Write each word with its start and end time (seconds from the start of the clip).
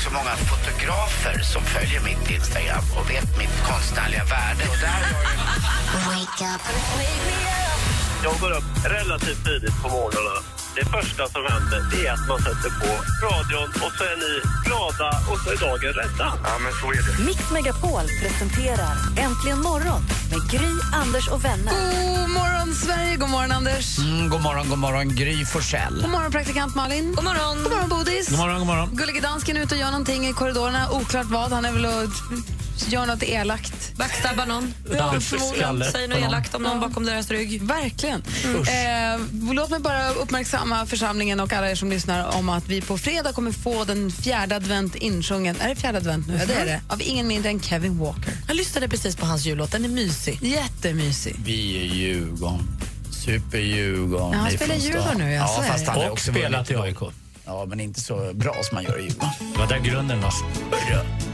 också 0.00 0.12
många 0.14 0.36
fotografer 0.36 1.38
som 1.42 1.62
följer 1.62 2.00
mitt 2.00 2.30
Instagram 2.30 2.84
och 2.96 3.10
vet 3.10 3.38
mitt 3.38 3.62
konstnärliga 3.68 4.24
värde. 4.24 4.64
Och 4.70 4.78
där 4.80 5.02
har 6.04 6.12
jag... 6.12 6.60
Jag 8.24 8.40
går 8.40 8.50
upp 8.50 8.84
relativt 8.84 9.44
tidigt 9.44 9.82
på 9.82 9.88
morgnarna. 9.88 10.59
Det 10.76 10.84
första 10.84 11.28
som 11.28 11.42
händer 11.52 11.80
det 11.90 12.06
är 12.06 12.12
att 12.12 12.28
man 12.28 12.38
sätter 12.38 12.70
på 12.80 12.90
radion 13.26 13.68
och 13.84 13.92
så 13.98 14.04
är 14.04 14.16
ni 14.24 14.32
glada 14.66 15.08
och 15.30 15.38
så 15.42 15.50
är 15.50 15.56
dagen 15.68 15.92
rädda. 16.00 16.26
Ja, 16.44 16.58
men 16.64 16.72
så 16.80 16.86
är 16.98 17.02
det. 17.06 17.24
Mix 17.24 17.50
Megapol 17.50 18.04
presenterar 18.22 18.94
Äntligen 19.16 19.60
morgon 19.62 20.02
med 20.30 20.50
Gry, 20.50 20.72
Anders 20.92 21.28
och 21.28 21.44
vänner. 21.44 21.72
God 22.20 22.30
morgon, 22.30 22.74
Sverige! 22.74 23.16
God 23.16 23.28
morgon, 23.28 23.52
Anders. 23.52 23.98
Mm, 23.98 24.28
god 24.30 24.42
morgon, 24.42 24.68
god 24.68 24.78
morgon, 24.78 25.08
Gry 25.16 25.44
Forssell. 25.44 25.94
God 26.02 26.10
morgon, 26.10 26.30
praktikant 26.32 26.74
Malin. 26.74 27.14
God 27.14 27.24
morgon, 27.24 27.62
god 27.62 27.72
morgon 27.72 27.88
Bodis. 27.88 28.28
God 28.28 28.38
morgon, 28.38 28.58
god 28.58 28.66
morgon. 28.66 28.88
Gullige 28.92 29.20
dansken 29.20 29.56
är 29.56 29.60
ute 29.60 29.74
och 29.74 29.80
gör 29.80 29.90
någonting 29.90 30.26
i 30.26 30.32
korridorerna. 30.32 30.90
Oklart 30.90 31.26
vad. 31.26 31.52
Han 31.52 31.64
är 31.64 31.72
väl 31.72 31.86
och 31.86 32.08
gör 32.88 33.06
något 33.06 33.22
elakt. 33.22 33.96
Backstabbar 33.96 34.46
någon. 34.46 34.74
Ja, 34.98 35.20
förmodligen. 35.20 35.92
Säger 35.92 36.08
något 36.08 36.18
elakt 36.18 36.54
om 36.54 36.62
någon 36.62 36.80
bakom 36.80 37.04
deras 37.06 37.30
rygg. 37.30 37.62
Verkligen. 37.62 38.22
Eh, 38.44 39.20
låt 39.54 39.70
mig 39.70 39.80
bara 39.80 40.10
uppmärksamma 40.10 40.86
församlingen 40.86 41.40
och 41.40 41.52
alla 41.52 41.70
er 41.70 41.74
som 41.74 41.90
lyssnar 41.90 42.36
om 42.36 42.48
att 42.48 42.68
vi 42.68 42.80
på 42.80 42.98
fredag 42.98 43.32
kommer 43.32 43.52
få 43.52 43.84
den 43.84 44.10
fjärde 44.10 44.56
advent 44.56 44.94
insjungen. 44.94 45.56
Är 45.60 45.68
det 45.68 45.76
fjärde 45.76 45.98
advent 45.98 46.28
nu? 46.28 46.36
Ja, 46.40 46.46
det 46.46 46.54
är 46.54 46.66
det. 46.66 46.80
Av 46.88 47.02
ingen 47.02 47.26
mindre 47.26 47.50
än 47.50 47.60
Kevin 47.60 47.98
Walker. 47.98 48.32
Jag 48.48 48.56
lyssnade 48.56 48.88
precis 48.88 49.16
på 49.16 49.26
hans 49.26 49.44
jullåt. 49.44 49.72
Den 49.72 49.84
är 49.84 49.88
mysig. 49.88 50.38
Jättemysig. 50.42 51.36
Vi 51.44 51.76
är 51.80 51.94
Djurgården. 51.94 52.68
Super-Djurgården. 53.24 54.32
Ja, 54.32 54.38
han 54.38 54.50
spelar. 54.50 54.74
Djurgården 54.74 55.18
nu, 55.18 55.32
ja, 55.32 55.46
så 55.46 55.54
Ja, 55.60 55.64
är 55.64 55.68
fast 55.68 55.86
han 55.88 55.96
har 56.00 56.10
också 56.10 56.30
spelat 56.32 56.70
i. 56.70 56.76
AIK. 56.76 56.96
Ja, 57.50 57.66
men 57.66 57.80
inte 57.80 58.00
så 58.00 58.30
bra 58.34 58.54
som 58.62 58.74
man 58.74 58.84
gör 58.84 58.98
i 58.98 59.02
Djurgården. 59.02 59.30
Det 59.52 59.58
var 59.58 59.66
där 59.66 59.78
grunden 59.78 60.20
var. 60.20 60.32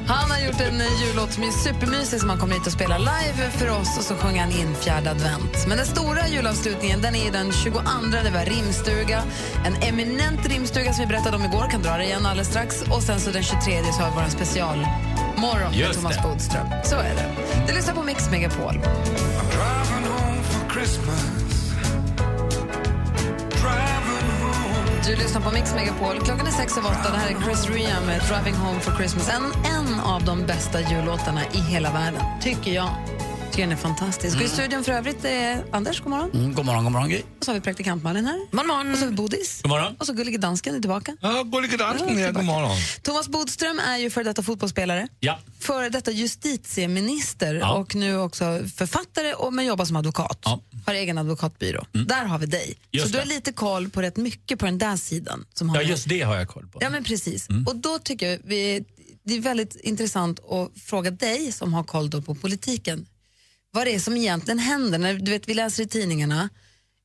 Han 0.06 0.30
har 0.30 0.38
gjort 0.38 0.60
en 0.60 0.82
jullåt 1.00 1.32
som 1.32 1.42
är 1.42 1.50
supermysig 1.50 2.20
som 2.20 2.28
han 2.28 2.38
kommer 2.38 2.54
hit 2.54 2.66
och 2.66 2.72
spelar 2.72 2.98
live 2.98 3.50
för 3.50 3.70
oss 3.70 3.98
och 3.98 4.04
så 4.04 4.14
sjunger 4.14 4.40
han 4.40 4.50
in 4.50 4.74
fjärde 4.74 5.10
advent. 5.10 5.66
Men 5.68 5.76
den 5.76 5.86
stora 5.86 6.28
julavslutningen 6.28 7.02
den 7.02 7.14
är 7.14 7.32
den 7.32 7.52
22. 7.52 7.80
Det 8.24 8.30
var 8.30 8.44
rimstuga. 8.44 9.22
En 9.66 9.74
eminent 9.82 10.46
rimstuga 10.46 10.92
som 10.92 11.04
vi 11.04 11.06
berättade 11.06 11.36
om 11.36 11.44
igår. 11.44 11.70
Kan 11.70 11.82
dra 11.82 11.96
det 11.96 12.04
igen 12.04 12.26
alldeles 12.26 12.48
strax. 12.48 12.82
Och 12.82 13.02
sen 13.02 13.20
så 13.20 13.30
den 13.30 13.42
23 13.42 13.82
så 13.92 14.02
har 14.02 14.10
vi 14.10 14.16
vår 14.16 14.28
specialmorgon 14.28 15.78
med 15.78 15.94
Thomas 15.94 16.16
det. 16.16 16.22
Bodström. 16.22 16.66
Så 16.84 16.96
är 16.96 17.14
det. 17.14 17.28
Du 17.68 17.74
lyssnar 17.74 17.94
på 17.94 18.02
Mix 18.02 18.30
Megapol. 18.30 18.80
Du 25.06 25.16
lyssnar 25.16 25.40
på 25.40 25.50
Mix 25.50 25.74
Megapol. 25.74 26.20
Klockan 26.20 26.46
är 26.46 26.50
sex 26.50 26.78
över 26.78 26.88
åtta. 26.88 27.10
Det 27.12 27.18
här 27.18 27.30
är 27.30 27.42
Chris 27.42 27.70
Rea 27.70 28.00
med 28.06 28.20
Driving 28.20 28.54
Home 28.54 28.80
for 28.80 28.92
Christmas. 28.92 29.28
En, 29.28 29.44
en 29.44 30.00
av 30.00 30.24
de 30.24 30.46
bästa 30.46 30.80
jullåtarna 30.80 31.40
i 31.52 31.58
hela 31.58 31.92
världen, 31.92 32.20
tycker 32.40 32.72
jag. 32.72 32.88
Den 33.56 33.72
är 33.72 33.76
fantastisk. 33.76 34.36
Och 34.36 34.42
I 34.42 34.48
studion 34.48 34.84
för 34.84 34.92
övrigt 34.92 35.24
är 35.24 35.64
Anders, 35.72 36.00
god 36.00 36.10
morgon. 36.10 36.30
Mm, 36.34 36.54
god 36.54 36.64
morgon, 36.64 36.84
god 36.84 36.92
morgon, 36.92 37.08
Gry. 37.10 37.22
Och 37.38 37.44
så 37.44 37.50
har 37.50 37.54
vi 37.54 37.60
praktikant 37.60 38.02
Malin 38.02 38.24
här. 38.24 38.38
Morgon, 38.52 38.66
morgon. 38.66 38.92
Och 38.92 38.98
så 38.98 39.04
har 39.04 39.10
vi 39.10 39.16
Bodis. 39.16 39.60
God 39.62 39.68
morgon. 39.70 39.96
Och 39.98 40.06
så 40.06 40.12
Gullige 40.12 40.38
Dansken 40.38 40.74
är 40.74 40.80
tillbaka. 40.80 41.16
Ja, 41.20 41.42
gullige 41.42 41.76
dansken, 41.76 42.18
Ja, 42.18 42.30
god 42.30 42.44
morgon. 42.44 42.76
Thomas 43.02 43.28
Bodström 43.28 43.78
är 43.78 43.96
ju 43.96 44.10
för 44.10 44.24
detta 44.24 44.42
fotbollsspelare. 44.42 45.08
Ja. 45.20 45.38
Före 45.60 45.88
detta 45.88 46.10
justitieminister 46.10 47.54
Ja. 47.54 47.74
och 47.78 47.94
nu 47.94 48.18
också 48.18 48.44
författare 48.76 49.34
och 49.34 49.52
men 49.52 49.66
jobbar 49.66 49.84
som 49.84 49.96
advokat. 49.96 50.38
Ja. 50.44 50.52
Mm. 50.72 50.82
Har 50.86 50.94
egen 50.94 51.18
advokatbyrå. 51.18 51.86
Där 51.92 52.24
har 52.24 52.38
vi 52.38 52.46
dig. 52.46 52.76
Just 52.90 53.06
så 53.06 53.12
du 53.12 53.18
har 53.18 53.24
det. 53.26 53.34
lite 53.34 53.52
koll 53.52 53.88
på 53.90 54.02
rätt 54.02 54.16
mycket 54.16 54.58
på 54.58 54.64
den 54.66 54.78
där 54.78 54.96
sidan. 54.96 55.44
Som 55.54 55.68
har 55.68 55.76
Ja, 55.76 55.82
just 55.82 56.08
det 56.08 56.20
har 56.22 56.36
jag 56.36 56.48
koll 56.48 56.66
på. 56.68 56.78
Ja, 56.82 56.90
men 56.90 57.04
precis. 57.04 57.48
Mm. 57.48 57.66
Och 57.66 57.76
då 57.76 57.98
tycker 57.98 58.30
jag 58.30 58.38
vi, 58.44 58.84
det 59.24 59.34
är 59.34 59.40
väldigt 59.40 59.76
intressant 59.76 60.40
att 60.50 60.70
fråga 60.82 61.10
dig 61.10 61.52
som 61.52 61.74
har 61.74 61.84
koll 61.84 62.10
på 62.22 62.34
politiken. 62.34 63.06
Vad 63.72 63.86
det 63.86 63.94
är 63.94 63.98
som 63.98 64.16
egentligen 64.16 64.58
händer. 64.58 64.98
När, 64.98 65.14
du 65.14 65.30
vet, 65.30 65.48
vi 65.48 65.54
läser 65.54 65.82
i 65.82 65.86
tidningarna 65.86 66.48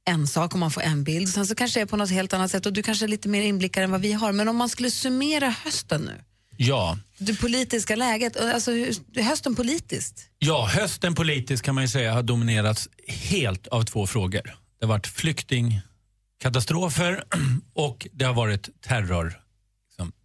en 0.05 0.27
sak 0.27 0.53
om 0.53 0.59
man 0.59 0.71
får 0.71 0.81
en 0.81 1.03
bild, 1.03 1.29
sen 1.29 1.47
så 1.47 1.55
kanske 1.55 1.79
det 1.79 1.81
är 1.81 1.85
på 1.85 1.97
något 1.97 2.09
helt 2.09 2.33
annat 2.33 2.51
sätt 2.51 2.65
och 2.65 2.73
du 2.73 2.83
kanske 2.83 3.05
är 3.05 3.07
lite 3.07 3.29
mer 3.29 3.41
inblickad 3.41 3.83
än 3.83 3.91
vad 3.91 4.01
vi 4.01 4.13
har. 4.13 4.31
Men 4.31 4.47
om 4.47 4.55
man 4.55 4.69
skulle 4.69 4.91
summera 4.91 5.49
hösten 5.49 6.01
nu, 6.01 6.21
Ja. 6.57 6.97
det 7.17 7.41
politiska 7.41 7.95
läget, 7.95 8.37
alltså 8.37 8.71
hösten 9.15 9.55
politiskt. 9.55 10.29
ja, 10.39 10.69
hösten 10.73 11.15
politiskt 11.15 11.63
kan 11.63 11.75
man 11.75 11.89
säga 11.89 12.13
har 12.13 12.23
dominerats 12.23 12.89
helt 13.07 13.67
av 13.67 13.83
två 13.83 14.07
frågor. 14.07 14.41
Det 14.79 14.85
har 14.85 14.87
varit 14.87 15.07
flyktingkatastrofer 15.07 17.23
och 17.73 18.07
det 18.13 18.25
har 18.25 18.33
varit 18.33 18.69
terror 18.81 19.33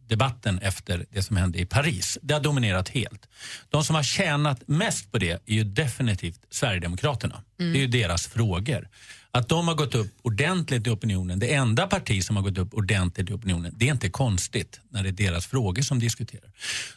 debatten 0.09 0.59
efter 0.59 1.07
det 1.11 1.23
som 1.23 1.37
hände 1.37 1.59
i 1.59 1.67
Paris. 1.67 2.19
Det 2.23 2.35
har 2.35 2.41
dominerat 2.41 2.89
helt. 2.89 3.29
De 3.71 3.85
som 3.85 3.97
har 3.97 4.03
tjänat 4.03 4.69
mest 4.69 5.13
på 5.13 5.19
det 5.19 5.31
är 5.31 5.55
ju 5.55 5.65
definitivt 5.65 6.41
Sverigedemokraterna. 6.51 7.43
Det 7.57 7.65
är 7.65 7.83
ju 7.83 7.87
deras 7.87 8.27
frågor. 8.27 8.89
Att 9.31 9.49
de 9.49 9.69
har 9.69 9.75
gått 9.75 9.95
upp 9.95 10.13
ordentligt 10.23 10.87
i 10.87 10.91
opinionen, 10.91 11.39
det 11.39 11.55
enda 11.55 11.87
parti 11.87 12.25
som 12.25 12.37
har 12.37 12.43
gått 12.43 12.59
upp 12.59 12.75
ordentligt 12.75 13.31
i 13.31 13.33
opinionen, 13.33 13.75
det 13.77 13.89
är 13.89 13.93
inte 13.93 14.11
konstigt 14.11 14.81
när 14.91 15.03
det 15.03 15.09
är 15.09 15.13
deras 15.13 15.47
frågor 15.47 15.83
som 15.83 15.99
diskuterar. 15.99 16.51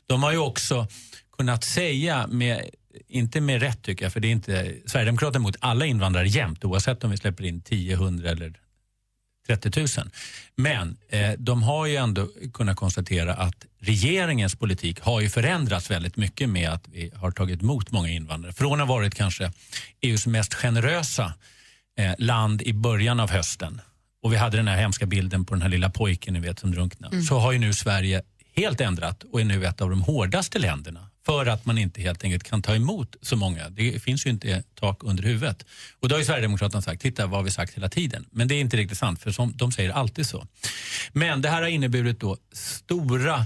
De 0.08 0.24
har 0.24 0.32
ju 0.32 0.38
också 0.38 0.88
kunnat 1.38 1.64
säga, 1.64 2.28
med, 2.28 2.70
inte 3.08 3.42
med 3.42 3.62
rätt 3.62 3.82
tycker 3.82 4.06
jag, 4.06 4.14
för 4.14 4.20
det 4.20 4.28
är 4.28 4.32
inte 4.32 4.76
Sverigedemokraterna 4.86 5.44
mot 5.44 5.56
alla 5.60 5.86
invandrare 5.86 6.28
jämt 6.28 6.66
oavsett 6.66 7.04
om 7.04 7.12
vi 7.12 7.18
släpper 7.18 7.44
in 7.44 7.62
10, 7.62 7.94
100 7.94 8.30
eller 8.30 8.60
30 9.58 9.80
000. 9.80 9.88
Men 10.56 10.98
eh, 11.10 11.32
de 11.38 11.64
har 11.64 11.86
ju 11.86 11.96
ändå 11.96 12.28
kunnat 12.54 12.78
konstatera 12.78 13.34
att 13.34 13.66
regeringens 13.80 14.56
politik 14.56 15.00
har 15.02 15.22
ju 15.22 15.30
förändrats 15.30 15.92
väldigt 15.92 16.18
mycket 16.18 16.50
med 16.50 16.70
att 16.70 16.88
vi 16.88 17.12
har 17.16 17.32
tagit 17.32 17.62
emot 17.62 17.92
många 17.92 18.10
invandrare. 18.10 18.54
Från 18.54 18.82
att 18.82 18.88
ha 18.88 18.96
varit 18.96 19.16
kanske 19.16 19.52
EUs 20.02 20.28
mest 20.28 20.54
generösa 20.54 21.34
eh, 22.00 22.14
land 22.18 22.62
i 22.62 22.74
början 22.74 23.20
av 23.20 23.32
hösten 23.32 23.82
och 24.24 24.34
vi 24.34 24.38
hade 24.38 24.58
den 24.58 24.68
här 24.68 24.78
hemska 24.78 25.06
bilden 25.06 25.46
på 25.46 25.54
den 25.54 25.62
här 25.62 25.70
lilla 25.70 25.90
pojken 25.90 26.34
ni 26.34 26.40
vet 26.40 26.60
som 26.60 26.72
drunknade. 26.72 27.22
Så 27.22 27.40
har 27.40 27.52
ju 27.52 27.60
nu 27.60 27.74
Sverige 27.74 28.22
helt 28.56 28.82
ändrat 28.82 29.24
och 29.24 29.42
är 29.42 29.46
nu 29.46 29.66
ett 29.66 29.82
av 29.82 29.90
de 29.90 30.02
hårdaste 30.02 30.60
länderna 30.60 31.09
för 31.30 31.46
att 31.46 31.66
man 31.66 31.78
inte 31.78 32.02
helt 32.02 32.24
enkelt 32.24 32.44
kan 32.44 32.62
ta 32.62 32.76
emot 32.76 33.16
så 33.22 33.36
många. 33.36 33.70
Det 33.70 34.04
finns 34.04 34.26
ju 34.26 34.30
inte 34.30 34.64
tak 34.76 35.04
under 35.04 35.24
huvudet. 35.24 35.66
Och 36.00 36.10
då 36.10 36.16
har 36.16 36.20
ju 36.20 36.26
Sverigedemokraterna 36.26 36.82
sagt, 36.82 37.02
titta 37.02 37.28
vad 37.28 37.40
har 37.40 37.44
vi 37.44 37.52
sagt 37.52 37.74
hela 37.74 37.90
tiden. 37.90 38.26
Men 38.32 38.48
det 38.48 38.56
är 38.56 38.60
inte 38.60 38.78
riktigt 38.78 38.98
sant 38.98 39.22
för 39.22 39.32
som, 39.32 39.54
de 39.56 39.72
säger 39.72 39.90
alltid 39.90 40.26
så. 40.26 40.48
Men 41.14 41.42
det 41.42 41.50
här 41.50 41.62
har 41.62 41.70
inneburit 41.70 42.20
då 42.20 42.38
stora 42.52 43.46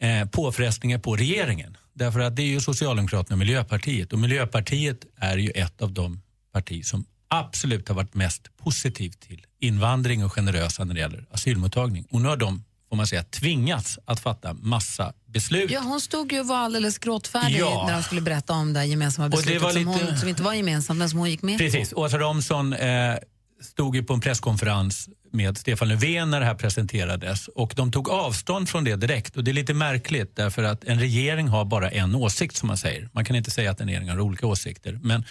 eh, 0.00 0.28
påfrestningar 0.28 0.98
på 0.98 1.16
regeringen. 1.16 1.76
Därför 1.92 2.20
att 2.20 2.36
det 2.36 2.42
är 2.42 2.46
ju 2.46 2.60
Socialdemokraterna 2.60 3.34
och 3.34 3.38
Miljöpartiet 3.38 4.12
och 4.12 4.18
Miljöpartiet 4.18 5.04
är 5.16 5.38
ju 5.38 5.50
ett 5.50 5.82
av 5.82 5.92
de 5.92 6.20
partier 6.52 6.82
som 6.82 7.04
absolut 7.28 7.88
har 7.88 7.94
varit 7.94 8.14
mest 8.14 8.56
positivt 8.56 9.20
till 9.20 9.46
invandring 9.60 10.24
och 10.24 10.32
generösa 10.32 10.84
när 10.84 10.94
det 10.94 11.00
gäller 11.00 11.26
asylmottagning. 11.30 12.06
Och 12.10 12.20
nu 12.20 12.28
har 12.28 12.36
de, 12.36 12.64
får 12.92 12.96
man 12.96 13.06
säga, 13.06 13.22
tvingats 13.22 13.98
att 14.04 14.20
fatta 14.20 14.54
massa 14.54 15.12
beslut. 15.26 15.70
Ja, 15.70 15.80
hon 15.80 16.00
stod 16.00 16.32
ju 16.32 16.40
och 16.40 16.46
var 16.46 16.56
alldeles 16.56 16.98
gråtfärdig 16.98 17.58
Ja. 17.60 17.84
när 17.86 17.94
hon 17.94 18.02
skulle 18.02 18.20
berätta 18.20 18.52
om 18.52 18.72
det 18.72 18.78
här 18.78 18.86
gemensamma 18.86 19.28
beslutet 19.28 19.60
som, 19.62 19.68
lite- 19.78 20.04
hon, 20.10 20.18
som 20.18 20.28
inte 20.28 20.42
var 20.42 20.52
gemensamt 20.54 20.98
men 20.98 21.10
som 21.10 21.18
hon 21.18 21.30
gick 21.30 21.42
med 21.42 21.58
på. 21.58 21.64
Precis. 21.64 21.92
Åsa 21.92 22.18
Romson 22.18 22.72
eh, 22.72 23.14
stod 23.62 23.96
ju 23.96 24.02
på 24.02 24.14
en 24.14 24.20
presskonferens 24.20 25.08
med 25.32 25.58
Stefan 25.58 25.88
Löfven 25.88 26.30
när 26.30 26.40
det 26.40 26.46
här 26.46 26.54
presenterades 26.54 27.48
och 27.48 27.72
de 27.76 27.92
tog 27.92 28.08
avstånd 28.08 28.68
från 28.68 28.84
det 28.84 28.96
direkt 28.96 29.36
och 29.36 29.44
det 29.44 29.50
är 29.50 29.52
lite 29.52 29.74
märkligt 29.74 30.36
därför 30.36 30.62
att 30.62 30.84
en 30.84 31.00
regering 31.00 31.48
har 31.48 31.64
bara 31.64 31.90
en 31.90 32.14
åsikt 32.14 32.56
som 32.56 32.66
man 32.66 32.76
säger. 32.78 33.08
Man 33.12 33.24
kan 33.24 33.36
inte 33.36 33.50
säga 33.50 33.70
att 33.70 33.80
en 33.80 33.86
regering 33.88 34.08
har 34.08 34.20
olika 34.20 34.46
åsikter 34.46 34.98
men 35.02 35.24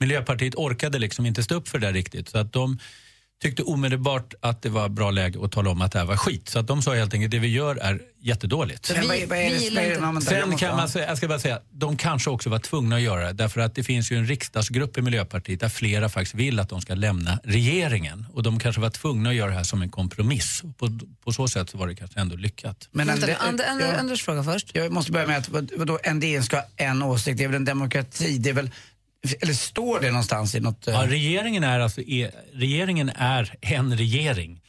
Miljöpartiet 0.00 0.54
orkade 0.54 0.98
liksom 0.98 1.26
inte 1.26 1.42
stå 1.42 1.54
upp 1.54 1.68
för 1.68 1.78
det 1.78 1.86
där 1.86 1.92
riktigt 1.92 2.28
så 2.28 2.38
att 2.38 2.52
de 2.52 2.78
tyckte 3.42 3.62
omedelbart 3.62 4.34
att 4.40 4.62
det 4.62 4.68
var 4.68 4.88
bra 4.88 5.10
läge 5.10 5.44
att 5.44 5.52
tala 5.52 5.70
om 5.70 5.82
att 5.82 5.92
det 5.92 5.98
här 5.98 6.06
var 6.06 6.16
skit. 6.16 6.48
Så 6.48 6.58
att 6.58 6.66
de 6.66 6.82
sa 6.82 6.94
helt 6.94 7.14
enkelt 7.14 7.30
det 7.30 7.38
vi 7.38 7.48
gör 7.48 7.76
är 7.76 8.00
jättedåligt. 8.20 8.90
Vi 8.90 8.96
det- 9.06 9.84
jag 10.02 10.22
Sen 10.22 10.56
kan 10.58 10.76
man 10.76 10.88
säga, 10.88 11.08
jag 11.08 11.16
ska 11.16 11.28
bara 11.28 11.38
säga, 11.38 11.60
de 11.70 11.96
kanske 11.96 12.30
också 12.30 12.50
var 12.50 12.58
tvungna 12.58 12.96
att 12.96 13.02
göra 13.02 13.26
det 13.26 13.32
därför 13.32 13.60
att 13.60 13.74
det 13.74 13.82
finns 13.84 14.12
ju 14.12 14.16
en 14.16 14.26
riksdagsgrupp 14.26 14.98
i 14.98 15.02
Miljöpartiet 15.02 15.60
där 15.60 15.68
flera 15.68 16.08
faktiskt 16.08 16.34
vill 16.34 16.60
att 16.60 16.68
de 16.68 16.80
ska 16.80 16.94
lämna 16.94 17.38
regeringen 17.44 18.26
och 18.32 18.42
de 18.42 18.58
kanske 18.58 18.80
var 18.80 18.90
tvungna 18.90 19.28
att 19.30 19.34
göra 19.36 19.50
det 19.50 19.56
här 19.56 19.64
som 19.64 19.82
en 19.82 19.88
kompromiss. 19.90 20.62
På, 20.78 20.98
på 21.24 21.32
så 21.32 21.48
sätt 21.48 21.70
så 21.70 21.78
var 21.78 21.86
det 21.86 21.94
kanske 21.94 22.20
ändå 22.20 22.36
lyckat. 22.36 22.88
Men 22.92 23.06
Vänta, 23.06 23.26
en- 23.28 23.36
Ander, 23.48 23.66
Ander, 23.70 23.86
ja. 23.92 23.98
Anders 23.98 24.22
fråga 24.22 24.42
först. 24.44 24.70
Jag 24.74 24.92
måste 24.92 25.12
börja 25.12 25.26
med 25.26 25.38
att 25.38 25.48
vad, 25.48 25.70
vadå, 25.76 25.98
en 26.02 26.20
regering 26.20 26.42
ska 26.42 26.56
ha 26.56 26.64
en 26.76 27.02
åsikt, 27.02 27.38
det 27.38 27.44
är 27.44 27.48
väl 27.48 27.56
en 27.56 27.64
demokrati, 27.64 28.38
det 28.38 28.50
är 28.50 28.54
väl, 28.54 28.70
eller 29.40 29.52
står 29.54 30.00
det 30.00 30.08
någonstans 30.10 30.54
i 30.54 30.60
något... 30.60 30.88
eh, 30.88 30.94
Ja, 30.94 31.06
regeringen, 31.06 31.64
är 31.64 31.80
alltså, 31.80 32.00
är, 32.00 32.30
regeringen 32.54 33.08
är 33.14 33.54
en 33.60 33.96
regering. 33.96 34.60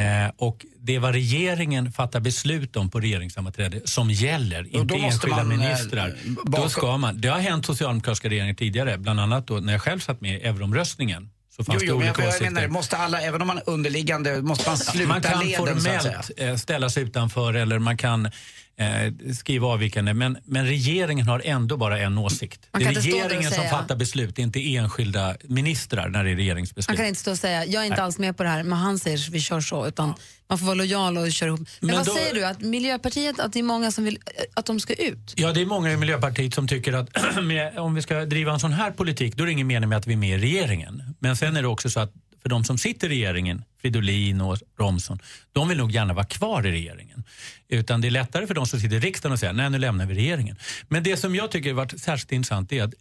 Eh, 0.00 0.30
och 0.36 0.66
det 0.80 0.94
är 0.94 0.98
vad 0.98 1.12
regeringen 1.12 1.92
fattar 1.92 2.20
beslut 2.20 2.76
om 2.76 2.90
på 2.90 3.00
regeringssammanträde 3.00 3.80
som 3.84 4.10
gäller, 4.10 4.60
Och 4.62 4.80
inte 4.80 4.94
enskilda 4.94 5.36
man, 5.36 5.52
eh, 5.52 5.58
ministrar. 5.58 6.14
bakom- 6.44 6.62
Då 6.62 6.68
ska 6.68 6.96
man. 6.96 7.20
Det 7.20 7.28
har 7.28 7.38
hänt 7.40 7.66
socialdemokratiska 7.66 8.28
regeringar 8.28 8.54
tidigare, 8.54 8.98
bland 8.98 9.20
annat 9.20 9.46
då 9.46 9.54
när 9.54 9.72
jag 9.72 9.82
själv 9.82 9.98
satt 10.00 10.20
med 10.20 10.34
i 10.40 10.42
euroomröstningen. 10.42 11.30
Så 11.50 11.62
Jo, 11.62 11.64
fanns 11.64 11.82
jo, 11.82 11.92
det 11.92 11.98
men 11.98 12.06
jag, 12.06 12.16
olika 12.16 12.28
åsikter. 12.28 12.50
menar, 12.50 12.68
måste 12.68 12.96
alla, 12.96 13.20
även 13.20 13.40
om 13.42 13.46
man 13.48 13.56
är 13.58 13.62
underliggande, 13.70 14.42
måste 14.42 14.68
man 14.68 14.78
sluta 14.78 15.08
man 15.08 15.22
kan 15.22 15.44
leden 15.46 15.66
formellt 15.66 16.30
eh, 16.36 16.56
ställa 16.56 16.90
sig 16.90 17.02
utanför 17.02 17.54
eller 17.54 17.78
man 17.78 17.96
kan 17.96 18.30
eh, 18.78 19.32
skriva 19.34 19.66
avvikande. 19.66 20.14
Men, 20.14 20.38
men 20.44 20.66
regeringen 20.66 21.26
har 21.26 21.42
ändå 21.44 21.76
bara 21.76 21.98
en 21.98 22.18
åsikt. 22.18 22.60
Man 22.72 22.82
Det 22.82 22.88
är 22.88 22.92
regeringen 22.94 23.42
som 23.50 23.52
säga- 23.52 23.70
fattar 23.70 23.96
beslut, 23.96 24.38
inte 24.38 24.74
enskilda 24.76 25.36
ministrar 25.44 26.08
när 26.08 26.24
det 26.24 26.30
är 26.30 26.34
Man 26.34 26.36
regeringsbeslut. 26.38 26.96
kan 26.96 27.06
inte 27.06 27.20
stå 27.20 27.30
och 27.30 27.38
säga 27.38 27.64
jag 27.64 27.82
är 27.82 27.86
inte 27.86 28.02
alls 28.02 28.18
med 28.18 28.36
på 28.36 28.42
det 28.42 28.48
här, 28.48 28.62
men 28.62 28.78
han 28.78 28.98
säger 28.98 29.30
vi 29.30 29.40
kör 29.40 29.60
så. 29.60 29.86
Utan 29.86 30.14
Man 30.48 30.58
får 30.58 30.66
vara 30.66 30.74
lojal 30.74 31.18
och 31.18 31.32
köra 31.32 31.48
ihop. 31.48 31.60
Men, 31.60 31.86
Men 31.86 31.96
vad 31.96 32.06
då- 32.06 32.14
säger 32.14 32.34
du, 32.34 32.44
att 32.46 32.60
Miljöpartiet, 32.60 33.40
att 33.40 33.52
det 33.52 33.58
är 33.58 33.62
många 33.62 33.92
som 33.92 34.04
vill 34.04 34.18
att 34.54 34.66
de 34.66 34.80
ska 34.80 34.94
ut? 34.94 35.32
Ja, 35.36 35.52
det 35.52 35.60
är 35.62 35.66
många 35.66 35.92
i 35.92 35.96
Miljöpartiet 35.96 36.54
som 36.54 36.68
tycker 36.68 36.92
att 36.92 37.10
med, 37.44 37.78
om 37.78 37.94
vi 37.94 38.02
ska 38.02 38.24
driva 38.24 38.52
en 38.52 38.60
sån 38.60 38.72
här 38.72 38.90
politik 38.90 39.34
då 39.36 39.42
är 39.42 39.46
det 39.46 39.52
ingen 39.52 39.66
mening 39.66 39.88
med 39.88 39.98
att 39.98 40.06
vi 40.06 40.12
är 40.12 40.16
med 40.16 40.38
i 40.38 40.42
regeringen. 40.42 41.02
Men 41.18 41.36
sen 41.36 41.56
är 41.56 41.62
det 41.62 41.68
också 41.68 41.90
så 41.90 42.00
att 42.00 42.12
för 42.42 42.48
de 42.48 42.64
som 42.64 42.78
sitter 42.78 43.06
i 43.06 43.10
regeringen, 43.10 43.64
Fridolin 43.80 44.40
och 44.40 44.58
Romson, 44.78 45.18
de 45.52 45.68
vill 45.68 45.78
nog 45.78 45.92
gärna 45.92 46.14
vara 46.14 46.26
kvar 46.26 46.66
i 46.66 46.70
regeringen. 46.70 47.24
Utan 47.68 48.00
det 48.00 48.08
är 48.08 48.10
lättare 48.10 48.46
för 48.46 48.54
de 48.54 48.66
som 48.66 48.80
sitter 48.80 48.96
i 48.96 49.00
riksdagen 49.00 49.34
att 49.34 49.40
säga 49.40 49.52
nej 49.52 49.70
nu 49.70 49.78
lämnar 49.78 50.06
vi 50.06 50.14
regeringen. 50.14 50.56
Men 50.88 51.02
det 51.02 51.16
som 51.16 51.34
jag 51.34 51.50
tycker 51.50 51.70
har 51.70 51.76
varit 51.76 52.00
särskilt 52.00 52.32
intressant 52.32 52.72
är 52.72 52.82
att 52.82 52.94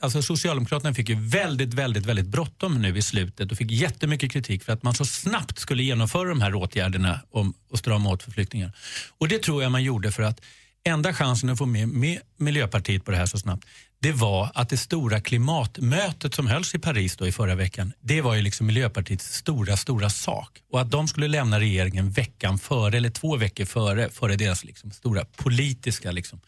alltså 0.00 0.22
Socialdemokraterna 0.22 0.94
fick 0.94 1.08
ju 1.08 1.14
väldigt, 1.14 1.74
väldigt, 1.74 2.06
väldigt 2.06 2.26
bråttom 2.26 2.82
nu 2.82 2.98
i 2.98 3.02
slutet 3.02 3.52
och 3.52 3.58
fick 3.58 3.70
jättemycket 3.70 4.32
kritik 4.32 4.64
för 4.64 4.72
att 4.72 4.82
man 4.82 4.94
så 4.94 5.04
snabbt 5.04 5.58
skulle 5.58 5.82
genomföra 5.82 6.28
de 6.28 6.40
här 6.40 6.54
åtgärderna 6.54 7.20
om 7.30 7.54
att 7.72 7.78
strama 7.78 8.10
åt 8.10 8.22
för 8.22 8.30
flyktingar. 8.30 8.72
Och 9.18 9.28
det 9.28 9.42
tror 9.42 9.62
jag 9.62 9.72
man 9.72 9.82
gjorde 9.82 10.12
för 10.12 10.22
att 10.22 10.40
enda 10.84 11.14
chansen 11.14 11.50
att 11.50 11.58
få 11.58 11.66
med, 11.66 11.88
med 11.88 12.20
Miljöpartiet 12.36 13.04
på 13.04 13.10
det 13.10 13.16
här 13.16 13.26
så 13.26 13.38
snabbt 13.38 13.66
det 14.04 14.12
var 14.12 14.50
att 14.54 14.68
det 14.68 14.76
stora 14.76 15.20
klimatmötet 15.20 16.34
som 16.34 16.46
hölls 16.46 16.74
i 16.74 16.78
Paris 16.78 17.16
då 17.16 17.26
i 17.26 17.32
förra 17.32 17.54
veckan 17.54 17.92
det 18.00 18.20
var 18.20 18.34
ju 18.34 18.42
liksom 18.42 18.66
Miljöpartiets 18.66 19.34
stora, 19.34 19.76
stora 19.76 20.10
sak. 20.10 20.62
Och 20.70 20.80
att 20.80 20.90
de 20.90 21.08
skulle 21.08 21.28
lämna 21.28 21.60
regeringen 21.60 22.10
veckan 22.10 22.58
före 22.58 22.96
eller 22.96 23.10
två 23.10 23.36
veckor 23.36 23.64
före, 23.64 24.10
före 24.10 24.36
deras 24.36 24.64
liksom 24.64 24.90
stora 24.90 25.24
politiska 25.24 26.10
liksom, 26.10 26.40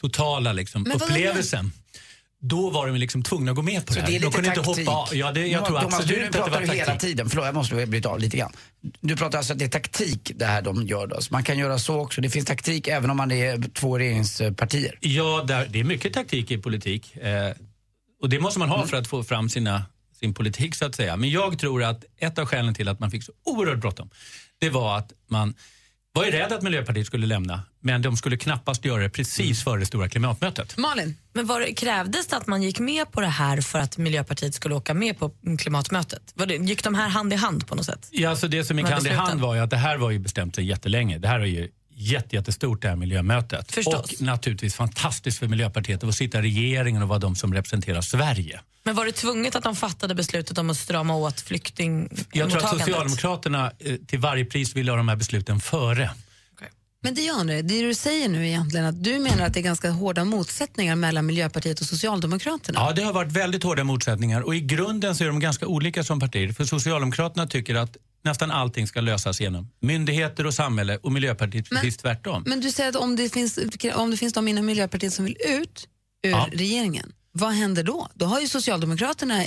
totala 0.00 0.52
liksom, 0.52 0.86
upplevelsen. 0.94 1.72
Då 2.40 2.70
var 2.70 2.86
de 2.86 2.96
liksom 2.96 3.22
tvungna 3.22 3.50
att 3.50 3.56
gå 3.56 3.62
med 3.62 3.86
på 3.86 3.92
Så 3.92 3.98
det 3.98 4.04
här. 4.04 4.10
det 4.10 4.16
är 4.16 4.20
de 4.20 4.26
lite 4.26 4.36
kunde 4.36 4.50
taktik. 4.54 4.78
inte 4.78 4.90
hoppa. 4.90 5.14
Ja, 5.14 5.32
det, 5.32 5.46
jag 5.46 5.64
tror 5.66 5.78
Thomas, 5.80 5.94
absolut 6.00 6.18
du 6.18 6.26
att 6.26 6.32
det 6.32 6.38
pratar 6.38 6.52
var 6.60 6.60
du 6.66 6.72
hela 6.72 6.84
taktik. 6.84 7.10
tiden, 7.10 7.28
förlåt 7.30 7.46
jag 7.46 7.54
måste 7.54 7.86
bryta 7.86 8.08
av 8.08 8.18
lite 8.18 8.36
grann. 8.36 8.52
Du 9.00 9.16
pratar 9.16 9.38
alltså 9.38 9.52
att 9.52 9.58
det 9.58 9.64
är 9.64 9.68
taktik 9.68 10.32
det 10.34 10.44
här 10.46 10.62
de 10.62 10.86
gör 10.86 11.06
då. 11.06 11.20
Så 11.20 11.32
man 11.32 11.44
kan 11.44 11.58
göra 11.58 11.78
så 11.78 12.00
också. 12.00 12.20
Det 12.20 12.30
finns 12.30 12.46
taktik 12.46 12.88
även 12.88 13.10
om 13.10 13.16
man 13.16 13.30
är 13.32 13.74
två 13.74 13.98
regeringspartier. 13.98 14.98
Ja, 15.00 15.44
där, 15.48 15.66
det 15.70 15.80
är 15.80 15.84
mycket 15.84 16.12
taktik 16.12 16.50
i 16.50 16.58
politik. 16.58 17.16
Eh, 17.16 17.52
och 18.22 18.28
det 18.28 18.40
måste 18.40 18.58
man 18.58 18.68
ha 18.68 18.86
för 18.86 18.96
att 18.96 19.06
få 19.08 19.22
fram 19.24 19.48
sina, 19.48 19.84
sin 20.20 20.34
politik 20.34 20.74
så 20.74 20.86
att 20.86 20.94
säga. 20.94 21.16
Men 21.16 21.30
jag 21.30 21.58
tror 21.58 21.82
att 21.84 22.04
ett 22.18 22.38
av 22.38 22.46
skälen 22.46 22.74
till 22.74 22.88
att 22.88 23.00
man 23.00 23.10
fick 23.10 23.22
så 23.24 23.32
oerhört 23.44 23.78
bråttom, 23.78 24.10
det 24.58 24.70
var 24.70 24.98
att 24.98 25.12
man 25.30 25.54
var 26.16 26.24
ju 26.24 26.30
rädd 26.30 26.52
att 26.52 26.62
Miljöpartiet 26.62 27.06
skulle 27.06 27.26
lämna, 27.26 27.62
men 27.80 28.02
de 28.02 28.16
skulle 28.16 28.36
knappast 28.36 28.84
göra 28.84 29.02
det 29.02 29.10
precis 29.10 29.64
före 29.64 29.80
det 29.80 29.86
stora 29.86 30.08
klimatmötet. 30.08 30.76
Malin? 30.76 31.16
Men 31.32 31.46
var 31.46 31.60
det, 31.60 31.74
krävdes 31.74 32.26
det 32.26 32.36
att 32.36 32.46
man 32.46 32.62
gick 32.62 32.80
med 32.80 33.12
på 33.12 33.20
det 33.20 33.26
här 33.26 33.60
för 33.60 33.78
att 33.78 33.98
Miljöpartiet 33.98 34.54
skulle 34.54 34.74
åka 34.74 34.94
med 34.94 35.18
på 35.18 35.30
klimatmötet? 35.58 36.22
Var 36.34 36.46
det, 36.46 36.54
gick 36.54 36.84
de 36.84 36.94
här 36.94 37.08
hand 37.08 37.32
i 37.32 37.36
hand 37.36 37.66
på 37.66 37.74
något 37.74 37.84
sätt? 37.84 38.08
Ja, 38.10 38.30
alltså 38.30 38.48
det 38.48 38.64
som 38.64 38.78
gick 38.78 38.86
De 38.86 38.92
hand 38.92 39.06
i 39.06 39.10
hand 39.10 39.40
var 39.40 39.54
ju 39.54 39.60
att 39.60 39.70
det 39.70 39.76
här 39.76 39.96
var 39.96 40.10
ju 40.10 40.18
bestämt 40.18 40.54
sig 40.54 40.64
jättelänge. 40.64 41.18
Det 41.18 41.28
här 41.28 41.40
är 41.40 41.44
ju 41.44 41.68
jätte, 41.96 42.36
jättestort 42.36 42.82
det 42.82 42.88
här 42.88 42.96
miljömötet. 42.96 43.72
Förstås. 43.72 44.12
Och 44.12 44.22
naturligtvis 44.22 44.74
fantastiskt 44.74 45.38
för 45.38 45.48
Miljöpartiet 45.48 46.02
att 46.02 46.08
få 46.08 46.12
sitta 46.12 46.38
i 46.38 46.42
regeringen 46.42 47.02
och 47.02 47.08
vara 47.08 47.18
de 47.18 47.36
som 47.36 47.54
representerar 47.54 48.00
Sverige. 48.00 48.60
Men 48.82 48.94
var 48.94 49.06
det 49.06 49.12
tvunget 49.12 49.56
att 49.56 49.64
de 49.64 49.76
fattade 49.76 50.14
beslutet 50.14 50.58
om 50.58 50.70
att 50.70 50.76
strama 50.76 51.16
åt 51.16 51.24
Jag 51.24 51.34
tror 51.34 51.36
att 51.36 51.46
flyktingmottagandet? 51.48 52.84
Socialdemokraterna 52.84 53.72
eh, 53.78 53.96
till 53.96 54.18
varje 54.18 54.44
pris 54.44 54.76
ville 54.76 54.92
ha 54.92 54.96
de 54.96 55.08
här 55.08 55.16
besluten 55.16 55.60
före. 55.60 56.10
Men 57.06 57.14
det 57.14 57.22
gör 57.22 57.44
det. 57.44 57.62
Det 57.62 57.82
du 57.82 57.94
säger 57.94 58.28
nu 58.28 58.48
egentligen 58.48 58.86
att 58.86 59.04
du 59.04 59.18
menar 59.18 59.46
att 59.46 59.54
det 59.54 59.60
är 59.60 59.62
ganska 59.62 59.90
hårda 59.90 60.24
motsättningar 60.24 60.96
mellan 60.96 61.26
Miljöpartiet 61.26 61.80
och 61.80 61.86
Socialdemokraterna. 61.86 62.80
Ja, 62.80 62.92
det 62.92 63.02
har 63.02 63.12
varit 63.12 63.32
väldigt 63.32 63.62
hårda 63.62 63.84
motsättningar 63.84 64.40
och 64.40 64.54
i 64.54 64.60
grunden 64.60 65.16
så 65.16 65.24
är 65.24 65.28
de 65.28 65.40
ganska 65.40 65.66
olika 65.66 66.04
som 66.04 66.20
partier. 66.20 66.52
För 66.52 66.64
Socialdemokraterna 66.64 67.46
tycker 67.46 67.74
att 67.74 67.96
nästan 68.26 68.50
allting 68.50 68.86
ska 68.86 69.00
lösas 69.00 69.40
genom 69.40 69.70
myndigheter 69.80 70.46
och 70.46 70.54
samhälle 70.54 70.96
och 71.02 71.12
Miljöpartiet 71.12 71.68
precis 71.70 71.96
tvärtom. 71.96 72.42
Men 72.46 72.60
du 72.60 72.70
säger 72.70 72.90
att 72.90 72.96
om 72.96 73.16
det 73.16 73.32
finns, 73.32 73.58
om 73.94 74.10
det 74.10 74.16
finns 74.16 74.32
de 74.32 74.48
inom 74.48 74.66
Miljöpartiet 74.66 75.12
som 75.12 75.24
vill 75.24 75.36
ut 75.48 75.88
ur 76.22 76.30
Ja. 76.30 76.48
regeringen, 76.52 77.12
vad 77.32 77.52
händer 77.52 77.82
då? 77.82 78.08
Då 78.14 78.26
har 78.26 78.40
ju 78.40 78.48
Socialdemokraterna 78.48 79.44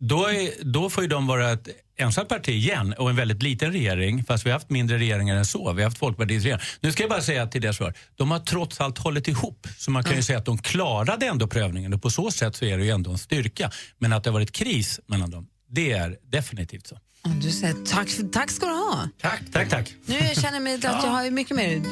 Då, 0.00 0.26
är, 0.26 0.64
då 0.64 0.90
får 0.90 1.02
ju 1.02 1.08
de 1.08 1.26
vara 1.26 1.52
ett 1.52 1.68
ensamt 1.96 2.28
parti 2.28 2.48
igen 2.48 2.94
och 2.98 3.10
en 3.10 3.16
väldigt 3.16 3.42
liten 3.42 3.72
regering. 3.72 4.24
Fast 4.24 4.46
vi 4.46 4.50
har 4.50 4.58
haft 4.58 4.70
mindre 4.70 4.98
regeringar 4.98 5.36
än 5.36 5.44
så. 5.46 5.72
Vi 5.72 5.82
har 5.82 5.90
haft 5.90 5.98
Folkpartiets 5.98 6.44
regering. 6.44 6.62
Nu 6.80 6.92
ska 6.92 7.02
jag 7.02 7.10
bara 7.10 7.22
säga 7.22 7.46
till 7.46 7.60
deras 7.60 7.76
svar. 7.76 7.94
De 8.16 8.30
har 8.30 8.38
trots 8.38 8.80
allt 8.80 8.98
hållit 8.98 9.28
ihop. 9.28 9.68
Så 9.78 9.90
man 9.90 10.04
kan 10.04 10.16
ju 10.16 10.22
säga 10.22 10.38
att 10.38 10.44
de 10.44 10.58
klarade 10.58 11.26
ändå 11.26 11.46
prövningen 11.46 11.92
och 11.94 12.02
på 12.02 12.10
så 12.10 12.30
sätt 12.30 12.56
så 12.56 12.64
är 12.64 12.78
det 12.78 12.84
ju 12.84 12.90
ändå 12.90 13.10
en 13.10 13.18
styrka. 13.18 13.70
Men 13.98 14.12
att 14.12 14.24
det 14.24 14.30
har 14.30 14.32
varit 14.34 14.52
kris 14.52 15.00
mellan 15.06 15.30
dem, 15.30 15.46
det 15.68 15.92
är 15.92 16.16
definitivt 16.30 16.86
så. 16.86 16.98
Du 17.24 17.50
säger 17.50 17.74
tack, 17.86 18.08
tack 18.32 18.50
ska 18.50 18.66
du 18.66 18.72
ha. 18.72 19.08
Tack, 19.20 19.40
tack, 19.52 19.68
tack. 19.68 19.94
Nu 20.06 20.18
känner 20.34 20.52
jag 20.52 20.62
mig 20.62 20.74
att 20.74 20.84
jag 20.84 20.90
har 20.90 21.30
mycket 21.30 21.56
mer 21.56 21.82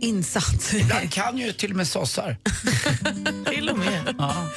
insatt. 0.00 0.72
Ibland 0.74 1.12
kan 1.12 1.38
ju 1.38 1.52
till 1.52 1.70
och 1.70 1.76
med 1.76 1.88
sossar. 1.88 2.36
till 3.50 3.68
och 3.68 3.78
med. 3.78 4.14
Ja. 4.18 4.48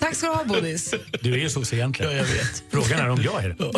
Tack 0.00 0.14
ska 0.14 0.26
du 0.26 0.32
ha, 0.32 0.44
Bodis. 0.44 0.94
Du 1.20 1.32
är 1.32 1.38
ju 1.38 1.50
sosse 1.50 1.76
egentligen. 1.76 2.12
Ja, 2.12 2.18
jag 2.18 2.24
vet. 2.24 2.62
Frågan 2.70 3.00
är 3.00 3.08
om 3.08 3.22
jag 3.22 3.44
är 3.44 3.48
det. 3.48 3.56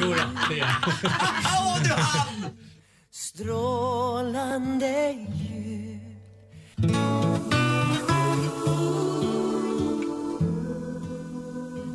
jo, 0.00 0.14
det 0.48 0.54
är 0.54 0.58
jag. 0.58 0.68
Åh, 1.44 1.82
du 1.82 1.90
hann! 1.90 2.44
Strålande 3.12 5.26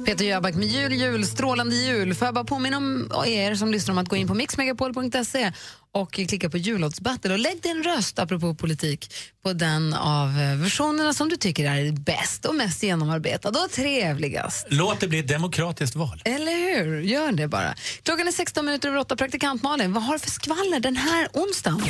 Peter 0.07 0.25
Jöback 0.25 0.55
med 0.55 0.67
jul, 0.67 0.93
jul, 0.93 1.25
strålande 1.25 1.75
jul. 1.75 2.15
Får 2.15 2.25
jag 2.25 2.35
bara 2.35 2.43
påminna 2.43 2.77
om 2.77 3.09
er 3.25 3.55
som 3.55 3.71
lyssnar 3.71 3.93
om 3.93 3.97
att 3.97 4.09
gå 4.09 4.15
in 4.15 4.27
på 4.27 4.33
mixmegapol.se 4.33 5.51
och 5.91 6.13
klicka 6.13 6.49
på 6.49 6.57
jullåtsbattle 6.57 7.33
och 7.33 7.39
lägg 7.39 7.61
din 7.61 7.83
röst, 7.83 8.19
apropå 8.19 8.55
politik, 8.55 9.13
på 9.43 9.53
den 9.53 9.93
av 9.93 10.29
eh, 10.29 10.55
versionerna 10.55 11.13
som 11.13 11.29
du 11.29 11.35
tycker 11.35 11.65
är 11.65 11.91
bäst 11.91 12.45
och 12.45 12.55
mest 12.55 12.83
genomarbetad 12.83 13.49
och 13.49 13.71
trevligast. 13.71 14.67
Låt 14.69 14.99
det 14.99 15.07
bli 15.07 15.19
ett 15.19 15.27
demokratiskt 15.27 15.95
val. 15.95 16.21
Eller 16.25 16.51
hur? 16.51 17.01
Gör 17.01 17.31
det 17.31 17.47
bara. 17.47 17.75
Klockan 18.03 18.27
är 18.27 18.31
16 18.31 18.65
minuter 18.65 18.89
över 18.89 18.99
8. 18.99 19.15
Praktikant 19.15 19.63
Malin, 19.63 19.93
vad 19.93 20.03
har 20.03 20.13
du 20.13 20.19
för 20.19 20.29
skvaller 20.29 20.79
den 20.79 20.95
här 20.95 21.27
onsdagen? 21.33 21.81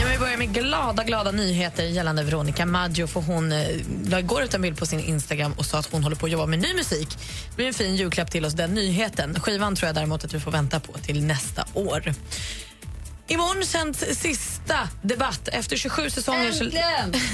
Ja, 0.00 0.06
vi 0.12 0.18
börjar 0.18 0.36
med 0.36 0.54
glada, 0.54 1.04
glada 1.04 1.30
nyheter 1.30 1.84
gällande 1.84 2.22
Veronica 2.22 2.66
Maggio. 2.66 3.06
För 3.06 3.20
hon 3.20 3.52
eh, 3.52 3.66
la 4.08 4.18
igår 4.18 4.42
ut 4.42 4.54
en 4.54 4.62
bild 4.62 4.78
på 4.78 4.86
sin 4.86 5.00
Instagram 5.00 5.52
och 5.52 5.66
sa 5.66 5.78
att 5.78 5.92
hon 5.92 6.02
håller 6.02 6.16
på 6.16 6.26
att 6.26 6.32
jobba 6.32 6.46
med 6.46 6.58
ny 6.58 6.74
musik. 6.74 7.08
Det 7.50 7.56
blir 7.56 7.66
en 7.66 7.74
fin 7.74 7.96
julklapp 7.96 8.30
till 8.30 8.44
oss, 8.44 8.52
den 8.52 8.74
nyheten. 8.74 9.40
Skivan 9.40 9.76
tror 9.76 9.86
jag 9.86 9.94
däremot 9.94 10.24
att 10.24 10.34
vi 10.34 10.40
får 10.40 10.50
vänta 10.50 10.80
på 10.80 10.92
till 10.92 11.24
nästa 11.24 11.64
år. 11.74 12.14
Imorgon 13.28 13.64
sänds 13.64 13.98
sista 13.98 14.88
debatt. 15.02 15.48
Efter 15.52 15.76
27 15.76 16.10
säsonger 16.10 16.52
så, 16.52 16.64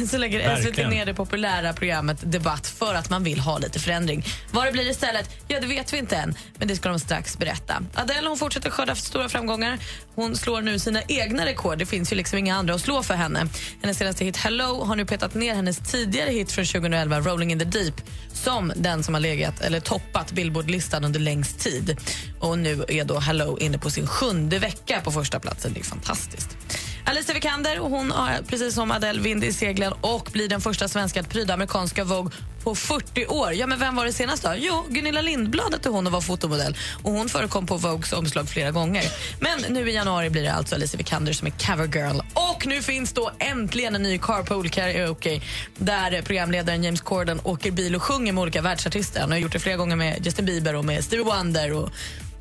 så 0.06 0.18
lägger 0.18 0.56
SVT 0.56 0.76
ner 0.76 1.06
det 1.06 1.14
populära 1.14 1.72
programmet 1.72 2.16
Debatt 2.22 2.66
för 2.66 2.94
att 2.94 3.10
man 3.10 3.24
vill 3.24 3.40
ha 3.40 3.58
lite 3.58 3.80
förändring. 3.80 4.24
Vad 4.52 4.66
det 4.66 4.72
blir 4.72 4.90
istället, 4.90 5.30
ja 5.48 5.60
det 5.60 5.66
vet 5.66 5.92
vi 5.92 5.98
inte 5.98 6.16
än, 6.16 6.34
men 6.58 6.68
det 6.68 6.76
ska 6.76 6.88
de 6.88 6.98
strax 6.98 7.38
berätta. 7.38 7.82
Adele 7.94 8.28
hon 8.28 8.38
fortsätter 8.38 8.70
skörda 8.70 8.94
stora 8.94 9.28
framgångar. 9.28 9.78
Hon 10.14 10.36
slår 10.36 10.62
nu 10.62 10.78
sina 10.78 11.02
egna 11.08 11.46
rekord. 11.46 11.78
Det 11.78 11.86
finns 11.86 12.12
ju 12.12 12.16
liksom 12.16 12.38
inga 12.38 12.56
andra 12.56 12.74
att 12.74 12.80
slå 12.80 13.02
för 13.02 13.14
henne. 13.14 13.46
Hennes 13.82 13.98
senaste 13.98 14.24
hit 14.24 14.36
Hello 14.36 14.84
har 14.84 14.96
nu 14.96 15.06
petat 15.06 15.34
ner 15.34 15.54
hennes 15.54 15.78
tidigare 15.78 16.30
hit 16.30 16.52
från 16.52 16.64
2011, 16.64 17.20
Rolling 17.20 17.52
in 17.52 17.58
the 17.58 17.64
Deep, 17.64 17.94
som 18.32 18.72
den 18.76 19.02
som 19.02 19.14
har 19.14 19.20
legat 19.20 19.60
eller 19.60 19.80
toppat 19.80 20.32
Billboard-listan 20.32 21.04
under 21.04 21.20
längst 21.20 21.58
tid. 21.58 21.96
Och 22.40 22.58
nu 22.58 22.84
är 22.88 23.04
då 23.04 23.18
Hello 23.18 23.58
inne 23.58 23.78
på 23.78 23.90
sin 23.90 24.06
sjunde 24.06 24.58
vecka 24.58 25.00
på 25.04 25.12
första 25.12 25.40
platsen. 25.40 25.76
Det 25.80 25.84
är 25.84 25.90
fantastiskt. 25.90 26.56
Alicia 27.04 27.34
Vikander 27.34 27.78
hon 27.78 28.10
har 28.10 28.42
precis 28.46 28.74
som 28.74 28.90
Adele 28.90 29.20
vind 29.20 29.44
i 29.44 29.52
seglen 29.52 29.92
och 30.00 30.28
blir 30.32 30.48
den 30.48 30.60
första 30.60 30.88
svenska 30.88 31.20
att 31.20 31.28
pryda 31.28 31.54
amerikanska 31.54 32.04
Vogue 32.04 32.32
på 32.64 32.74
40 32.74 33.26
år. 33.26 33.52
Ja, 33.52 33.66
men 33.66 33.78
vem 33.78 33.96
var 33.96 34.04
det 34.04 34.12
senast 34.12 34.42
då? 34.42 34.54
Jo, 34.56 34.86
Gunilla 34.88 35.20
Lindblad 35.20 35.72
hette 35.72 35.88
hon 35.88 36.06
och 36.06 36.12
var 36.12 36.20
fotomodell. 36.20 36.76
Och 37.02 37.12
hon 37.12 37.28
förekom 37.28 37.66
på 37.66 37.76
Vogues 37.76 38.12
omslag 38.12 38.48
flera 38.48 38.70
gånger. 38.70 39.04
Men 39.40 39.72
nu 39.72 39.90
i 39.90 39.94
januari 39.94 40.30
blir 40.30 40.42
det 40.42 40.52
alltså 40.52 40.74
Alicia 40.74 40.98
Vikander 40.98 41.32
som 41.32 41.46
är 41.46 41.50
cover 41.50 41.86
girl. 41.86 42.20
Och 42.34 42.66
nu 42.66 42.82
finns 42.82 43.12
då 43.12 43.30
äntligen 43.38 43.94
en 43.94 44.02
ny 44.02 44.18
carpool 44.18 44.68
karaoke 44.68 45.40
där 45.78 46.22
programledaren 46.22 46.84
James 46.84 47.00
Corden 47.00 47.40
åker 47.44 47.70
bil 47.70 47.96
och 47.96 48.02
sjunger 48.02 48.32
med 48.32 48.42
olika 48.42 48.62
världsartister. 48.62 49.20
Han 49.20 49.30
har 49.30 49.38
gjort 49.38 49.52
det 49.52 49.60
flera 49.60 49.76
gånger 49.76 49.96
med 49.96 50.26
Justin 50.26 50.46
Bieber 50.46 50.74
och 50.74 50.84
med 50.84 51.04
Stevie 51.04 51.24
Wonder 51.24 51.72
och 51.72 51.90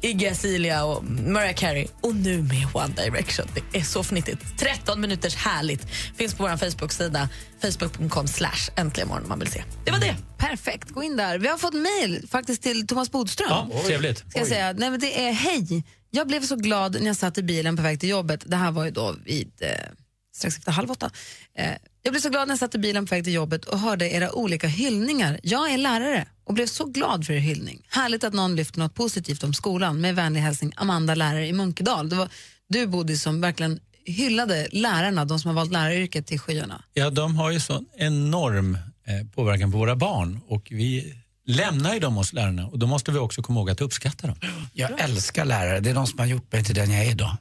Iggy 0.02 0.28
Azalea 0.28 0.84
och 0.86 1.04
Mariah 1.04 1.56
Carey 1.56 1.88
och 2.02 2.16
nu 2.16 2.42
med 2.42 2.68
One 2.74 2.94
Direction. 2.96 3.48
Det 3.54 3.80
är 3.80 3.84
så 3.84 4.04
fnittigt. 4.04 4.58
13 4.58 5.02
minuters 5.02 5.36
härligt. 5.36 5.90
Finns 6.16 6.34
på 6.34 6.44
vår 6.44 6.58
Facebook-sida 6.58 7.30
facebook.com 7.62 8.28
slash 8.28 8.70
äntligen 8.76 9.08
morgon 9.08 9.24
om 9.24 9.30
man 9.30 9.40
vill 9.40 9.52
se. 9.52 9.64
Det 9.86 9.92
var 9.92 10.00
det. 10.00 10.16
Perfekt, 10.38 10.90
gå 10.90 11.04
in 11.04 11.18
där. 11.18 11.38
Vi 11.38 11.48
har 11.48 11.58
fått 11.58 11.74
mejl 11.74 12.28
faktiskt 12.30 12.64
till 12.64 12.88
Thomas 12.88 13.12
Bodström. 13.12 13.48
Ja, 13.50 13.82
trevligt. 13.86 14.18
Ska 14.30 14.40
jag 14.40 14.48
säga. 14.48 14.74
Nej, 14.74 14.90
men 14.90 15.00
det 15.00 15.28
är 15.28 15.32
hej. 15.32 15.84
Jag 16.12 16.28
blev 16.28 16.42
så 16.42 16.56
glad 16.56 16.94
när 16.94 17.08
jag 17.08 17.16
satt 17.16 17.38
i 17.38 17.44
bilen 17.44 17.78
på 17.78 17.84
väg 17.84 18.00
till 18.00 18.10
jobbet. 18.10 18.44
Det 18.46 18.56
här 18.56 18.72
var 18.72 18.86
ju 18.86 18.92
då 18.92 19.16
vid 19.26 19.52
eh, 19.60 19.70
strax 20.36 20.58
efter 20.58 20.72
halv 20.72 20.92
åtta. 20.92 21.12
Eh, 21.58 21.72
jag 22.02 22.14
blev 22.14 22.22
så 22.22 22.30
glad 22.30 22.48
när 22.48 22.52
jag 22.52 22.60
satt 22.60 22.76
i 22.76 22.78
bilen 22.78 23.06
på 23.06 23.16
väg 23.16 23.24
till 23.24 23.34
jobbet 23.34 23.66
och 23.66 23.80
hörde 23.80 24.12
era 24.12 24.32
olika 24.32 24.68
hyllningar. 24.68 25.40
Jag 25.44 25.72
är 25.74 25.78
lärare 25.78 26.28
och 26.44 26.54
blev 26.54 26.66
så 26.68 26.86
glad 26.86 27.26
för 27.26 27.34
er 27.34 27.40
hyllning. 27.40 27.86
Härligt 27.90 28.24
att 28.24 28.34
någon 28.34 28.56
lyfter 28.56 28.80
något 28.80 28.96
positivt 28.96 29.44
om 29.44 29.54
skolan. 29.54 30.02
Med 30.02 30.16
vänlig 30.16 30.42
hälsning 30.42 30.74
Amanda, 30.76 31.16
lärare 31.16 31.48
i 31.48 31.54
Munkedal. 31.54 32.10
Det 32.10 32.16
var 32.16 32.30
du, 32.70 32.88
Bodil, 32.88 33.20
som 33.20 33.42
verkligen 33.42 33.80
hyllade 34.06 34.68
lärarna, 34.72 35.26
de 35.26 35.40
som 35.40 35.50
har 35.50 35.56
valt 35.56 35.72
läraryrket 35.72 36.28
till 36.28 36.40
skyarna. 36.40 36.84
Ja, 36.94 37.10
de 37.10 37.36
har 37.36 37.52
ju 37.52 37.60
sån 37.60 37.86
enorm 37.98 38.76
eh, 38.76 39.28
påverkan 39.36 39.72
på 39.72 39.78
våra 39.78 39.96
barn 39.96 40.42
och 40.48 40.68
vi 40.72 41.16
lämnar 41.46 41.94
ju 41.94 42.00
dem 42.00 42.16
hos 42.16 42.34
lärarna 42.34 42.68
och 42.68 42.80
då 42.80 42.88
måste 42.88 43.12
vi 43.12 43.18
också 43.18 43.42
komma 43.42 43.60
ihåg 43.60 43.70
att 43.70 43.82
uppskatta 43.82 44.28
dem. 44.28 44.38
Jag 44.74 45.00
älskar 45.02 45.46
lärare, 45.46 45.80
det 45.80 45.90
är 45.90 45.94
de 45.94 46.08
som 46.08 46.20
har 46.20 46.26
gjort 46.26 46.52
mig 46.52 46.64
till 46.64 46.76
den 46.76 46.92
jag 46.92 47.06
är 47.06 47.12
idag. 47.12 47.38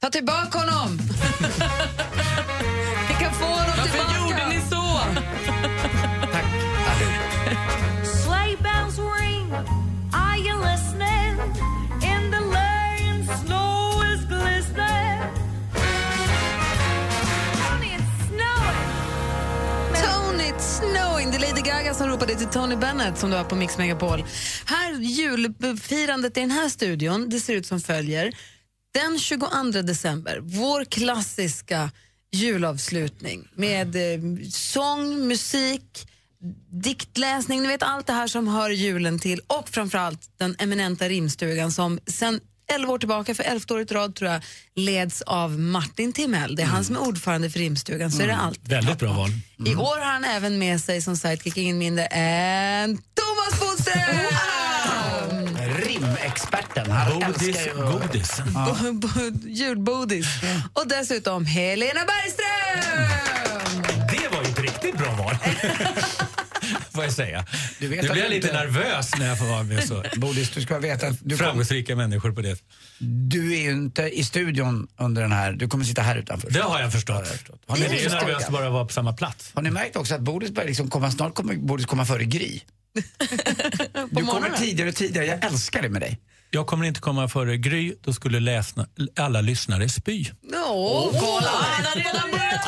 Ta 0.00 0.10
tillbaka 0.10 0.58
honom! 0.58 0.98
Kan 3.20 3.32
få 3.32 3.44
honom 3.44 3.64
Varför 3.76 3.84
tillbaka! 3.88 4.18
gjorde 4.18 4.48
ni 4.48 4.60
så? 4.70 4.98
Tack. 6.32 6.44
Sleigh 8.04 8.62
bells 8.62 8.98
ring. 8.98 9.52
Are 10.12 10.38
you 10.38 10.56
listening? 10.72 11.32
In 12.02 12.30
the 12.30 12.40
lane, 12.40 13.24
snow 13.44 14.02
is 14.14 14.24
glistening. 14.24 15.20
Honey, 17.62 17.96
it's 17.96 18.28
snowing. 18.28 18.86
Tony 20.04 20.44
It's 20.52 20.78
snowing. 20.78 21.30
Det 21.30 21.36
är 21.36 21.40
Lady 21.50 21.62
Gaga 21.62 21.94
som 21.94 22.08
ropade 22.08 22.34
till 22.34 22.46
Tony 22.46 22.76
Bennett 22.76 23.18
som 23.18 23.30
du 23.30 23.36
har 23.36 23.44
på 23.44 23.54
Mix 23.56 23.78
Megapol. 23.78 24.24
Här, 24.66 24.92
julfirandet 24.92 26.36
i 26.36 26.40
den 26.40 26.50
här 26.50 26.68
studion, 26.68 27.28
det 27.28 27.40
ser 27.40 27.54
ut 27.54 27.66
som 27.66 27.80
följer. 27.80 28.32
Den 28.94 29.18
22 29.18 29.46
december, 29.82 30.38
vår 30.42 30.84
klassiska 30.84 31.90
julavslutning 32.32 33.48
med 33.54 33.96
eh, 33.96 34.20
sång, 34.50 35.28
musik, 35.28 36.08
diktläsning, 36.70 37.62
ni 37.62 37.68
vet 37.68 37.82
allt 37.82 38.06
det 38.06 38.12
här 38.12 38.26
som 38.26 38.48
hör 38.48 38.70
julen 38.70 39.18
till 39.18 39.40
och 39.46 39.68
framförallt 39.68 40.20
den 40.38 40.56
eminenta 40.58 41.08
rimstugan 41.08 41.72
som 41.72 42.00
sen 42.06 42.40
11 42.72 42.92
år 42.92 42.98
tillbaka, 42.98 43.34
för 43.34 43.42
11 43.44 43.64
året 43.70 43.90
i 43.90 43.94
rad 43.94 44.14
tror 44.14 44.30
jag, 44.30 44.42
leds 44.74 45.22
av 45.22 45.58
Martin 45.58 46.12
Timell. 46.12 46.56
Det 46.56 46.62
är 46.62 46.66
han 46.66 46.84
som 46.84 46.96
är 46.96 47.00
ordförande 47.00 47.50
för 47.50 47.58
rimstugan, 47.58 48.10
så 48.10 48.22
är 48.22 48.26
det 48.26 48.36
allt. 48.36 48.60
Väldigt 48.68 48.98
bra 48.98 49.12
val. 49.12 49.30
I 49.66 49.74
år 49.74 49.98
har 49.98 50.12
han 50.12 50.24
även 50.24 50.58
med 50.58 50.80
sig 50.80 51.02
som 51.02 51.16
sidekick 51.16 51.56
ingen 51.56 51.78
mindre 51.78 52.06
än 52.06 52.96
Thomas 52.96 53.60
Bodström! 53.60 54.26
Rimexperten. 56.16 56.90
Han 56.90 57.20
Bodis, 57.20 57.66
ju... 57.66 57.74
godis. 57.74 58.40
Bo- 58.92 59.48
Julbodis. 59.48 60.26
Och 60.72 60.88
dessutom 60.88 61.44
Helena 61.46 62.00
Bergström! 62.06 63.82
Det 64.10 64.28
var 64.36 64.42
ju 64.44 64.48
ett 64.50 64.58
riktigt 64.60 64.98
bra 64.98 65.12
val. 65.12 65.34
Får 66.92 67.04
jag 67.04 67.12
säga. 67.12 67.44
Du 67.80 67.88
vet 67.88 68.02
Nu 68.02 68.08
att 68.08 68.12
blir 68.12 68.22
jag 68.22 68.30
lite 68.30 68.48
inte- 68.48 68.58
nervös 68.60 69.10
när 69.18 69.26
jag 69.28 69.38
får 69.38 69.46
vara 69.46 69.62
med 69.62 69.84
så 69.88 70.04
Bodis, 70.16 70.50
du 70.50 70.62
ska 70.62 70.78
veta 70.78 71.06
att 71.06 71.16
du, 71.22 71.36
kom, 71.36 71.46
framgångsrika 71.46 71.96
människor 71.96 72.32
på 72.32 72.40
det. 72.40 72.58
du 73.28 73.54
är 73.54 73.60
ju 73.62 73.70
inte 73.70 74.02
i 74.02 74.24
studion 74.24 74.88
under 74.96 75.22
den 75.22 75.32
här, 75.32 75.52
du 75.52 75.68
kommer 75.68 75.84
sitta 75.84 76.02
här 76.02 76.16
utanför. 76.16 76.50
Det 76.50 76.60
har 76.60 76.80
jag 76.80 76.92
förstått. 76.92 77.14
Ja, 77.16 77.22
jag 77.22 77.26
har 77.30 77.36
förstått. 77.36 77.60
Har, 77.66 77.76
Men 77.76 77.84
det 77.88 77.92
ni, 77.94 77.98
är 77.98 78.02
ju 78.02 78.08
nervöst 78.08 78.46
att 78.46 78.52
bara 78.52 78.70
vara 78.70 78.84
på 78.84 78.92
samma 78.92 79.12
plats. 79.12 79.50
har 79.54 79.62
ni 79.62 79.70
märkt 79.70 79.96
också 79.96 80.14
att 80.14 80.20
Bodis 80.20 80.50
börjar 80.50 80.68
liksom 80.68 80.90
komma, 80.90 81.10
snart 81.10 81.34
kommer 81.34 81.54
Bodis 81.54 81.86
komma 81.86 82.04
före 82.06 82.24
Gry? 82.24 82.60
Du 84.10 84.26
kommer 84.26 84.50
tidigare 84.50 84.88
och 84.88 84.96
tidigare, 84.96 85.26
jag 85.26 85.44
älskar 85.44 85.82
det 85.82 85.88
med 85.88 86.02
dig. 86.02 86.18
Jag 86.50 86.66
kommer 86.66 86.86
inte 86.86 87.00
komma 87.00 87.28
före 87.28 87.56
Gry, 87.56 87.94
då 88.02 88.12
skulle 88.12 88.40
läsna, 88.40 88.86
alla 89.16 89.40
lyssnare 89.40 89.88
spy. 89.88 90.24
Åh, 90.54 91.10
kolla! 91.20 91.50
Han 91.50 91.84
har 91.84 91.96
redan 91.96 92.30
börjat 92.30 92.64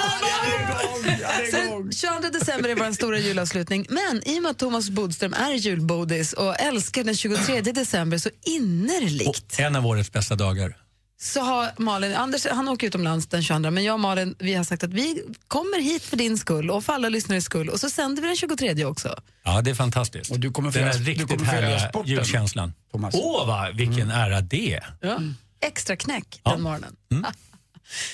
Så 1.51 1.91
22 2.09 2.29
december 2.39 2.69
är 2.69 2.75
vår 2.75 2.93
stora 2.93 3.19
julavslutning. 3.19 3.87
Men 3.89 4.23
i 4.29 4.39
och 4.39 4.43
med 4.43 4.51
att 4.51 4.59
Thomas 4.59 4.91
Bodström 4.91 5.35
är 5.35 5.53
julbodis 5.53 6.33
och 6.33 6.61
älskar 6.61 7.05
den 7.05 7.17
23 7.17 7.61
december 7.61 8.19
så 8.19 8.31
innerligt 8.47 9.29
Och 9.29 9.61
en 9.61 9.77
av 9.77 9.87
årets 9.87 10.13
bästa 10.13 10.35
dagar. 10.35 10.77
Så 11.23 11.41
har 11.41 11.71
Malin, 11.77 12.15
Anders 12.17 12.47
han 12.51 12.69
åker 12.69 12.87
utomlands 12.87 13.27
den 13.27 13.43
22 13.43 13.71
men 13.71 13.85
jag 13.85 13.95
och 13.95 14.01
Malin 14.01 14.35
vi 14.39 14.55
har 14.55 14.65
sagt 14.65 14.85
att 14.85 14.93
vi 14.93 15.23
kommer 15.49 15.81
hit 15.81 16.03
för 16.03 16.17
din 16.17 16.39
skull 16.39 16.71
och 16.71 16.85
för 16.85 16.93
alla 16.93 17.09
lyssnares 17.09 17.45
skull 17.45 17.69
och 17.69 17.81
så 17.81 17.91
sänder 17.91 18.23
vi 18.23 18.29
den 18.29 18.37
23 18.37 18.85
också. 18.85 19.21
Ja, 19.45 19.63
det 19.63 19.71
är 19.71 19.75
fantastiskt. 19.75 20.31
Och 20.31 20.41
du 20.41 20.51
kommer 20.53 20.71
få 20.71 20.79
Den 20.79 20.89
här 20.89 20.99
riktigt 20.99 21.43
härliga 21.43 21.91
julkänslan. 22.05 22.73
Åh, 22.93 23.47
vad, 23.47 23.77
vilken 23.77 24.11
ära 24.11 24.41
det. 24.41 24.81
Ja. 25.01 25.19
Extra 25.61 25.97
knäck 25.97 26.41
Ja. 26.45 26.51
den 26.53 26.63
morgonen. 26.63 26.97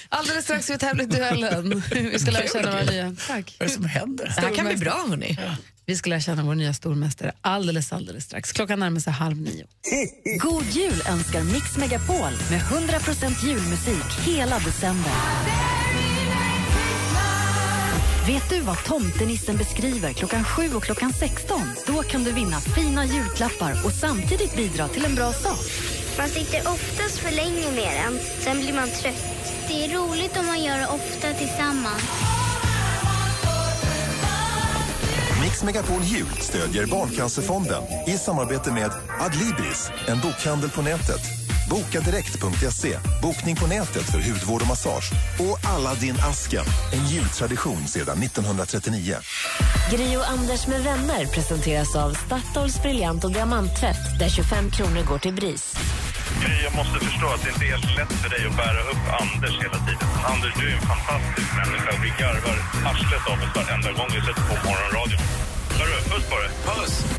Alldeles 0.08 0.44
strax 0.44 0.64
ska 0.64 0.72
vi 0.72 0.78
tävla 0.78 1.02
i 1.02 1.06
duellen. 1.06 1.82
Vi 1.90 2.18
ska 2.18 2.30
lära 2.30 2.48
känna 2.48 2.70
våra 2.70 2.82
nya... 2.82 3.16
Tack. 3.26 3.56
Vad 3.58 3.66
är 3.66 3.70
det 3.70 3.74
som 3.74 3.84
händer? 3.84 4.32
Det 4.36 4.40
här 4.40 4.54
kan 4.54 4.66
bli 4.66 4.76
bra, 4.76 5.04
hörni. 5.08 5.38
Vi 5.88 5.96
ska 5.96 6.10
lära 6.10 6.20
känna 6.20 6.42
vår 6.42 6.54
nya 6.54 6.74
stormästare 6.74 7.32
alldeles, 7.40 7.92
alldeles 7.92 8.24
strax. 8.24 8.52
Klockan 8.52 8.80
närmar 8.80 9.00
sig 9.00 9.12
halv 9.12 9.36
nio. 9.36 9.66
God 10.38 10.64
jul 10.64 11.02
önskar 11.08 11.42
Mix 11.42 11.76
Megapol 11.76 12.32
med 12.50 12.60
100% 12.60 13.46
julmusik 13.46 14.26
hela 14.26 14.58
december. 14.58 15.12
Vet 18.26 18.50
du 18.50 18.60
vad 18.60 18.84
tomtenissen 18.84 19.56
beskriver 19.56 20.12
klockan 20.12 20.44
7 20.44 20.74
och 20.74 20.82
klockan 20.82 21.12
16? 21.12 21.60
Då 21.86 22.02
kan 22.02 22.24
du 22.24 22.32
vinna 22.32 22.60
fina 22.60 23.04
julklappar 23.04 23.72
och 23.84 23.92
samtidigt 23.92 24.56
bidra 24.56 24.88
till 24.88 25.04
en 25.04 25.14
bra 25.14 25.32
sak. 25.32 25.66
Man 26.18 26.28
sitter 26.28 26.60
oftast 26.60 27.18
för 27.18 27.36
länge 27.36 27.70
med 27.70 28.04
den, 28.04 28.18
sen 28.38 28.60
blir 28.60 28.72
man 28.74 28.88
trött. 28.88 29.24
Det 29.68 29.84
är 29.84 29.88
roligt 29.88 30.36
om 30.36 30.46
man 30.46 30.64
gör 30.64 30.78
det 30.78 30.86
ofta 30.86 31.32
tillsammans. 31.32 32.02
Mix 35.40 35.62
Megapol 35.62 36.02
Jul 36.02 36.26
stödjer 36.40 36.86
Barncancerfonden 36.86 37.82
i 38.06 38.10
samarbete 38.10 38.72
med 38.72 38.90
Adlibris, 39.20 39.90
en 40.08 40.20
bokhandel 40.20 40.70
på 40.70 40.82
nätet. 40.82 41.45
Bokadirekt.se, 41.70 42.98
bokning 43.22 43.56
på 43.56 43.66
nätet 43.66 44.02
för 44.12 44.18
hudvård 44.18 44.62
och 44.62 44.68
massage. 44.68 45.12
Och 45.38 45.70
Aladdin-asken, 45.70 46.64
en 46.92 47.06
jultradition 47.06 47.86
sedan 47.86 48.22
1939. 48.22 49.16
Gri 49.90 50.16
och 50.16 50.30
Anders 50.30 50.66
med 50.66 50.82
vänner 50.84 51.26
presenteras 51.26 51.96
av 51.96 52.10
Statoils 52.12 52.82
briljant 52.82 53.24
och 53.24 53.32
diamanttvätt 53.32 54.18
där 54.18 54.28
25 54.28 54.70
kronor 54.70 55.02
går 55.02 55.18
till 55.18 55.34
BRIS. 55.34 55.74
Gry, 56.42 56.56
jag 56.64 56.74
måste 56.74 57.04
förstå 57.06 57.26
att 57.26 57.42
det 57.44 57.50
inte 57.50 57.64
är 57.64 57.70
helt 57.76 57.96
lätt 57.98 58.12
för 58.22 58.30
dig 58.30 58.46
att 58.48 58.56
bära 58.56 58.80
upp 58.90 59.04
Anders 59.20 59.54
hela 59.64 59.78
tiden. 59.86 60.08
Anders, 60.32 60.54
du 60.60 60.64
är 60.70 60.76
en 60.76 60.86
fantastisk 60.94 61.48
människa 61.60 61.90
och 61.96 62.04
vi 62.04 62.10
garvar 62.22 62.58
arslet 62.90 63.24
av 63.32 63.38
oss 63.44 63.52
varenda 63.56 63.90
gång 63.98 64.10
vi 64.16 64.20
sätter 64.26 64.44
på 64.50 64.56
morgonradion. 64.68 65.20
Hörru, 65.78 65.98
puss 66.10 66.24
på 66.30 66.36
dig. 66.42 66.50
Puss! 66.66 67.15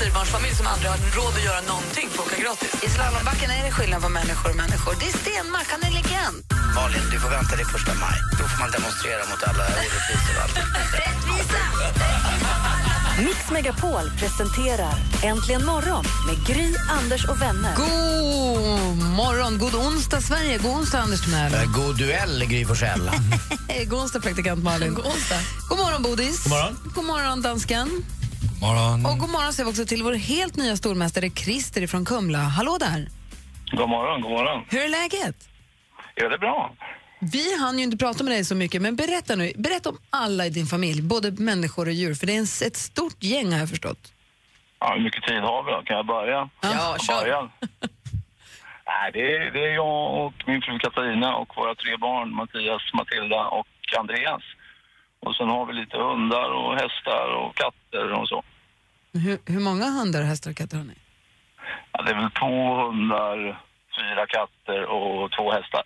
Fyrbarnsfamilj 0.00 0.54
som 0.60 0.66
aldrig 0.72 0.88
har 0.94 0.98
råd 1.18 1.32
att 1.38 1.44
göra 1.48 1.60
någonting 1.72 2.06
får 2.14 2.22
åka 2.26 2.38
gratis. 2.44 2.72
I 2.86 2.88
slalombacken 2.96 3.48
är 3.56 3.62
det 3.66 3.72
skillnad 3.76 4.00
på 4.06 4.10
människor 4.20 4.48
och 4.52 4.60
människor. 4.64 4.92
Det 5.00 5.08
är 5.12 5.16
Stenmark, 5.22 5.68
han 5.74 5.82
är 5.88 5.92
legend. 5.98 6.36
Malin, 6.76 7.04
du 7.12 7.16
får 7.24 7.30
vänta 7.38 7.52
till 7.58 7.68
första 7.76 7.92
maj. 8.04 8.18
Då 8.38 8.44
får 8.50 8.58
man 8.64 8.70
demonstrera 8.78 9.22
mot 9.30 9.42
alla 9.48 9.64
orättvisor 9.78 10.34
och 10.36 10.42
allt. 10.44 10.56
Rättvisa! 11.02 11.62
Mix 13.26 13.50
Megapol 13.50 14.10
presenterar 14.18 14.94
Äntligen 15.22 15.64
morgon 15.64 16.04
med 16.26 16.46
Gry, 16.46 16.74
Anders 16.88 17.24
och 17.24 17.42
vänner. 17.42 17.76
God 17.76 18.96
morgon, 19.16 19.58
god 19.58 19.74
onsdag 19.74 20.20
Sverige. 20.20 20.58
God 20.58 20.70
onsdag 20.70 20.98
Anders 20.98 21.20
Timell. 21.20 21.54
Eh, 21.54 21.64
God 21.72 21.98
duell, 21.98 22.44
Gry 22.44 22.64
Forssell. 22.64 23.10
God 23.86 24.00
onsdag 24.00 24.20
praktikant 24.20 24.64
Malin. 24.64 24.94
God 24.94 25.06
onsdag. 25.06 25.40
God 25.68 25.78
morgon 25.78 26.02
Bodis. 26.02 26.42
God 26.44 26.50
morgon. 26.50 26.78
God 26.94 27.04
morgon 27.04 27.42
dansken. 27.42 28.04
Morgon. 28.60 29.06
Och 29.06 29.18
god 29.18 29.30
morgon 29.30 29.52
säger 29.52 29.64
vi 29.64 29.70
också 29.72 29.84
till 29.86 30.02
vår 30.02 30.12
helt 30.12 30.56
nya 30.56 30.76
stormästare 30.76 31.30
Christer 31.30 31.86
från 31.86 32.04
Kumla. 32.04 32.38
Hallå 32.38 32.76
där. 32.80 33.08
God 33.70 33.88
morgon, 33.88 34.20
god 34.20 34.30
morgon. 34.30 34.64
Hur 34.70 34.80
är 34.80 34.88
läget? 34.88 35.36
Ja, 36.14 36.28
det 36.28 36.34
är 36.34 36.38
bra. 36.38 36.74
Vi 37.20 37.58
hann 37.60 37.78
ju 37.78 37.84
inte 37.84 37.96
prata 37.96 38.24
med 38.24 38.32
dig 38.32 38.44
så 38.44 38.54
mycket, 38.54 38.82
men 38.82 38.96
berätta 38.96 39.36
nu. 39.36 39.52
Berätta 39.56 39.88
om 39.88 39.98
alla 40.10 40.46
i 40.46 40.50
din 40.50 40.66
familj, 40.66 41.02
både 41.02 41.30
människor 41.30 41.86
och 41.86 41.92
djur. 41.92 42.14
För 42.14 42.26
det 42.26 42.32
är 42.34 42.38
en, 42.38 42.66
ett 42.66 42.76
stort 42.76 43.22
gäng 43.22 43.52
har 43.52 43.58
jag 43.58 43.68
förstått. 43.68 44.12
Ja, 44.80 44.94
hur 44.96 45.04
mycket 45.04 45.22
tid 45.28 45.40
har 45.40 45.62
vi 45.64 45.70
då? 45.72 45.82
Kan 45.82 45.96
jag 45.96 46.06
börja? 46.06 46.48
Ja, 46.60 46.96
kör. 47.00 47.20
Början. 47.20 47.50
Nej, 48.92 49.10
det 49.12 49.36
är, 49.36 49.50
det 49.54 49.62
är 49.68 49.74
jag 49.74 50.26
och 50.26 50.34
min 50.46 50.60
fru 50.62 50.78
Katarina 50.78 51.36
och 51.36 51.50
våra 51.56 51.74
tre 51.74 51.96
barn, 51.96 52.34
Mattias, 52.34 52.82
Matilda 52.94 53.40
och 53.58 53.68
Andreas. 53.98 54.42
Och 55.20 55.34
sen 55.36 55.48
har 55.48 55.66
vi 55.66 55.72
lite 55.72 55.96
hundar 55.96 56.50
och 56.50 56.74
hästar 56.74 57.26
och 57.36 57.54
katter 57.56 58.12
och 58.12 58.28
så. 58.28 58.42
Hur, 59.12 59.38
hur 59.46 59.60
många 59.60 59.84
hundar, 59.90 60.22
hästar 60.22 60.50
och 60.50 60.56
katter 60.56 60.76
har 60.76 60.84
ni? 60.84 60.94
Ja, 61.92 62.02
det 62.02 62.10
är 62.10 62.14
väl 62.14 62.30
två 62.30 62.74
hundar, 62.86 63.36
fyra 63.98 64.26
katter 64.26 64.84
och 64.86 65.32
två 65.32 65.52
hästar. 65.52 65.82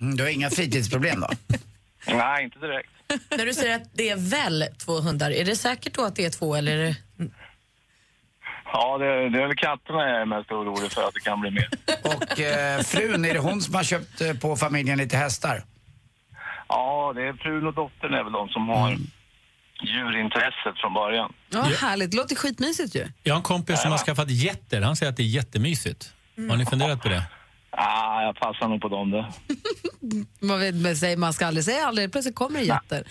Mm, 0.00 0.16
du 0.16 0.22
har 0.22 0.30
inga 0.30 0.50
fritidsproblem 0.50 1.20
då? 1.20 1.28
Nej, 2.16 2.44
inte 2.44 2.58
direkt. 2.58 2.90
När 3.30 3.46
du 3.46 3.54
säger 3.54 3.76
att 3.76 3.88
det 3.94 4.08
är 4.08 4.30
väl 4.30 4.64
två 4.84 5.00
hundar, 5.00 5.30
är 5.30 5.44
det 5.44 5.56
säkert 5.56 5.94
då 5.94 6.04
att 6.04 6.16
det 6.16 6.24
är 6.24 6.30
två 6.30 6.54
eller? 6.54 6.76
är 6.78 6.86
det- 6.86 6.96
Ja, 8.74 8.98
det, 8.98 9.28
det 9.28 9.42
är 9.42 9.46
väl 9.46 9.56
katterna 9.56 10.08
jag 10.08 10.20
är 10.20 10.24
mest 10.26 10.52
orolig 10.52 10.92
för 10.92 11.02
att 11.08 11.14
det 11.14 11.20
kan 11.20 11.40
bli 11.40 11.50
mer. 11.50 11.68
Och 12.04 12.40
eh, 12.40 12.80
frun, 12.80 13.24
är 13.24 13.32
det 13.34 13.38
hon 13.40 13.60
som 13.60 13.74
har 13.74 13.82
köpt 13.84 14.20
eh, 14.20 14.32
på 14.34 14.56
familjen 14.56 14.98
lite 14.98 15.16
hästar? 15.16 15.62
Ja, 16.74 17.12
det 17.16 17.22
är 17.28 17.32
frun 17.32 17.66
och 17.66 17.74
dottern 17.74 18.14
är 18.14 18.22
väl 18.24 18.32
de 18.32 18.48
som 18.48 18.68
har 18.68 18.90
djurintresset 19.82 20.74
från 20.80 20.94
början. 20.94 21.32
Ja, 21.50 21.62
härligt. 21.62 22.10
Det 22.10 22.16
låter 22.16 22.36
skitmysigt 22.36 22.94
ju. 22.94 23.04
Jag 23.22 23.34
har 23.34 23.38
en 23.38 23.42
kompis 23.42 23.82
som 23.82 23.90
har 23.90 23.98
skaffat 23.98 24.30
getter. 24.30 24.82
Han 24.82 24.96
säger 24.96 25.10
att 25.10 25.16
det 25.16 25.22
är 25.22 25.34
jättemysigt. 25.40 26.14
Har 26.50 26.56
ni 26.56 26.66
funderat 26.66 27.02
på 27.02 27.08
det? 27.08 27.22
Ah, 27.76 28.22
jag 28.22 28.36
passar 28.36 28.68
nog 28.68 28.80
på 28.80 28.88
dem 28.88 29.10
det. 29.10 29.26
Man, 30.46 30.60
vet, 30.60 30.74
man, 30.74 30.96
säger, 30.96 31.16
man 31.16 31.32
ska 31.32 31.46
aldrig 31.46 31.64
säga 31.64 31.86
aldrig. 31.86 32.12
Plötsligt 32.12 32.34
kommer 32.34 32.58
det 32.58 32.64
jätter. 32.64 33.04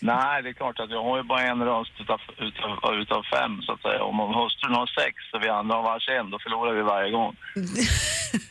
Nej, 0.00 0.42
det 0.42 0.48
är 0.48 0.52
klart 0.52 0.80
att 0.80 0.90
jag 0.90 1.02
har 1.02 1.16
ju 1.16 1.22
bara 1.22 1.42
en 1.42 1.62
röst 1.62 1.92
utav, 2.00 2.20
utav, 2.38 2.94
utav 3.02 3.22
fem 3.34 3.62
så 3.62 3.72
att 3.72 3.82
säga. 3.82 4.02
Om 4.02 4.18
hustrun 4.18 4.74
har 4.74 4.86
sex 5.00 5.14
och 5.34 5.42
vi 5.42 5.48
andra 5.48 5.74
har 5.76 5.82
varsin, 5.82 6.30
då 6.30 6.38
förlorar 6.38 6.72
vi 6.74 6.82
varje 6.82 7.10
gång. 7.10 7.36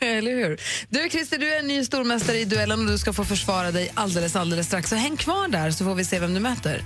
Eller 0.00 0.30
hur? 0.30 0.56
Du 0.88 1.10
Christer, 1.10 1.38
du 1.38 1.54
är 1.54 1.58
en 1.60 1.66
ny 1.66 1.84
stormästare 1.84 2.36
i 2.36 2.44
duellen 2.44 2.80
och 2.80 2.86
du 2.86 2.98
ska 2.98 3.12
få 3.12 3.24
försvara 3.24 3.70
dig 3.70 3.92
alldeles, 3.94 4.36
alldeles 4.36 4.66
strax. 4.66 4.88
Så 4.90 4.96
häng 4.96 5.16
kvar 5.16 5.48
där 5.48 5.70
så 5.70 5.84
får 5.84 5.94
vi 5.94 6.04
se 6.04 6.18
vem 6.18 6.34
du 6.34 6.40
möter. 6.40 6.80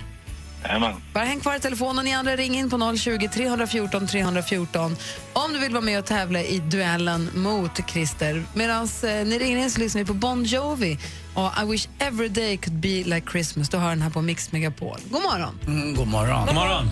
Jajamän. 0.63 0.93
Bara 1.13 1.23
häng 1.23 1.39
kvar 1.39 1.55
i 1.55 1.59
telefonen. 1.59 2.05
Ni 2.05 2.13
andra 2.13 2.35
ring 2.35 2.57
in 2.57 2.69
på 2.69 2.97
020 2.97 3.27
314 3.27 4.07
314 4.07 4.95
om 5.33 5.53
du 5.53 5.59
vill 5.59 5.71
vara 5.71 5.81
med 5.81 5.99
och 5.99 6.05
tävla 6.05 6.43
i 6.43 6.59
duellen 6.59 7.29
mot 7.35 7.89
Christer. 7.89 8.43
Medan 8.53 8.87
eh, 9.03 9.09
ni 9.09 9.39
ringer 9.39 9.57
in 9.57 9.71
så 9.71 9.79
lyssnar 9.79 10.01
vi 10.01 10.05
på 10.05 10.13
Bon 10.13 10.43
Jovi 10.43 10.97
och 11.33 11.51
I 11.63 11.65
wish 11.71 11.87
every 11.99 12.29
day 12.29 12.57
could 12.57 12.79
be 12.79 13.03
like 13.03 13.31
Christmas. 13.31 13.69
Du 13.69 13.77
har 13.77 13.89
den 13.89 14.01
här 14.01 14.09
på 14.09 14.21
Mix 14.21 14.51
Megapol. 14.51 14.97
God 15.09 15.21
morgon! 15.21 15.59
Mm, 15.67 15.95
god 15.95 16.07
morgon. 16.07 16.45
God 16.45 16.55
morgon. 16.55 16.89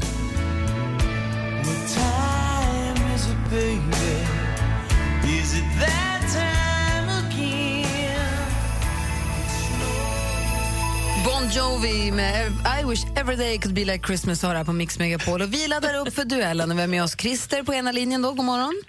Bon 11.29 11.49
Jovi 11.49 12.11
med 12.11 12.51
I 12.81 12.85
wish 12.89 13.05
every 13.15 13.35
day 13.35 13.59
could 13.59 13.75
be 13.75 13.85
like 13.85 14.07
Christmas 14.07 14.43
har 14.43 14.55
här 14.55 14.63
på 14.63 14.73
Mix 14.73 14.99
Megapol. 14.99 15.41
Och 15.41 15.53
vi 15.53 15.67
laddar 15.67 15.93
upp 15.93 16.13
för 16.13 16.25
duellen 16.25 16.71
och 16.71 16.77
vi 16.77 16.81
har 16.81 16.87
med 16.87 17.03
oss 17.03 17.15
Christer 17.17 17.63
på 17.63 17.73
ena 17.73 17.91
linjen. 17.91 18.21
Då. 18.21 18.31
God 18.31 18.45
morgon. 18.45 18.81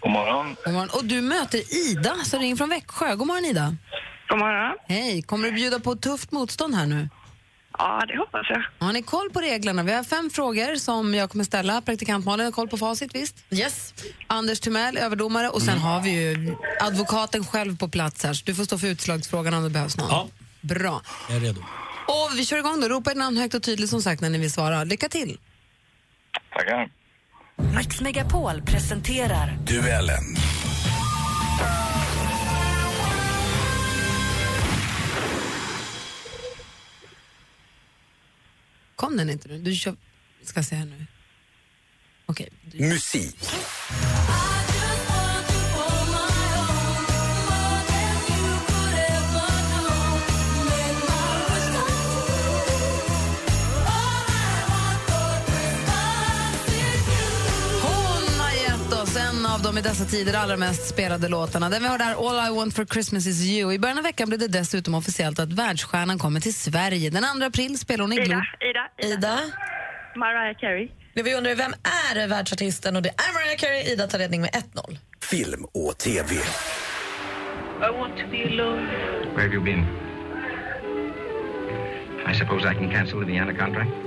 God 0.00 0.12
morgon. 0.12 0.56
God 0.64 0.74
morgon. 0.74 0.90
Och 0.92 1.04
du 1.04 1.20
möter 1.20 1.74
Ida 1.90 2.14
som 2.24 2.40
ringer 2.40 2.56
från 2.56 2.68
Växjö. 2.68 3.14
God 3.14 3.26
morgon 3.26 3.44
Ida. 3.44 3.76
God 4.28 4.38
morgon. 4.38 4.76
Hej. 4.88 5.22
Kommer 5.22 5.48
du 5.48 5.54
bjuda 5.54 5.80
på 5.80 5.92
ett 5.92 6.00
tufft 6.00 6.32
motstånd 6.32 6.74
här 6.74 6.86
nu? 6.86 7.08
Ja, 7.78 8.02
det 8.08 8.18
hoppas 8.18 8.46
jag. 8.50 8.86
Har 8.86 8.92
ni 8.92 9.02
koll 9.02 9.30
på 9.30 9.40
reglerna? 9.40 9.82
Vi 9.82 9.92
har 9.92 10.04
fem 10.04 10.30
frågor 10.30 10.76
som 10.76 11.14
jag 11.14 11.30
kommer 11.30 11.44
ställa. 11.44 11.80
Praktikant 11.80 12.24
Malin 12.24 12.44
har 12.44 12.52
koll 12.52 12.68
på 12.68 12.76
facit, 12.76 13.14
visst? 13.14 13.36
Yes. 13.50 13.94
Anders 14.26 14.60
Timell, 14.60 14.96
överdomare. 14.96 15.48
Och 15.48 15.62
sen 15.62 15.78
har 15.78 16.00
vi 16.00 16.10
ju 16.10 16.56
advokaten 16.80 17.44
själv 17.44 17.78
på 17.78 17.88
plats 17.88 18.24
här. 18.24 18.34
Så 18.34 18.42
du 18.46 18.54
får 18.54 18.64
stå 18.64 18.78
för 18.78 18.86
utslagsfrågan 18.86 19.54
om 19.54 19.62
det 19.64 19.70
behövs 19.70 19.96
någon. 19.96 20.08
Ja. 20.10 20.28
Bra. 20.60 21.02
Jag 21.28 21.36
är 21.36 21.40
redo. 21.40 21.60
Och 22.06 22.38
vi 22.38 22.46
kör 22.46 22.58
igång 22.58 22.80
då. 22.80 22.88
Ropa 22.88 23.10
ett 23.10 23.16
namn 23.16 23.36
högt 23.36 23.54
och 23.54 23.62
tydligt 23.62 23.90
som 23.90 24.02
sagt 24.02 24.20
när 24.20 24.30
ni 24.30 24.38
vill 24.38 24.52
svara. 24.52 24.84
Lycka 24.84 25.08
till. 25.08 25.38
Tackar. 26.52 26.90
Mix 27.76 28.00
Megapol 28.00 28.62
presenterar 28.62 29.58
Duellen. 29.66 30.36
Kom 38.96 39.16
den 39.16 39.30
inte 39.30 39.48
nu? 39.48 39.58
Du 39.58 39.74
kör... 39.74 39.96
ska 40.42 40.62
se 40.62 40.76
här 40.76 40.84
nu. 40.84 41.06
Okej. 42.26 42.48
Musik. 42.74 43.38
Av 59.56 59.62
de 59.62 59.78
i 59.78 59.82
dessa 59.82 60.04
tider 60.04 60.34
allra 60.34 60.56
mest 60.56 60.88
spelade 60.88 61.28
låtarna. 61.28 61.68
Den 61.68 61.82
vi 61.82 61.88
hörde 61.88 62.04
här, 62.04 62.28
All 62.28 62.52
I 62.52 62.56
want 62.56 62.74
for 62.74 62.84
Christmas 62.84 63.26
is 63.26 63.44
you. 63.44 63.72
I 63.72 63.78
början 63.78 63.98
av 63.98 64.04
veckan 64.04 64.28
blev 64.28 64.40
det 64.40 64.48
dessutom 64.48 64.94
officiellt 64.94 65.38
att 65.38 65.52
världsstjärnan 65.52 66.18
kommer 66.18 66.40
till 66.40 66.54
Sverige. 66.54 67.10
Den 67.10 67.24
2 67.40 67.46
april 67.46 67.78
spelar 67.78 68.02
hon 68.04 68.12
i 68.12 68.16
Globen. 68.16 68.42
Ida, 68.60 69.06
Ida. 69.08 69.14
Ida? 69.14 69.40
Mariah 70.16 70.58
Carey. 70.60 70.88
Det 71.14 71.22
vi 71.22 71.34
undrar 71.34 71.54
vem 71.54 71.74
är 72.14 72.28
världsartisten? 72.28 72.96
Och 72.96 73.02
det 73.02 73.08
är 73.08 73.32
Mariah 73.34 73.56
Carey. 73.56 73.92
Ida 73.92 74.06
tar 74.06 74.18
ledning 74.18 74.40
med 74.40 74.50
1-0. 74.50 74.98
Film 75.20 75.64
och 75.74 75.98
TV. 75.98 76.34
I 76.34 76.40
want 78.00 78.16
to 78.16 78.26
be 78.30 78.44
alone. 78.44 78.82
Where 79.34 79.42
have 79.42 79.54
you 79.54 79.64
been? 79.64 79.86
I 82.30 82.38
suppose 82.38 82.70
I 82.70 82.74
can 82.74 82.90
cancel 82.90 83.20
the 83.20 83.26
Vienna 83.26 83.54
contract? 83.54 84.05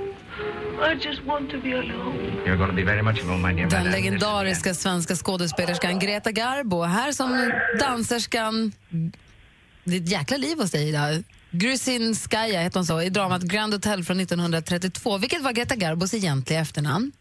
I 0.82 0.94
just 0.94 1.24
want 1.26 1.50
to 1.50 1.58
be 1.60 1.72
alone. 1.72 2.42
You're 2.46 2.56
going 2.56 2.70
to 2.70 2.76
be 2.76 2.84
very 2.84 3.02
much 3.02 3.22
alone, 3.22 3.42
my 3.42 3.52
dear 3.52 3.68
Den 3.68 3.90
legendariska 3.90 4.74
svenska 4.74 5.14
skådespelerskan 5.16 5.98
Greta 5.98 6.32
Garbo. 6.32 6.82
Här 6.82 7.12
som 7.12 7.52
danserskan... 7.80 8.72
Det 9.84 9.96
är 9.96 10.00
ett 10.00 10.10
jäkla 10.10 10.36
liv 10.36 10.58
hos 10.58 10.70
dig 10.70 10.88
idag. 10.88 11.24
Grusinskaja 11.50 12.60
heter 12.60 12.78
hon 12.78 12.86
så, 12.86 13.02
i 13.02 13.08
dramat 13.10 13.42
Grand 13.42 13.72
Hotel 13.72 14.04
från 14.04 14.20
1932. 14.20 15.18
Vilket 15.18 15.42
var 15.42 15.52
Greta 15.52 15.76
Garbos 15.76 16.14
egentliga 16.14 16.60
efternamn? 16.60 17.12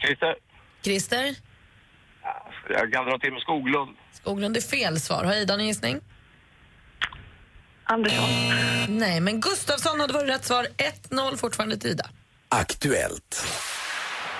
Christer, 0.00 0.34
Christer? 0.84 1.36
jag 2.68 2.92
kan 2.92 3.04
dra 3.04 3.18
till 3.18 3.32
med 3.32 3.42
Skoglund. 3.42 3.96
Skoglund 4.12 4.56
är 4.56 4.60
fel 4.60 5.00
svar. 5.00 5.24
Har 5.24 5.34
Ida 5.34 5.54
en 5.54 5.66
gissning? 5.66 6.00
Andersson. 7.92 8.28
Nej, 8.88 9.20
men 9.20 9.40
Gustafsson 9.40 10.00
hade 10.00 10.12
varit 10.12 10.28
rätt 10.28 10.44
svar. 10.44 10.66
1-0 11.10 11.36
fortfarande 11.36 11.76
till 11.76 11.90
Ida. 11.90 12.06
Aktuellt. 12.48 13.44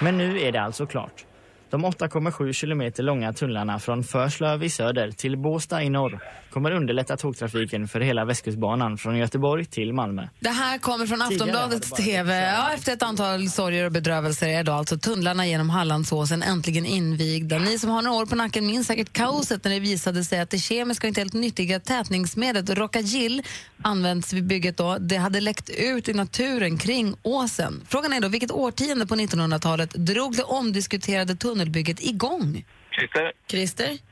Men 0.00 0.18
nu 0.18 0.40
är 0.40 0.52
det 0.52 0.62
alltså 0.62 0.86
klart. 0.86 1.24
De 1.70 1.86
8,7 1.86 2.52
kilometer 2.52 3.02
långa 3.02 3.32
tunnlarna 3.32 3.78
från 3.78 4.04
Förslöv 4.04 4.64
i 4.64 4.70
söder 4.70 5.10
till 5.10 5.36
Båstad 5.36 5.82
i 5.82 5.90
norr 5.90 6.20
kommer 6.52 6.70
underlätta 6.70 7.16
tågtrafiken 7.16 7.88
för 7.88 8.00
hela 8.00 8.24
Västkustbanan 8.24 8.98
från 8.98 9.16
Göteborg 9.16 9.64
till 9.64 9.92
Malmö. 9.92 10.28
Det 10.40 10.48
här 10.48 10.78
kommer 10.78 11.06
från 11.06 11.22
Aftonbladets 11.22 11.90
TV. 11.90 12.52
Ja, 12.52 12.72
efter 12.74 12.92
ett 12.92 13.02
antal 13.02 13.48
sorger 13.48 13.84
och 13.84 13.92
bedrövelser 13.92 14.48
är 14.48 14.64
då 14.64 14.72
alltså 14.72 14.98
tunnlarna 14.98 15.46
genom 15.46 15.70
Hallandsåsen 15.70 16.42
äntligen 16.42 16.86
invigda. 16.86 17.58
Ni 17.58 17.78
som 17.78 17.90
har 17.90 18.02
några 18.02 18.18
år 18.18 18.26
på 18.26 18.36
nacken 18.36 18.66
minns 18.66 18.86
säkert 18.86 19.12
kaoset 19.12 19.64
när 19.64 19.70
det 19.70 19.80
visade 19.80 20.24
sig 20.24 20.40
att 20.40 20.50
det 20.50 20.58
kemiska 20.58 21.06
och 21.06 21.08
inte 21.08 21.20
helt 21.20 21.32
nyttiga 21.32 21.80
tätningsmedlet 21.80 22.70
Rockagill 22.70 23.42
används 23.82 24.32
vid 24.32 24.46
bygget 24.46 24.76
då. 24.76 24.98
Det 24.98 25.16
hade 25.16 25.40
läckt 25.40 25.70
ut 25.70 26.08
i 26.08 26.14
naturen 26.14 26.78
kring 26.78 27.14
åsen. 27.22 27.80
Frågan 27.88 28.12
är 28.12 28.20
då, 28.20 28.28
vilket 28.28 28.50
årtionde 28.50 29.06
på 29.06 29.14
1900-talet 29.14 29.90
drog 29.90 30.36
det 30.36 30.42
omdiskuterade 30.42 31.34
tunnelbygget 31.36 32.00
igång? 32.00 32.64
Christer, 32.90 33.32
Christer? 33.50 34.11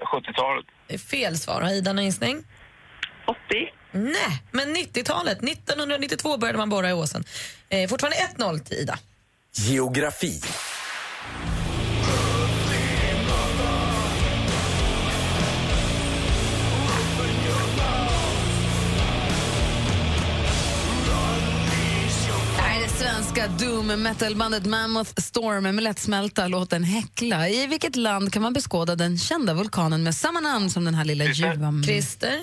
70-talet. 0.00 0.66
Det 0.86 0.94
är 0.94 0.98
fel 0.98 1.38
svar. 1.38 1.60
Har 1.60 1.70
Ida 1.70 1.92
någon 1.92 2.04
gissning? 2.04 2.44
80. 3.26 3.38
Nej, 3.92 4.42
men 4.50 4.76
90-talet. 4.76 5.38
1992 5.42 6.36
började 6.36 6.58
man 6.58 6.68
borra 6.70 6.90
i 6.90 6.92
åsen. 6.92 7.24
Eh, 7.68 7.88
fortfarande 7.88 8.16
1-0 8.36 8.58
till 8.58 8.76
Ida. 8.76 8.98
Geografi. 9.52 10.40
Svenska 23.34 23.66
doom 23.66 24.02
metal-bandet 24.02 24.66
Mammoth 24.66 25.12
Storm 25.16 25.62
med 25.64 25.84
lättsmälta 25.84 26.48
låten 26.48 26.84
Häckla. 26.84 27.48
I 27.48 27.66
vilket 27.66 27.96
land 27.96 28.32
kan 28.32 28.42
man 28.42 28.52
beskåda 28.52 28.96
den 28.96 29.18
kända 29.18 29.54
vulkanen 29.54 30.02
med 30.02 30.14
samma 30.14 30.40
namn 30.40 30.70
som 30.70 30.84
den 30.84 30.94
här 30.94 31.04
lilla 31.04 31.24
ljuvan? 31.24 31.82
Christer? 31.82 32.40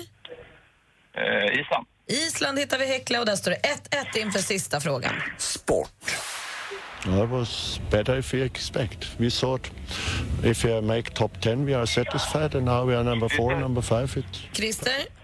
Eh, 1.14 1.60
Island. 1.60 1.86
Island 2.08 2.58
hittar 2.58 2.78
vi 2.78 2.86
Häckla 2.86 3.20
och 3.20 3.26
där 3.26 3.36
står 3.36 3.50
det 3.50 3.60
1-1 4.16 4.18
inför 4.18 4.38
sista 4.38 4.80
frågan. 4.80 5.12
That 7.04 7.28
was 7.28 7.80
better 7.90 8.18
if 8.18 8.34
we 8.34 8.44
expect. 8.44 9.06
We 9.16 9.30
thought 9.30 9.70
if 10.44 10.64
we 10.64 10.80
make 10.80 11.10
top 11.14 11.42
10 11.42 11.56
we 11.64 11.78
are 11.78 11.86
satisfied 11.86 12.54
and 12.54 12.64
now 12.64 12.88
we 12.88 12.96
are 12.96 13.04
number 13.04 13.28
four, 13.28 13.60
number 13.60 13.82
five. 13.82 14.20
It... 14.20 14.26
Christer? 14.52 15.21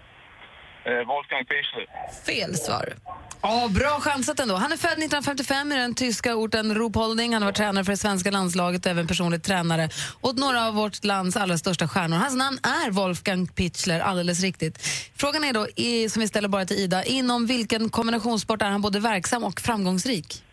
Eh, 0.89 1.07
Wolfgang 1.07 1.45
Pichler. 1.45 1.85
Fel 2.25 2.55
svar. 2.55 2.93
Ja, 3.41 3.69
bra 3.75 3.99
chansat 4.01 4.39
ändå. 4.39 4.55
Han 4.55 4.71
är 4.71 4.77
född 4.77 4.91
1955 4.91 5.71
i 5.71 5.75
den 5.75 5.95
tyska 5.95 6.35
orten 6.35 6.75
Ruhpolding. 6.75 7.33
Han 7.33 7.41
har 7.41 7.47
varit 7.47 7.55
tränare 7.55 7.85
för 7.85 7.91
det 7.91 7.97
svenska 7.97 8.31
landslaget 8.31 8.85
och 8.85 8.91
även 8.91 9.07
personlig 9.07 9.43
tränare 9.43 9.89
åt 10.21 10.37
några 10.37 10.67
av 10.67 10.73
vårt 10.73 11.03
lands 11.03 11.37
allra 11.37 11.57
största 11.57 11.87
stjärnor. 11.87 12.17
Hans 12.17 12.35
namn 12.35 12.59
är 12.63 12.91
Wolfgang 12.91 13.47
Pichler, 13.47 13.99
alldeles 13.99 14.41
riktigt. 14.41 14.87
Frågan 15.15 15.43
är 15.43 15.53
då, 15.53 15.67
som 16.09 16.19
vi 16.21 16.27
ställer 16.27 16.47
bara 16.47 16.65
till 16.65 16.77
Ida, 16.77 17.03
inom 17.03 17.45
vilken 17.45 17.89
kombinationssport 17.89 18.61
är 18.61 18.69
han 18.69 18.81
både 18.81 18.99
verksam 18.99 19.43
och 19.43 19.59
framgångsrik? 19.59 20.43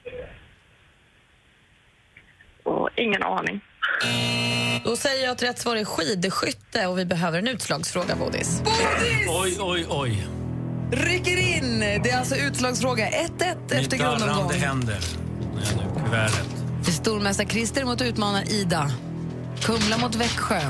Och 2.62 2.88
ingen 2.96 3.22
aning. 3.22 3.60
Då 4.84 4.96
säger 4.96 5.24
jag 5.24 5.32
att 5.32 5.42
rätt 5.42 5.58
svar 5.58 5.76
är 5.76 5.84
skidskytte 5.84 6.86
och 6.86 6.98
vi 6.98 7.04
behöver 7.04 7.38
en 7.38 7.48
utslagsfråga, 7.48 8.16
Bodis. 8.16 8.62
Oj, 9.28 9.56
oj, 9.60 9.86
oj. 9.88 10.26
Rycker 10.92 11.36
in! 11.36 11.80
Det 11.80 12.10
är 12.10 12.18
alltså 12.18 12.36
utslagsfråga 12.36 13.08
1-1 13.10 13.54
efter 13.64 13.80
Mitt 13.80 13.90
grundomgång. 13.90 14.28
darrande 14.28 14.54
händer. 14.54 14.98
Nu 15.54 16.02
kuvertet. 16.04 16.46
Det 16.84 16.90
är 16.90 16.92
stormästare 16.92 17.48
Christer 17.48 17.84
mot 17.84 18.02
utmanar 18.02 18.52
Ida. 18.52 18.90
Kumla 19.62 19.98
mot 19.98 20.14
Växjö. 20.14 20.60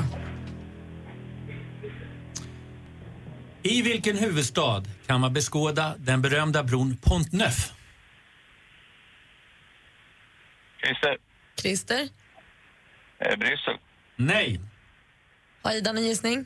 I 3.63 3.81
vilken 3.81 4.17
huvudstad 4.17 4.83
kan 5.07 5.21
man 5.21 5.33
beskåda 5.33 5.95
den 5.97 6.21
berömda 6.21 6.63
bron 6.63 6.97
Pont 6.97 7.33
Neuf? 7.33 7.71
Christer, 10.83 11.17
Christer? 11.61 12.09
Eh, 13.19 13.35
Bryssel. 13.37 13.77
Nej. 14.15 14.59
Har 15.61 15.73
Ida 15.73 15.89
en 15.89 16.03
gissning? 16.03 16.45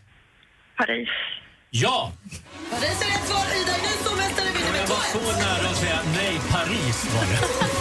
Paris. 0.77 1.09
Ja! 1.69 2.11
Paris 2.69 3.01
är 3.01 3.09
rätt 3.19 3.27
svar. 3.27 3.45
Ida 3.61 3.71
är 3.75 3.81
nu 3.81 3.87
stormästare 3.87 4.45
vinner 4.45 4.79
Jag 4.79 4.87
var 4.87 4.95
2-1. 4.95 5.11
så 5.11 5.39
nära 5.39 5.69
att 5.69 5.77
säga 5.77 5.99
nej, 6.15 6.39
Paris 6.51 7.05
var 7.15 7.21
det. 7.25 7.71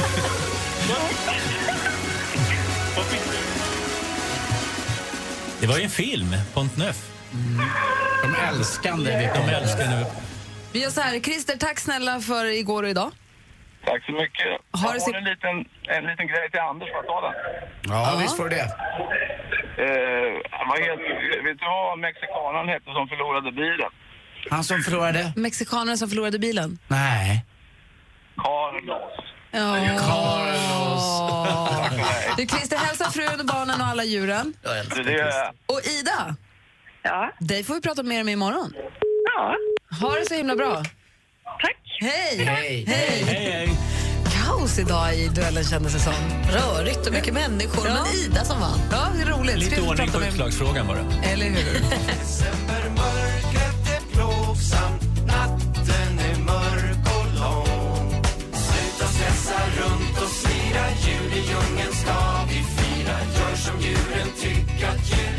Det 5.61 5.67
var 5.67 5.77
ju 5.79 5.85
en 5.85 5.91
film, 5.91 6.37
Pont 6.55 6.77
Neuf. 6.77 7.11
De 8.23 8.35
älskande 8.49 9.11
vi 9.19 9.41
De 9.41 9.49
älskande. 9.55 10.07
Vi 10.73 10.83
gör 10.83 10.91
så 10.91 11.01
här, 11.01 11.21
Christer, 11.21 11.57
tack 11.57 11.81
snälla 11.81 12.21
för 12.21 12.45
igår 12.47 12.83
och 12.83 12.89
idag. 12.89 13.11
Tack 13.85 14.05
så 14.07 14.13
mycket. 14.13 14.47
Har 14.71 14.81
jag 14.81 14.83
du 14.83 14.87
har 14.87 14.99
sett- 14.99 15.15
en 15.15 15.25
liten, 15.25 15.57
en 15.97 16.05
liten 16.11 16.27
grej 16.27 16.51
till 16.51 16.61
Anders. 16.61 16.89
Får 16.89 16.97
jag 16.97 17.07
ta 17.07 17.21
den? 17.27 17.35
Ja, 17.93 18.19
visst 18.23 18.37
får 18.37 18.45
du 18.49 18.51
det. 18.57 18.69
Eh, 19.85 20.33
vad 20.69 20.79
heter, 20.79 21.45
vet 21.45 21.59
du 21.59 21.65
vad 21.67 21.99
mexikanen 21.99 22.69
hette 22.69 22.93
som 22.93 23.09
förlorade 23.09 23.53
bilen? 23.53 23.91
Han 24.51 24.65
som 24.65 24.81
förlorade? 24.83 25.33
Mexikanerna 25.37 25.97
som 25.97 26.09
förlorade 26.09 26.39
bilen. 26.39 26.79
Nej. 26.89 27.45
Carlos. 28.37 29.13
Ja. 29.51 29.77
Carlos. 29.99 31.05
Du, 32.37 32.47
Christer, 32.47 32.77
hälsa 32.77 33.11
frun 33.11 33.41
och 33.41 33.47
barnen 33.47 33.81
och 33.81 33.87
alla 33.87 34.05
djuren. 34.05 34.55
Det, 34.97 35.03
det 35.03 35.15
är... 35.21 35.49
Och 35.67 35.81
Ida, 36.01 36.37
Ja. 37.03 37.33
dig 37.39 37.65
får 37.65 37.75
vi 37.75 37.81
prata 37.81 38.03
mer 38.03 38.25
med 38.25 38.33
imorgon. 38.33 38.73
Ja. 39.37 39.57
Ha 40.01 40.15
det 40.15 40.27
så 40.29 40.35
himla 40.35 40.57
bra. 40.57 40.83
Tack. 41.63 41.77
Hej! 42.01 42.45
Hej. 42.45 42.85
Hej! 42.89 43.25
Hej. 43.27 43.69
Kaos 44.47 44.79
idag 44.79 45.15
i 45.15 45.29
duellen 45.29 45.65
kändes 45.65 45.93
det 45.93 45.99
som. 45.99 46.15
Rörigt 46.51 47.07
och 47.07 47.13
mycket 47.13 47.35
människor, 47.35 47.87
Ja. 47.89 47.95
men 47.95 48.15
Ida 48.15 48.45
som 48.45 48.61
vann. 48.61 48.79
Ja, 48.93 49.09
det 49.17 49.23
är 49.23 49.27
roligt. 49.27 49.57
Lite 49.59 49.81
ordning 49.81 50.11
på 50.11 50.23
utslagsfrågan 50.23 50.87
bara. 50.87 50.99
Eller 51.33 51.47
hur? 51.47 51.81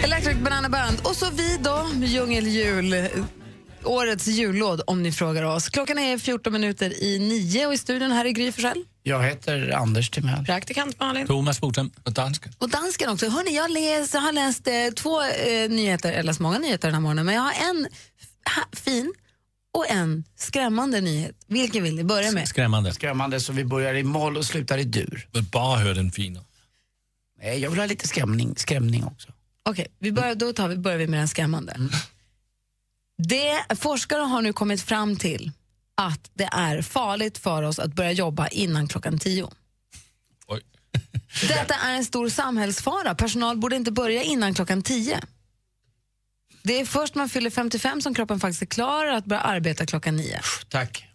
Electric 0.04 0.38
Banana 0.38 0.70
Band 0.70 1.00
och 1.04 1.16
så 1.16 1.26
vi 1.36 1.58
då, 1.64 1.88
djungeljul. 2.06 2.96
Årets 3.84 4.28
jullåd 4.28 4.82
om 4.88 5.04
ni 5.04 5.12
frågar 5.12 5.44
oss. 5.44 5.70
Klockan 5.70 6.00
är 6.00 6.18
14 6.18 6.54
minuter 6.54 7.04
i 7.04 7.20
nio 7.20 7.68
och 7.68 7.74
i 7.74 7.78
studion 7.78 8.12
här 8.12 8.26
är 8.26 8.30
Gry 8.30 8.52
Forssell. 8.52 8.84
Jag 9.04 9.24
heter 9.24 9.72
Anders 9.72 10.10
Timell. 10.10 10.46
Praktikant 10.46 11.00
Malin. 11.00 11.28
Thomas 11.28 11.62
Bodström. 11.62 11.92
Och 12.04 12.14
dansken. 12.14 12.54
Och 12.58 12.70
dansken 12.70 13.10
också. 13.10 13.30
Hörrni, 13.30 13.56
jag, 13.56 13.72
läs, 13.72 14.14
jag 14.14 14.22
har 14.22 14.32
läst 14.32 14.68
eh, 14.68 14.74
två 14.96 15.22
eh, 15.22 15.70
nyheter, 15.70 16.12
eller 16.12 16.24
läst 16.24 16.40
många 16.40 16.60
nyheter 16.60 16.88
den 16.88 16.96
här 16.96 17.02
morgonen, 17.02 17.26
men 17.26 17.36
jag 17.36 17.42
har 17.42 17.70
en 17.70 17.88
ha, 18.56 18.64
fin 18.74 19.14
och 19.74 19.90
en 19.90 20.24
skrämmande 20.36 21.02
nyhet. 21.02 21.36
Vilken 21.48 21.84
vill 21.84 21.96
ni 21.96 22.04
börja 22.04 22.32
med? 22.32 22.48
Skrämmande. 22.48 22.94
Skrämmande 22.94 23.40
så 23.40 23.54
vi 23.54 23.66
börjar 23.66 23.94
i 23.94 24.04
moll 24.04 24.38
och 24.38 24.46
slutar 24.46 24.78
i 24.78 24.84
dur. 24.84 25.28
Men 25.32 25.46
bara 25.46 25.80
hör 25.80 25.94
den 25.94 26.12
fina. 26.12 26.40
Nej, 27.42 27.60
jag 27.60 27.70
vill 27.70 27.80
ha 27.80 27.86
lite 27.86 28.08
skrämning, 28.08 28.56
skrämning 28.58 29.04
också. 29.04 29.30
Okej, 29.70 29.88
vi 30.00 30.12
börjar, 30.12 30.36
då 30.36 30.54
tar 30.54 30.68
vi, 30.68 30.78
börjar 30.78 30.98
vi 30.98 31.08
med 31.08 31.20
den 31.20 31.28
skrämmande. 31.28 31.78
Det, 33.28 33.76
forskare 33.80 34.22
har 34.22 34.42
nu 34.42 34.54
kommit 34.54 34.82
fram 34.82 35.16
till 35.16 35.52
att 35.98 36.30
det 36.34 36.50
är 36.52 36.82
farligt 36.82 37.38
för 37.38 37.64
oss 37.64 37.80
att 37.80 37.94
börja 37.94 38.12
jobba 38.12 38.48
innan 38.48 38.88
klockan 38.88 39.20
tio. 39.20 39.50
Oj. 40.48 40.62
Detta 41.48 41.76
är 41.76 41.94
en 41.94 42.06
stor 42.06 42.30
samhällsfara. 42.30 43.16
Personal 43.16 43.58
borde 43.58 43.76
inte 43.76 43.92
börja 43.92 44.24
innan 44.24 44.54
klockan 44.54 44.82
tio. 44.82 45.22
Det 46.64 46.80
är 46.80 46.86
först 46.86 47.16
när 47.16 47.22
man 47.22 47.30
fyller 47.30 47.50
55 47.50 48.02
som 48.02 48.14
kroppen 48.14 48.40
faktiskt 48.40 48.62
är 48.62 48.66
klar 48.66 49.06
att 49.06 49.26
börja 49.26 49.42
arbeta 49.42 49.86
klockan 49.86 50.16
nio. 50.16 50.40
Tack. 50.70 51.08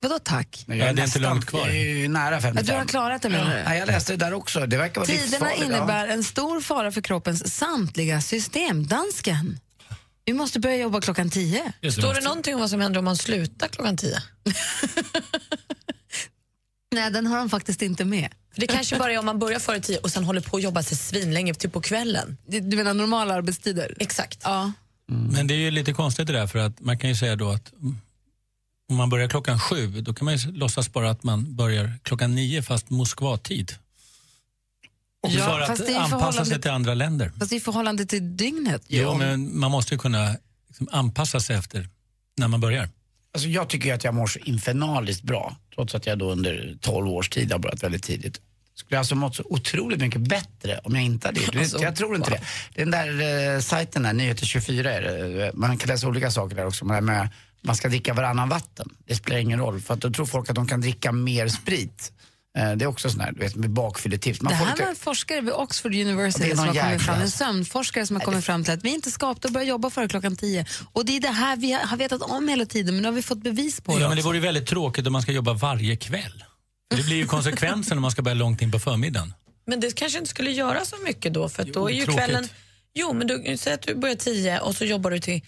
Vadå 0.00 0.18
tack? 0.18 0.64
Men 0.66 0.78
Ja, 0.78 0.92
det 0.92 1.02
är 1.02 1.06
inte 1.06 1.18
långt 1.18 1.46
kvar. 1.46 1.60
Jag 1.60 1.76
är 1.76 1.94
ju 1.94 2.08
nära 2.08 2.34
Ja, 2.34 2.40
55. 2.40 2.66
du 2.66 2.72
har 2.72 2.84
klarat 2.84 3.22
det 3.22 3.28
menar 3.28 3.54
du? 3.54 3.60
Ja, 3.60 3.74
jag 3.74 3.86
läste 3.86 4.12
det 4.12 4.16
där 4.16 4.32
också. 4.34 4.66
Det 4.66 4.76
verkar 4.76 5.00
vara 5.00 5.06
Tiderna 5.06 5.50
ja. 5.58 5.64
innebär 5.64 6.06
en 6.08 6.24
stor 6.24 6.60
fara 6.60 6.92
för 6.92 7.00
kroppens 7.00 7.54
samtliga 7.56 8.20
system. 8.20 8.86
Dansken, 8.86 9.58
vi 10.24 10.32
måste 10.32 10.60
börja 10.60 10.76
jobba 10.76 11.00
klockan 11.00 11.30
tio. 11.30 11.72
Står 11.90 12.14
det 12.14 12.20
någonting 12.20 12.54
om 12.54 12.60
vad 12.60 12.70
som 12.70 12.80
händer 12.80 12.98
om 12.98 13.04
man 13.04 13.16
slutar 13.16 13.68
klockan 13.68 13.96
tio? 13.96 14.18
Nej, 16.94 17.10
den 17.10 17.26
har 17.26 17.38
de 17.38 17.50
faktiskt 17.50 17.82
inte 17.82 18.04
med. 18.04 18.28
För 18.52 18.60
det 18.60 18.66
kanske 18.66 18.98
bara 18.98 19.12
är 19.12 19.18
om 19.18 19.26
man 19.26 19.38
börjar 19.38 19.58
före 19.58 19.80
tio 19.80 19.98
och 19.98 20.10
sen 20.10 20.24
håller 20.24 20.40
på 20.40 20.56
att 20.56 20.62
jobba 20.62 20.82
sig 20.82 20.96
svinlänge, 20.96 21.54
typ 21.54 21.72
på 21.72 21.80
kvällen. 21.80 22.36
Du 22.46 22.76
menar 22.76 22.94
normala 22.94 23.34
arbetstider? 23.34 23.94
Exakt. 24.00 24.40
Ja. 24.44 24.72
Men 25.06 25.46
det 25.46 25.54
är 25.54 25.58
ju 25.58 25.70
lite 25.70 25.92
konstigt 25.92 26.26
det 26.26 26.32
där 26.32 26.46
för 26.46 26.58
att 26.58 26.80
man 26.80 26.98
kan 26.98 27.10
ju 27.10 27.16
säga 27.16 27.36
då 27.36 27.50
att 27.50 27.72
mm, 27.72 27.98
om 28.90 28.96
man 28.96 29.10
börjar 29.10 29.28
klockan 29.28 29.60
sju 29.60 30.00
då 30.00 30.14
kan 30.14 30.24
man 30.24 30.36
ju 30.36 30.52
låtsas 30.52 30.92
bara 30.92 31.10
att 31.10 31.22
man 31.22 31.56
börjar 31.56 31.98
klockan 32.02 32.34
nio 32.34 32.62
fast 32.62 32.90
Moskva-tid. 32.90 33.72
För 35.30 35.60
att 35.60 36.12
anpassa 36.12 36.44
sig 36.44 36.60
till 36.60 36.70
andra 36.70 36.94
länder. 36.94 37.32
Fast 37.38 37.52
i 37.52 37.60
förhållande 37.60 38.06
till 38.06 38.36
dygnet. 38.36 38.82
Jo, 38.88 39.14
men 39.14 39.58
man 39.58 39.70
måste 39.70 39.94
ju 39.94 39.98
kunna 39.98 40.36
liksom, 40.68 40.88
anpassa 40.90 41.40
sig 41.40 41.56
efter 41.56 41.88
när 42.36 42.48
man 42.48 42.60
börjar. 42.60 42.88
Alltså 43.34 43.48
jag 43.48 43.68
tycker 43.68 43.94
att 43.94 44.04
jag 44.04 44.14
mår 44.14 44.26
så 44.26 44.38
infernaliskt 44.38 45.22
bra, 45.22 45.56
trots 45.74 45.94
att 45.94 46.06
jag 46.06 46.18
då 46.18 46.30
under 46.32 46.76
12 46.80 47.08
års 47.08 47.28
tid 47.28 47.52
har 47.52 47.58
börjat 47.58 47.82
väldigt 47.82 48.02
tidigt. 48.02 48.40
Skulle 48.74 48.96
jag 48.96 48.98
alltså 48.98 49.14
mått 49.14 49.36
så 49.36 49.42
otroligt 49.50 50.00
mycket 50.00 50.20
bättre 50.20 50.80
om 50.84 50.94
jag 50.94 51.04
inte 51.04 51.28
hade 51.28 51.40
gjort 51.40 51.52
det? 51.52 51.58
Alltså, 51.58 51.82
jag 51.82 51.96
tror 51.96 52.16
inte 52.16 52.30
wow. 52.30 52.38
det. 52.74 52.80
Den 52.80 52.90
där 52.90 53.54
eh, 53.54 53.60
sajten 53.60 54.02
där, 54.02 54.12
Nyheter 54.12 54.46
24 54.46 54.92
är 54.92 55.00
det. 55.02 55.50
Man 55.54 55.78
kan 55.78 55.88
läsa 55.88 56.08
olika 56.08 56.30
saker 56.30 56.56
där 56.56 56.66
också. 56.66 56.84
Men 56.84 57.04
med, 57.04 57.28
man 57.60 57.76
ska 57.76 57.88
dricka 57.88 58.14
varannan 58.14 58.48
vatten. 58.48 58.88
Det 59.06 59.14
spelar 59.14 59.38
ingen 59.38 59.58
roll, 59.58 59.80
för 59.80 59.94
att 59.94 60.00
då 60.00 60.10
tror 60.10 60.26
folk 60.26 60.48
att 60.48 60.54
de 60.54 60.66
kan 60.66 60.80
dricka 60.80 61.12
mer 61.12 61.48
sprit. 61.48 62.12
Eh, 62.58 62.72
det 62.72 62.84
är 62.84 62.86
också 62.86 63.10
sån 63.10 63.20
här, 63.20 63.32
du 63.32 63.40
vet, 63.40 63.54
med 63.56 63.70
bakfylletips. 63.70 64.40
Man 64.40 64.52
det 64.52 64.58
får 64.58 64.64
här 64.64 64.72
lite- 64.72 64.82
var 64.82 64.90
en 64.90 64.96
forskare 64.96 65.40
vid 65.40 65.52
Oxford 65.52 65.94
University 65.94 66.50
är 66.50 66.56
som 66.56 66.58
har 66.58 66.66
kommit 66.66 66.80
fram, 67.02 67.14
jäkla- 67.14 67.22
en 67.22 67.30
sömnforskare 67.30 68.06
som 68.06 68.16
har 68.16 68.22
kommit 68.24 68.44
fram 68.44 68.64
till 68.64 68.72
att 68.72 68.84
vi 68.84 68.88
inte 68.94 69.10
ska 69.10 69.30
upp 69.30 69.44
och 69.44 69.52
börja 69.52 69.66
jobba 69.66 69.90
före 69.90 70.08
klockan 70.08 70.36
tio. 70.36 70.66
Och 70.92 71.04
det 71.04 71.16
är 71.16 71.20
det 71.20 71.28
här 71.28 71.56
vi 71.56 71.72
har 71.72 71.96
vetat 71.96 72.22
om 72.22 72.48
hela 72.48 72.66
tiden, 72.66 72.94
men 72.94 73.02
nu 73.02 73.08
har 73.08 73.12
vi 73.12 73.22
fått 73.22 73.42
bevis 73.42 73.80
på 73.80 73.94
det 73.96 74.00
Ja, 74.02 74.08
men 74.08 74.16
det 74.16 74.22
vore 74.22 74.36
ju 74.36 74.42
väldigt 74.42 74.66
tråkigt 74.66 75.06
om 75.06 75.12
man 75.12 75.22
ska 75.22 75.32
jobba 75.32 75.52
varje 75.52 75.96
kväll. 75.96 76.44
Det 76.96 77.02
blir 77.02 77.16
ju 77.16 77.26
konsekvensen 77.26 77.98
om 77.98 78.02
man 78.02 78.10
ska 78.10 78.22
börja 78.22 78.34
långt 78.34 78.62
in 78.62 78.70
på 78.72 78.78
förmiddagen. 78.78 79.34
Men 79.66 79.80
det 79.80 79.94
kanske 79.96 80.18
inte 80.18 80.30
skulle 80.30 80.50
göra 80.50 80.84
så 80.84 80.96
mycket 81.04 81.34
då, 81.34 81.48
för 81.48 81.62
att 81.62 81.72
då 81.72 81.88
är 81.90 81.94
ju 81.94 82.04
tråkigt. 82.04 82.24
kvällen... 82.24 82.48
Jo, 82.94 83.12
men 83.12 83.26
du, 83.26 83.56
säg 83.58 83.72
att 83.72 83.82
du 83.82 83.94
börjar 83.94 84.16
10 84.16 84.60
och 84.60 84.74
så 84.76 84.84
jobbar 84.84 85.10
du 85.10 85.18
till 85.20 85.40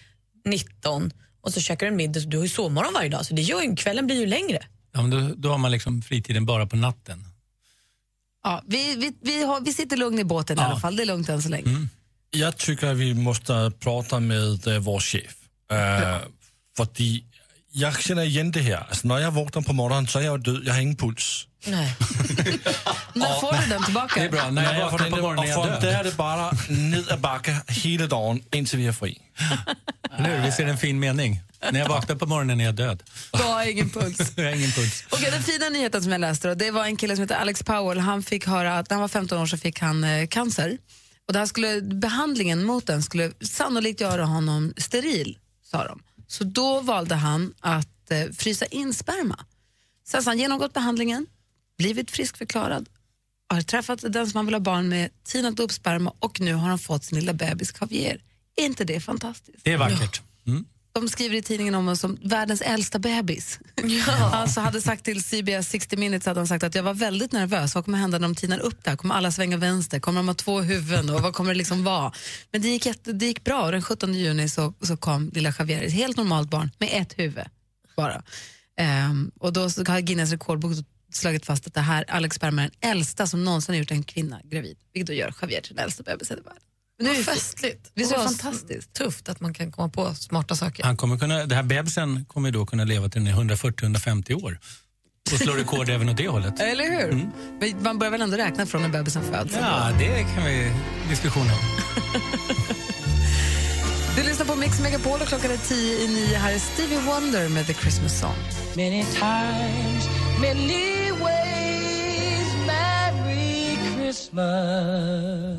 19 0.45 1.11
och 1.41 1.53
så 1.53 1.61
käkar 1.61 1.85
du 1.85 1.91
en 1.91 1.95
middag, 1.97 2.19
så 2.21 2.27
du 2.29 2.37
har 2.37 2.43
ju 2.43 2.49
sovmorgon 2.49 2.93
varje 2.93 3.09
dag, 3.09 3.25
så 3.25 3.33
det 3.33 3.41
gör 3.41 3.61
ju, 3.61 3.75
kvällen 3.75 4.05
blir 4.07 4.19
ju 4.19 4.25
längre. 4.25 4.59
Ja, 4.97 5.01
men 5.03 5.11
då, 5.11 5.33
då 5.37 5.49
har 5.49 5.57
man 5.57 5.71
liksom 5.71 6.01
fritiden 6.01 6.45
bara 6.45 6.65
på 6.65 6.75
natten. 6.75 7.23
Ja, 8.43 8.63
vi, 8.67 8.95
vi, 8.95 9.13
vi, 9.21 9.43
har, 9.43 9.61
vi 9.61 9.73
sitter 9.73 9.97
lugn 9.97 10.19
i 10.19 10.23
båten 10.23 10.57
i 10.57 10.61
alla 10.61 10.79
fall, 10.79 10.95
det 10.95 11.03
är 11.03 11.05
lugnt 11.05 11.29
än 11.29 11.41
så 11.41 11.49
länge. 11.49 11.69
Mm. 11.69 11.89
Jag 12.31 12.57
tycker 12.57 12.87
att 12.87 12.97
vi 12.97 13.13
måste 13.13 13.71
prata 13.79 14.19
med 14.19 14.67
uh, 14.67 14.77
vår 14.77 14.99
chef. 14.99 15.35
Uh, 15.71 16.27
för 16.77 16.87
jag 17.71 18.01
känner 18.01 18.23
igen 18.23 18.51
det 18.51 18.61
här. 18.61 18.77
Alltså, 18.77 19.07
när 19.07 19.19
jag 19.19 19.31
vaknar 19.31 19.61
på 19.61 19.73
morgonen 19.73 20.07
så 20.07 20.19
är 20.19 20.23
jag 20.23 20.43
död, 20.43 20.61
jag 20.65 20.73
har 20.73 20.81
ingen 20.81 20.95
puls. 20.95 21.47
Nej. 21.67 21.95
När 23.13 23.39
får 23.39 23.61
du 23.61 23.69
den 23.69 23.83
tillbaka? 23.83 24.19
Det 24.19 24.25
är 24.25 24.29
bra. 24.29 24.51
När 24.51 24.73
jag 24.73 24.91
vaknar 24.91 25.09
får 25.09 25.15
på 25.15 25.21
morgonen 25.21 25.45
är 25.45 25.49
jag 25.49 25.59
och 25.59 25.65
från 25.65 25.73
död. 25.73 25.81
där 25.81 25.99
är 25.99 26.03
det 26.03 26.17
bara 26.17 26.51
nedbacke 26.69 27.61
hela 27.67 28.07
dagen 28.07 28.43
intill 28.51 28.79
vi 28.79 28.87
är 28.87 28.91
fri. 28.91 29.21
Visst 30.45 30.59
är 30.59 30.65
det 30.65 30.71
en 30.71 30.77
fin 30.77 30.99
mening? 30.99 31.41
När 31.71 31.79
jag 31.79 31.87
vaknar 31.87 32.15
på 32.15 32.25
morgonen 32.25 32.61
är 32.61 32.65
jag 32.65 32.75
död. 32.75 33.03
Du 33.31 33.43
har 33.43 33.65
ingen 33.65 33.89
puls. 33.89 34.33
jag 34.35 34.43
har 34.43 34.51
ingen 34.51 34.71
puls. 34.71 35.03
Okej, 35.09 35.31
den 35.31 35.43
fina 35.43 35.69
nyheten 35.69 36.03
som 36.03 36.11
jag 36.11 36.21
läste 36.21 36.47
då, 36.47 36.53
det 36.53 36.71
var 36.71 36.85
en 36.85 36.97
kille 36.97 37.15
som 37.15 37.21
heter 37.21 37.35
Alex 37.35 37.63
Powell. 37.63 37.97
Han 37.97 38.23
fick 38.23 38.47
höra 38.47 38.77
att 38.79 38.89
när 38.89 38.95
han 38.95 39.01
var 39.01 39.07
15 39.07 39.41
år 39.41 39.45
så 39.45 39.57
fick 39.57 39.79
han 39.79 40.03
eh, 40.03 40.27
cancer. 40.27 40.77
Och 41.27 41.33
det 41.33 41.39
här 41.39 41.45
skulle, 41.45 41.81
behandlingen 41.81 42.63
mot 42.63 42.87
den 42.87 43.03
skulle 43.03 43.31
sannolikt 43.41 44.01
göra 44.01 44.25
honom 44.25 44.73
steril, 44.77 45.37
sa 45.71 45.87
de. 45.87 45.99
Så 46.27 46.43
då 46.43 46.81
valde 46.81 47.15
han 47.15 47.53
att 47.59 48.11
eh, 48.11 48.23
frysa 48.37 48.65
in 48.65 48.93
sperma. 48.93 49.45
Sen 50.07 50.23
har 50.23 50.31
han 50.31 50.39
genomgått 50.39 50.73
behandlingen, 50.73 51.25
blivit 51.77 52.11
friskförklarad, 52.11 52.89
har 53.49 53.61
träffat 53.61 54.13
den 54.13 54.27
som 54.27 54.37
han 54.37 54.45
vill 54.45 54.55
ha 54.55 54.59
barn 54.59 54.89
med, 54.89 55.09
tinat 55.23 55.59
upp 55.59 55.71
sperma 55.71 56.13
och 56.19 56.39
nu 56.39 56.53
har 56.53 56.69
han 56.69 56.79
fått 56.79 57.03
sin 57.03 57.19
lilla 57.19 57.33
bebis 57.33 57.73
Javier. 57.81 58.21
Är 58.55 58.65
inte 58.65 58.83
det 58.83 58.99
fantastiskt? 58.99 59.63
Det 59.63 59.71
är 59.71 59.77
vackert. 59.77 60.21
Mm. 60.47 60.65
De 60.93 61.09
skriver 61.09 61.35
i 61.35 61.41
tidningen 61.41 61.75
om 61.75 61.83
honom 61.83 61.97
som 61.97 62.17
världens 62.23 62.61
äldsta 62.61 62.99
bebis. 62.99 63.59
Alltså 64.07 64.59
hade 64.59 64.81
sagt 64.81 65.05
till 65.05 65.23
CBS 65.23 65.69
60 65.69 65.97
minutes 65.97 66.25
hade 66.25 66.39
han 66.39 66.47
sagt 66.47 66.63
att 66.63 66.75
jag 66.75 66.83
var 66.83 66.93
väldigt 66.93 67.31
nervös. 67.31 67.75
Vad 67.75 67.85
kommer 67.85 67.97
hända 67.97 68.19
när 68.19 68.27
de 68.27 68.35
tinar 68.35 68.59
upp 68.59 68.83
det 68.83 68.89
här? 68.89 68.97
Kommer 68.97 69.15
alla 69.15 69.31
svänga 69.31 69.57
vänster? 69.57 69.99
Kommer 69.99 70.19
de 70.19 70.27
ha 70.27 70.35
två 70.35 70.61
huvuden? 70.61 71.09
Och 71.09 71.21
vad 71.21 71.33
kommer 71.33 71.51
det 71.51 71.57
liksom 71.57 71.83
vara? 71.83 72.11
Men 72.51 72.61
det 72.61 72.67
gick, 72.67 72.85
jätte, 72.85 73.13
det 73.13 73.25
gick 73.25 73.43
bra 73.43 73.65
och 73.65 73.71
den 73.71 73.81
17 73.81 74.13
juni 74.13 74.49
så, 74.49 74.73
så 74.81 74.97
kom 74.97 75.31
lilla 75.33 75.53
Javier, 75.59 75.81
ett 75.81 75.93
helt 75.93 76.17
normalt 76.17 76.49
barn 76.49 76.71
med 76.77 76.89
ett 76.91 77.19
huvud 77.19 77.45
bara. 77.97 78.23
Ehm, 78.77 79.31
och 79.39 79.53
då 79.53 79.69
så 79.69 79.83
har 79.85 79.99
Guinness 79.99 80.31
rekordbok 80.31 80.71
slagit 81.11 81.45
fast 81.45 81.67
att 81.67 81.73
det 81.73 81.81
här 81.81 82.05
Alex 82.07 82.35
Sperma 82.35 82.63
är 82.63 82.69
den 82.81 82.91
äldsta 82.91 83.27
som 83.27 83.43
någonsin 83.43 83.75
har 83.75 83.79
gjort 83.79 83.91
en 83.91 84.03
kvinna 84.03 84.41
gravid. 84.43 84.77
Vilket 84.93 85.07
då 85.07 85.13
gör 85.13 85.33
Javier 85.41 85.61
till 85.61 85.75
den 85.75 85.83
äldsta 85.83 86.03
bebisen 86.03 86.37
i 86.37 86.41
världen. 86.41 86.61
Nu 86.99 87.09
är 87.09 87.17
det 87.17 87.23
festligt. 87.23 87.91
Visst 87.93 88.11
är 88.11 88.17
det 88.17 88.23
fantastiskt? 88.23 88.93
Tufft 88.93 89.29
att 89.29 89.39
man 89.39 89.53
kan 89.53 89.71
komma 89.71 89.89
på 89.89 90.15
smarta 90.15 90.55
saker. 90.55 90.83
Han 90.83 90.97
kommer 90.97 91.17
kunna, 91.17 91.45
det 91.45 91.55
här 91.55 91.63
bebisen 91.63 92.25
kommer 92.25 92.51
då 92.51 92.65
kunna 92.65 92.83
leva 92.83 93.09
till 93.09 93.25
den 93.25 93.33
är 93.33 93.55
140-150 93.55 94.43
år. 94.43 94.59
Och 95.31 95.37
slå 95.37 95.53
rekord 95.53 95.89
även 95.89 96.09
åt 96.09 96.17
det 96.17 96.27
hållet. 96.27 96.59
Eller 96.59 96.83
hur? 96.83 97.29
Men 97.59 97.83
Man 97.83 97.99
börjar 97.99 98.11
väl 98.11 98.21
ändå 98.21 98.37
räkna 98.37 98.65
från 98.65 98.81
när 98.81 98.89
bebisen 98.89 99.23
föds? 99.23 99.53
Ja, 99.61 99.91
det 99.99 100.23
kan 100.35 100.45
vi 100.45 100.73
diskussionen 101.09 101.51
om. 101.51 101.59
Du 104.17 104.23
lyssnar 104.23 104.45
på 104.45 104.55
Mix 104.55 104.79
Megapol 104.81 105.21
och 105.21 105.27
klockan 105.27 105.51
är 105.51 105.57
tio 105.57 105.97
i 106.03 106.07
nio. 106.07 106.37
Här 106.37 106.53
är 106.53 106.59
Stevie 106.59 106.99
Wonder 106.99 107.49
med 107.49 107.67
The 107.67 107.73
Christmas 107.73 108.19
Song. 108.19 108.35
Many 108.75 109.03
times, 109.03 110.09
many 110.41 111.11
ways, 111.11 112.55
Merry 112.67 113.77
Christmas 113.95 115.57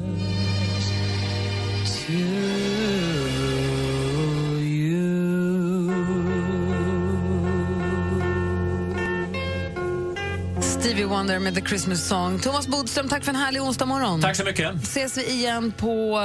to 2.06 2.77
Stevie 10.88 11.04
Wonder 11.04 11.38
med 11.38 11.54
The 11.54 11.60
Christmas 11.60 12.08
Song. 12.08 12.38
Thomas 12.38 12.68
Bodström, 12.68 13.08
tack 13.08 13.24
för 13.24 13.30
en 13.30 13.36
härlig 13.36 13.62
onsdag 13.62 13.86
morgon. 13.86 14.20
Tack 14.20 14.36
så 14.36 14.44
mycket. 14.44 14.82
Ses 14.82 15.18
vi 15.18 15.30
igen 15.30 15.72
på, 15.72 16.18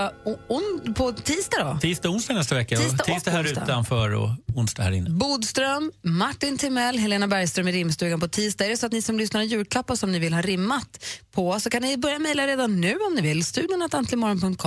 on, 0.48 0.94
på 0.94 1.12
tisdag 1.12 1.58
då? 1.60 1.80
Tisdag 1.82 2.10
och 2.10 2.16
onsdag 2.16 2.34
nästa 2.34 2.56
vecka. 2.56 2.78
Tisdag 2.78 3.04
tisdag 3.04 3.32
här 3.32 3.42
onsdag. 3.42 3.64
utanför 3.64 4.14
och 4.14 4.30
onsdag 4.56 4.84
här 4.84 4.92
inne. 4.92 5.10
Bodström, 5.10 5.92
Martin 6.04 6.58
Timell, 6.58 7.00
Helena 7.00 7.28
Bergström 7.28 7.68
i 7.68 7.72
rimstugan 7.72 8.20
på 8.20 8.28
tisdag. 8.28 8.66
Är 8.66 8.70
det 8.70 8.78
så 8.78 8.86
att 8.86 8.92
ni 8.92 9.02
som 9.02 9.18
lyssnar 9.18 9.42
har 9.42 9.46
julklappar 9.46 9.96
som 9.96 10.12
ni 10.12 10.20
vill 10.20 10.34
ha 10.34 10.42
rimmat 10.42 11.06
på 11.32 11.60
så 11.60 11.70
kan 11.70 11.82
ni 11.82 11.98
börja 11.98 12.20
mejla 12.20 12.48
redan 12.48 12.82
nu 12.82 12.96
om 12.96 13.16
ni 13.16 13.22
vill. 13.22 13.46
Studion. 13.46 13.90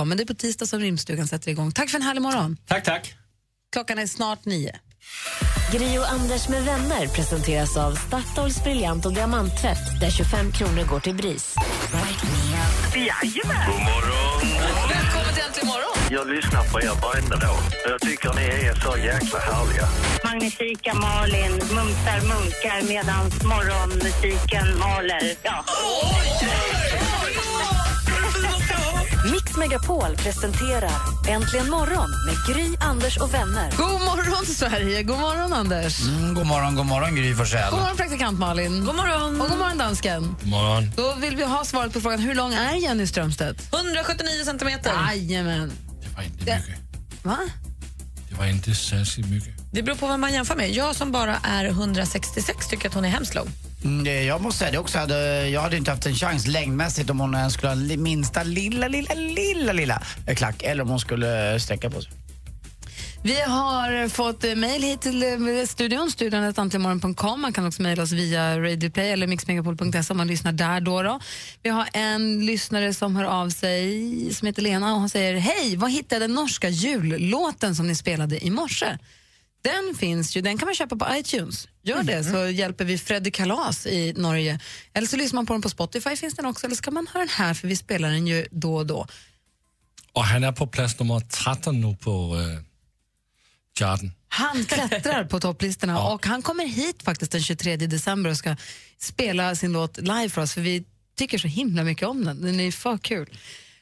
Men 0.05 0.17
det 0.17 0.23
är 0.23 0.25
på 0.25 0.33
tisdag 0.33 0.65
som 0.65 0.79
rimstugan 0.79 1.27
sätter 1.27 1.51
igång. 1.51 1.71
Tack 1.71 1.89
för 1.89 1.97
en 1.97 2.03
härlig 2.03 2.21
morgon. 2.21 2.57
Tack, 2.67 2.83
tack. 2.83 3.13
Klockan 3.71 3.99
är 3.99 4.07
snart 4.07 4.45
nio. 4.45 4.75
Gri 5.71 5.97
och 5.97 6.11
Anders 6.11 6.49
med 6.49 6.63
vänner 6.63 7.07
presenteras 7.07 7.77
av 7.77 7.91
Statoils 7.91 8.63
briljant 8.63 9.05
och 9.05 9.13
diamanttvätt 9.13 9.99
där 10.01 10.09
25 10.09 10.51
kronor 10.51 10.83
går 10.83 10.99
till 10.99 11.15
BRIS. 11.15 11.55
Jajamän! 12.95 13.71
God 13.71 13.81
morgon! 13.81 14.41
Välkommen 14.89 15.33
till 15.33 15.43
Äntligen 15.43 15.67
morgon! 15.67 15.97
Jag 16.09 16.27
lyssnar 16.27 16.63
på 16.63 16.81
er 16.81 17.01
varenda 17.01 17.35
dag. 17.35 17.59
Jag 17.89 18.01
tycker 18.01 18.33
ni 18.33 18.67
är 18.67 18.75
så 18.75 18.97
jäkla 18.97 19.39
härliga. 19.39 19.87
Magnifika 20.23 20.93
Malin 20.93 21.51
mumsar 21.51 22.21
munkar 22.27 22.87
medan 22.87 23.25
morgonmusiken 23.43 24.79
maler. 24.79 25.35
Ja. 25.43 25.63
Mix 29.57 29.69
Megapol 29.69 30.15
presenterar 30.15 30.91
Äntligen 31.27 31.69
morgon 31.69 32.09
med 32.25 32.55
Gry, 32.55 32.75
Anders 32.79 33.17
och 33.17 33.33
vänner. 33.33 33.71
God 33.77 34.01
morgon, 34.01 34.45
Sverige! 34.45 35.03
God 35.03 35.19
morgon, 35.19 35.53
Anders! 35.53 36.01
Mm, 36.01 36.33
god 36.33 36.45
morgon, 36.45 36.75
god 36.75 36.85
morgon 36.85 37.15
Gry 37.15 37.35
Forssell. 37.35 37.71
God 37.71 37.79
morgon, 37.79 37.97
praktikant 37.97 38.39
Malin. 38.39 38.85
God 38.85 38.95
morgon. 38.95 39.41
Och 39.41 39.49
god 39.49 39.57
morgon, 39.57 39.77
dansken. 39.77 40.35
God 40.41 40.49
morgon. 40.49 40.91
Då 40.95 41.15
vill 41.15 41.35
vi 41.35 41.43
ha 41.43 41.65
svaret 41.65 41.93
på 41.93 42.01
frågan 42.01 42.19
hur 42.19 42.35
lång 42.35 42.53
är 42.53 42.75
Jenny 42.75 43.07
Strömstedt? 43.07 43.73
179 43.73 44.45
centimeter. 44.45 44.91
Jajamän. 45.07 45.71
Det 46.01 46.15
var 46.15 46.23
inte 46.23 46.37
mycket. 46.37 46.63
Va? 47.23 47.37
Det 48.29 48.35
var 48.35 48.45
inte 48.45 48.75
särskilt 48.75 49.29
mycket. 49.29 49.53
Det 49.71 49.83
beror 49.83 49.95
på 49.95 50.07
vad 50.07 50.19
man 50.19 50.33
jämför 50.33 50.55
med. 50.55 50.71
Jag 50.71 50.95
som 50.95 51.11
bara 51.11 51.37
är 51.43 51.65
166 51.65 52.67
tycker 52.67 52.89
att 52.89 52.95
hon 52.95 53.05
är 53.05 53.09
hemskt 53.09 53.35
lång. 53.35 53.47
Mm, 53.83 54.07
eh, 54.07 54.23
jag 54.23 54.41
måste 54.41 54.59
säga 54.59 54.71
det 54.71 54.77
också. 54.77 54.97
Hade, 54.97 55.49
jag 55.49 55.61
hade 55.61 55.77
inte 55.77 55.91
haft 55.91 56.05
en 56.05 56.15
chans 56.15 56.47
längdmässigt 56.47 57.09
om 57.09 57.19
hon 57.19 57.35
ens 57.35 57.53
skulle 57.53 57.69
ha 57.69 57.75
minsta 57.97 58.43
lilla, 58.43 58.87
lilla, 58.87 59.13
lilla, 59.13 59.73
lilla 59.73 60.01
klack 60.35 60.63
eller 60.63 60.83
om 60.83 60.89
hon 60.89 60.99
skulle 60.99 61.53
eh, 61.53 61.59
sträcka 61.59 61.89
på 61.89 62.01
sig. 62.01 62.11
Vi 63.23 63.41
har 63.41 64.09
fått 64.09 64.43
mejl 64.57 64.83
hit 64.83 65.01
till 65.01 65.67
studion, 65.67 66.11
studion.antligenmorgon.com. 66.11 67.41
Man 67.41 67.53
kan 67.53 67.67
också 67.67 67.81
mejla 67.81 68.03
oss 68.03 68.11
via 68.11 68.59
radioplay 68.59 69.11
eller 69.11 69.27
mixmegapol.se 69.27 70.13
om 70.13 70.17
man 70.17 70.27
lyssnar 70.27 70.51
där. 70.51 70.81
Då, 70.81 71.01
då 71.01 71.19
Vi 71.63 71.69
har 71.69 71.87
en 71.93 72.45
lyssnare 72.45 72.93
som 72.93 73.15
hör 73.15 73.23
av 73.23 73.49
sig 73.49 74.33
som 74.33 74.45
heter 74.45 74.61
Lena 74.61 74.93
och 74.93 74.99
hon 74.99 75.09
säger 75.09 75.37
Hej, 75.37 75.75
vad 75.75 75.91
hittade 75.91 76.19
den 76.19 76.33
norska 76.33 76.69
jullåten 76.69 77.75
som 77.75 77.87
ni 77.87 77.95
spelade 77.95 78.45
i 78.45 78.49
morse? 78.49 78.97
Den 79.61 79.95
finns 79.99 80.37
ju, 80.37 80.41
den 80.41 80.57
kan 80.57 80.65
man 80.65 80.75
köpa 80.75 80.95
på 80.95 81.05
iTunes. 81.15 81.67
Gör 81.87 82.03
det 82.03 82.23
så 82.23 82.47
hjälper 82.47 82.85
vi 82.85 82.97
Freddy 82.97 83.31
Kalas 83.31 83.85
i 83.85 84.13
Norge. 84.13 84.59
Eller 84.93 85.07
så 85.07 85.17
lyssnar 85.17 85.37
man 85.37 85.45
på 85.45 85.53
den 85.53 85.61
på 85.61 85.69
Spotify 85.69 86.15
finns 86.15 86.33
den 86.33 86.45
också. 86.45 86.65
Eller 86.65 86.75
så 86.75 86.81
kan 86.81 86.93
man 86.93 87.07
höra 87.07 87.19
den 87.23 87.29
här 87.29 87.53
för 87.53 87.67
vi 87.67 87.75
spelar 87.75 88.09
den 88.09 88.27
ju 88.27 88.47
då 88.51 88.75
och 88.75 88.85
då. 88.85 89.07
Och 90.13 90.23
han 90.23 90.43
är 90.43 90.51
på 90.51 90.67
plats 90.67 90.99
nummer 90.99 91.19
13 91.19 91.81
nu 91.81 91.95
på 91.95 92.35
uh, 92.35 92.59
charten. 93.79 94.11
Han 94.29 94.65
klättrar 94.65 95.23
på 95.23 95.39
topplistorna 95.39 96.03
och 96.03 96.25
han 96.25 96.41
kommer 96.41 96.65
hit 96.65 97.03
faktiskt 97.03 97.31
den 97.31 97.41
23 97.41 97.77
december 97.77 98.29
och 98.29 98.37
ska 98.37 98.55
spela 98.97 99.55
sin 99.55 99.71
låt 99.71 99.97
live 99.97 100.29
för 100.29 100.41
oss. 100.41 100.53
För 100.53 100.61
vi 100.61 100.83
tycker 101.17 101.37
så 101.37 101.47
himla 101.47 101.83
mycket 101.83 102.07
om 102.07 102.25
den. 102.25 102.41
Den 102.41 102.59
är 102.59 102.71
för 102.71 102.97
kul. 102.97 103.37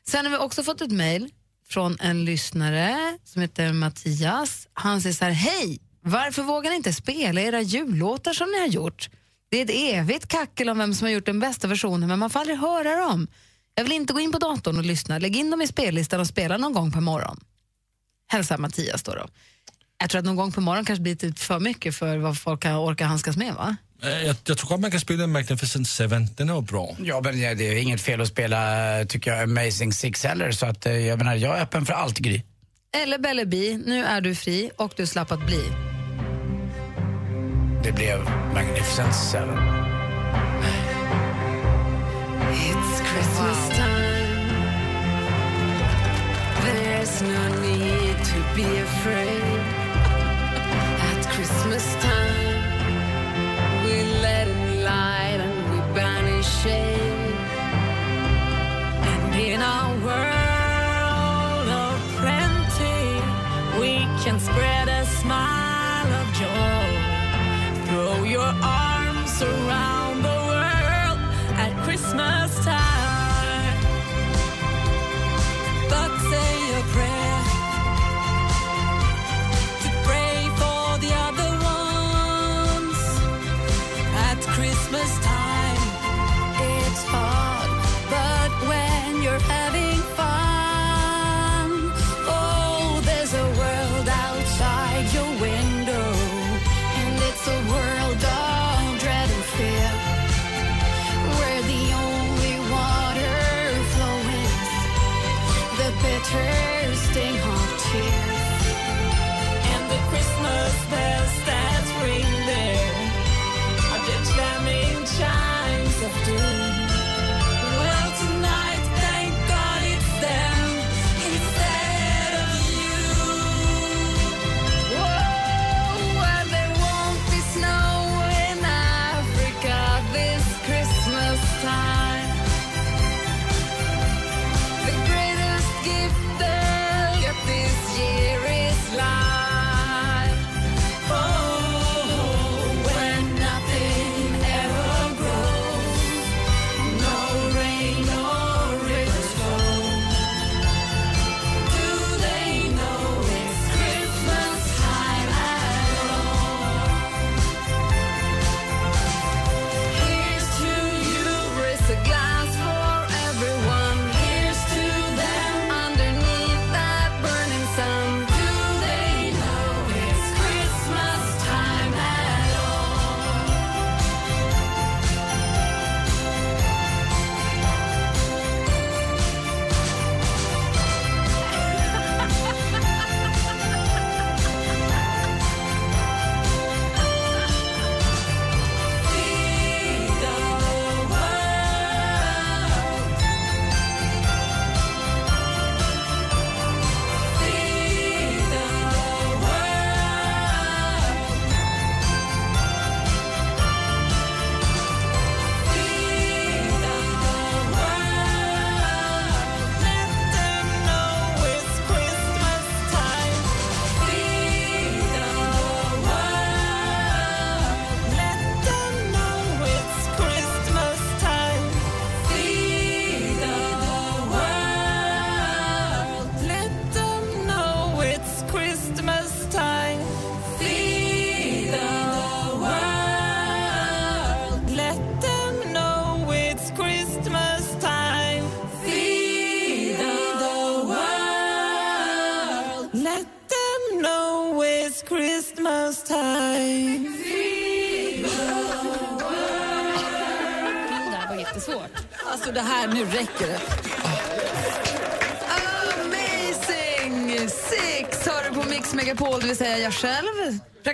Sen 0.07 0.25
har 0.25 0.31
vi 0.31 0.37
också 0.37 0.63
fått 0.63 0.81
ett 0.81 0.91
mejl 0.91 1.29
från 1.69 1.97
en 1.99 2.25
lyssnare 2.25 3.17
som 3.23 3.41
heter 3.41 3.73
Mattias. 3.73 4.67
Han 4.73 5.01
säger 5.01 5.13
så 5.13 5.25
här, 5.25 5.31
hej! 5.31 5.79
Varför 6.07 6.43
vågar 6.43 6.69
ni 6.69 6.75
inte 6.75 6.93
spela 6.93 7.41
era 7.41 7.61
jullåtar 7.61 8.33
som 8.33 8.47
ni 8.51 8.59
har 8.59 8.67
gjort? 8.67 9.09
Det 9.49 9.57
är 9.57 9.63
ett 9.65 9.95
evigt 9.99 10.27
kackel 10.27 10.69
om 10.69 10.77
vem 10.77 10.93
som 10.93 11.05
har 11.05 11.11
gjort 11.11 11.25
den 11.25 11.39
bästa 11.39 11.67
versionen 11.67 12.09
men 12.09 12.19
man 12.19 12.29
får 12.29 12.39
aldrig 12.39 12.57
höra 12.57 12.95
dem. 12.95 13.27
Jag 13.75 13.83
vill 13.83 13.93
inte 13.93 14.13
gå 14.13 14.19
in 14.19 14.31
på 14.31 14.37
datorn 14.39 14.77
och 14.77 14.85
lyssna. 14.85 15.19
Lägg 15.19 15.35
in 15.35 15.49
dem 15.51 15.61
i 15.61 15.67
spellistan 15.67 16.19
och 16.19 16.27
spela 16.27 16.57
någon 16.57 16.73
gång 16.73 16.91
per 16.91 16.99
morgon. 17.01 17.39
Hälsa 18.27 18.57
Mattias 18.57 19.03
då. 19.03 19.11
då. 19.15 19.27
Jag 19.97 20.09
tror 20.09 20.19
att 20.19 20.25
någon 20.25 20.35
gång 20.35 20.51
per 20.51 20.61
morgon 20.61 20.85
kanske 20.85 21.01
blir 21.01 21.17
lite 21.25 21.41
för 21.41 21.59
mycket 21.59 21.95
för 21.95 22.17
vad 22.17 22.37
folk 22.39 22.61
kan 22.61 22.75
orka 22.75 23.05
handskas 23.05 23.37
med 23.37 23.53
va? 23.53 23.75
Eh, 24.03 24.09
Jag, 24.09 24.35
jag 24.47 24.57
tror 24.57 24.73
att 24.73 24.79
man 24.79 24.91
kan 24.91 24.99
spela 24.99 25.27
Magnificent 25.27 25.87
Seven, 25.89 26.27
den 26.35 26.49
är 26.49 26.61
bra. 26.61 26.95
Ja, 26.99 27.21
men 27.23 27.39
det 27.39 27.67
är 27.67 27.75
inget 27.75 28.01
fel 28.01 28.21
att 28.21 28.27
spela, 28.27 28.59
tycker 29.05 29.31
jag, 29.31 29.43
Amazing 29.43 29.93
Six 29.93 30.23
heller. 30.23 30.51
Så 30.51 30.65
att, 30.65 30.85
eh, 30.85 30.93
jag 31.07 31.17
menar, 31.17 31.35
jag 31.35 31.57
är 31.57 31.61
öppen 31.61 31.85
för 31.85 31.93
allt, 31.93 32.17
Gry. 32.17 32.41
Eller 33.03 33.17
Belle 33.17 33.45
Bi, 33.45 33.77
nu 33.85 34.05
är 34.05 34.21
du 34.21 34.35
fri 34.35 34.71
och 34.77 34.93
du 34.97 35.07
slapp 35.07 35.31
att 35.31 35.45
bli. 35.45 35.63
Det 37.85 37.93
blev 37.93 38.19
Magnificent 38.53 39.15
Seven. 39.15 39.57
It's 42.51 43.01
Christmas 43.01 43.69
time. 43.77 44.49
There's 46.63 47.21
no 47.21 47.61
need 47.61 48.17
to 48.25 48.55
be 48.55 48.77
afraid. 48.79 49.74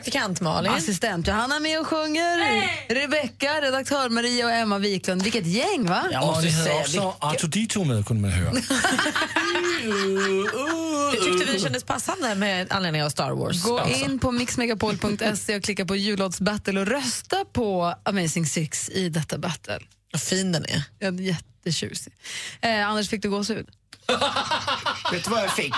Praktikant 0.02 0.42
Malin. 0.42 0.72
Assistent 0.72 1.28
Johanna 1.28 1.60
med 1.60 1.80
och 1.80 1.88
sjunger. 1.88 2.94
Rebecka, 2.94 3.62
redaktör 3.62 4.10
Maria 4.10 4.46
och 4.46 4.52
Emma 4.52 4.78
Wiklund. 4.78 5.22
Vilket 5.22 5.46
gäng 5.46 5.86
va? 5.86 6.04
Och 6.04 6.44
ni 6.44 6.50
hade 6.50 6.80
också 6.80 7.16
Artudito 7.20 7.84
med 7.84 8.06
kunde 8.06 8.22
man 8.22 8.32
höra. 8.32 8.52
Det 11.12 11.18
tyckte 11.18 11.54
vi 11.54 11.60
kändes 11.60 11.84
passande 11.84 12.36
med 12.36 12.72
anledning 12.72 13.04
av 13.04 13.10
Star 13.10 13.32
Wars. 13.32 13.64
Gå 13.64 13.80
alltså. 13.80 14.06
in 14.06 14.20
på 14.20 14.32
mixmegapol.se 14.32 15.56
och 15.56 15.64
klicka 15.64 15.86
på 15.86 15.96
jullåtsbattle 15.96 16.80
och 16.80 16.88
rösta 16.88 17.46
på 17.54 17.96
Amazing 18.04 18.46
Six 18.46 18.90
i 18.90 19.10
detta 19.10 19.38
battle. 19.38 19.80
Vad 20.12 20.22
fin 20.22 20.52
den 20.52 20.66
är. 20.66 20.84
Ja, 21.00 21.12
jättetjusig. 21.12 22.14
Eh, 22.62 22.88
Anders, 22.88 23.10
fick 23.10 23.22
du 23.22 23.30
gåshud? 23.30 23.70
Vet 25.12 25.24
du 25.24 25.30
vad 25.30 25.44
jag 25.44 25.56
fick? 25.56 25.76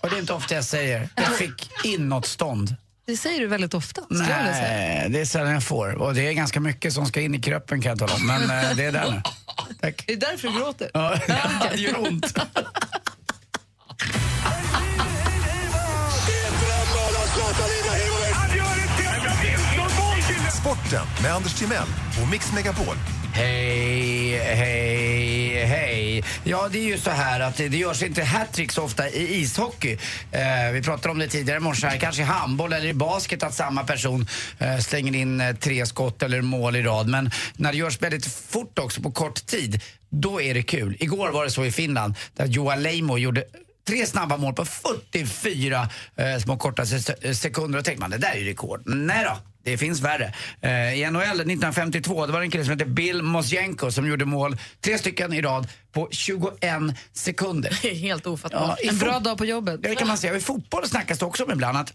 Och 0.00 0.10
det 0.10 0.16
är 0.16 0.20
inte 0.20 0.32
ofta 0.32 0.54
jag 0.54 0.64
säger. 0.64 1.08
Jag 1.16 1.36
fick 1.36 1.70
inåtstånd. 1.84 2.76
Det 3.12 3.16
säger 3.16 3.40
du 3.40 3.46
väldigt 3.46 3.74
ofta. 3.74 4.02
Nej, 4.10 5.06
det 5.10 5.20
är 5.20 5.24
sällan 5.24 5.52
jag 5.52 5.64
får. 5.64 5.94
Och 5.94 6.14
det 6.14 6.28
är 6.28 6.32
ganska 6.32 6.60
mycket 6.60 6.92
som 6.92 7.06
ska 7.06 7.20
in 7.20 7.34
i 7.34 7.40
kroppen 7.40 7.82
kan 7.82 7.90
jag 7.90 7.98
tala 7.98 8.14
om. 8.14 8.26
Men 8.26 8.42
eh, 8.42 8.76
det 8.76 8.84
är 8.84 8.92
där 8.92 9.10
nu. 9.10 9.22
Tack. 9.80 10.04
Är 10.08 10.16
det 10.16 10.26
därför 10.26 10.48
du 10.48 10.58
gråter? 10.58 10.90
Ja, 10.94 11.18
det 11.72 11.80
gör 11.80 12.00
ont. 12.00 12.26
Sporten 20.60 21.06
med 21.22 21.34
Anders 21.34 21.54
Timell 21.54 21.88
och 22.22 22.28
Mix 22.30 22.52
Megapol. 22.52 22.96
Hej, 23.34 24.38
hej, 24.38 25.64
hej. 25.64 26.24
Ja, 26.44 26.68
det 26.72 26.78
är 26.78 26.82
ju 26.84 26.98
så 26.98 27.10
här 27.10 27.40
att 27.40 27.56
det 27.56 27.66
görs 27.66 28.02
inte 28.02 28.22
hattrick 28.24 28.72
så 28.72 28.82
ofta 28.82 29.08
i 29.08 29.40
ishockey. 29.40 29.98
Eh, 30.32 30.72
vi 30.72 30.82
pratade 30.82 31.08
om 31.12 31.18
det 31.18 31.28
tidigare 31.28 31.56
i 31.56 31.60
morse 31.60 31.86
här. 31.86 31.96
Kanske 31.98 32.22
i 32.22 32.24
handboll 32.24 32.72
eller 32.72 32.86
i 32.86 32.94
basket 32.94 33.42
att 33.42 33.54
samma 33.54 33.84
person 33.84 34.26
eh, 34.58 34.78
slänger 34.78 35.14
in 35.16 35.40
eh, 35.40 35.56
tre 35.56 35.86
skott 35.86 36.22
eller 36.22 36.40
mål 36.40 36.76
i 36.76 36.82
rad. 36.82 37.08
Men 37.08 37.30
när 37.56 37.72
det 37.72 37.78
görs 37.78 38.02
väldigt 38.02 38.26
fort 38.26 38.78
också, 38.78 39.02
på 39.02 39.10
kort 39.12 39.46
tid, 39.46 39.80
då 40.10 40.42
är 40.42 40.54
det 40.54 40.62
kul. 40.62 40.96
Igår 41.00 41.30
var 41.30 41.44
det 41.44 41.50
så 41.50 41.64
i 41.64 41.72
Finland 41.72 42.14
där 42.36 42.46
Joa 42.46 42.74
Leimo 42.76 43.18
gjorde 43.18 43.44
Tre 43.86 44.06
snabba 44.06 44.36
mål 44.36 44.54
på 44.54 44.64
44 44.64 45.88
eh, 46.16 46.38
små 46.42 46.56
korta 46.56 46.86
se- 46.86 47.34
sekunder. 47.34 47.78
Och 47.78 47.84
tänkte 47.84 48.00
man, 48.00 48.10
det 48.10 48.18
där 48.18 48.30
är 48.32 48.36
ju 48.38 48.44
rekord. 48.44 48.82
Nej 48.86 49.24
då, 49.24 49.38
det 49.62 49.78
finns 49.78 50.00
värre. 50.00 50.34
Eh, 50.60 50.94
I 50.94 51.10
NHL 51.10 51.22
1952 51.22 52.26
det 52.26 52.32
var 52.32 52.40
en 52.40 52.50
kille 52.50 52.64
som 52.64 52.70
hette 52.70 52.84
Bill 52.84 53.22
Mosjenko 53.22 53.90
som 53.90 54.08
gjorde 54.08 54.24
mål, 54.24 54.56
tre 54.80 54.98
stycken 54.98 55.32
i 55.32 55.42
rad, 55.42 55.68
på 55.92 56.08
21 56.10 56.58
sekunder. 57.12 57.70
Helt 57.94 58.26
ofattbart. 58.26 58.80
i 58.80 58.88
en 58.88 58.98
bra 58.98 59.18
dag 59.18 59.38
på 59.38 59.44
jobbet. 59.44 59.80
Ja, 59.82 59.88
det 59.88 59.94
kan 59.94 60.08
man 60.08 60.18
säga. 60.18 60.32
Och 60.32 60.38
I 60.38 60.42
fotboll 60.42 60.88
snackas 60.88 61.18
det 61.18 61.24
också 61.24 61.44
om 61.44 61.52
ibland 61.52 61.78
att 61.78 61.92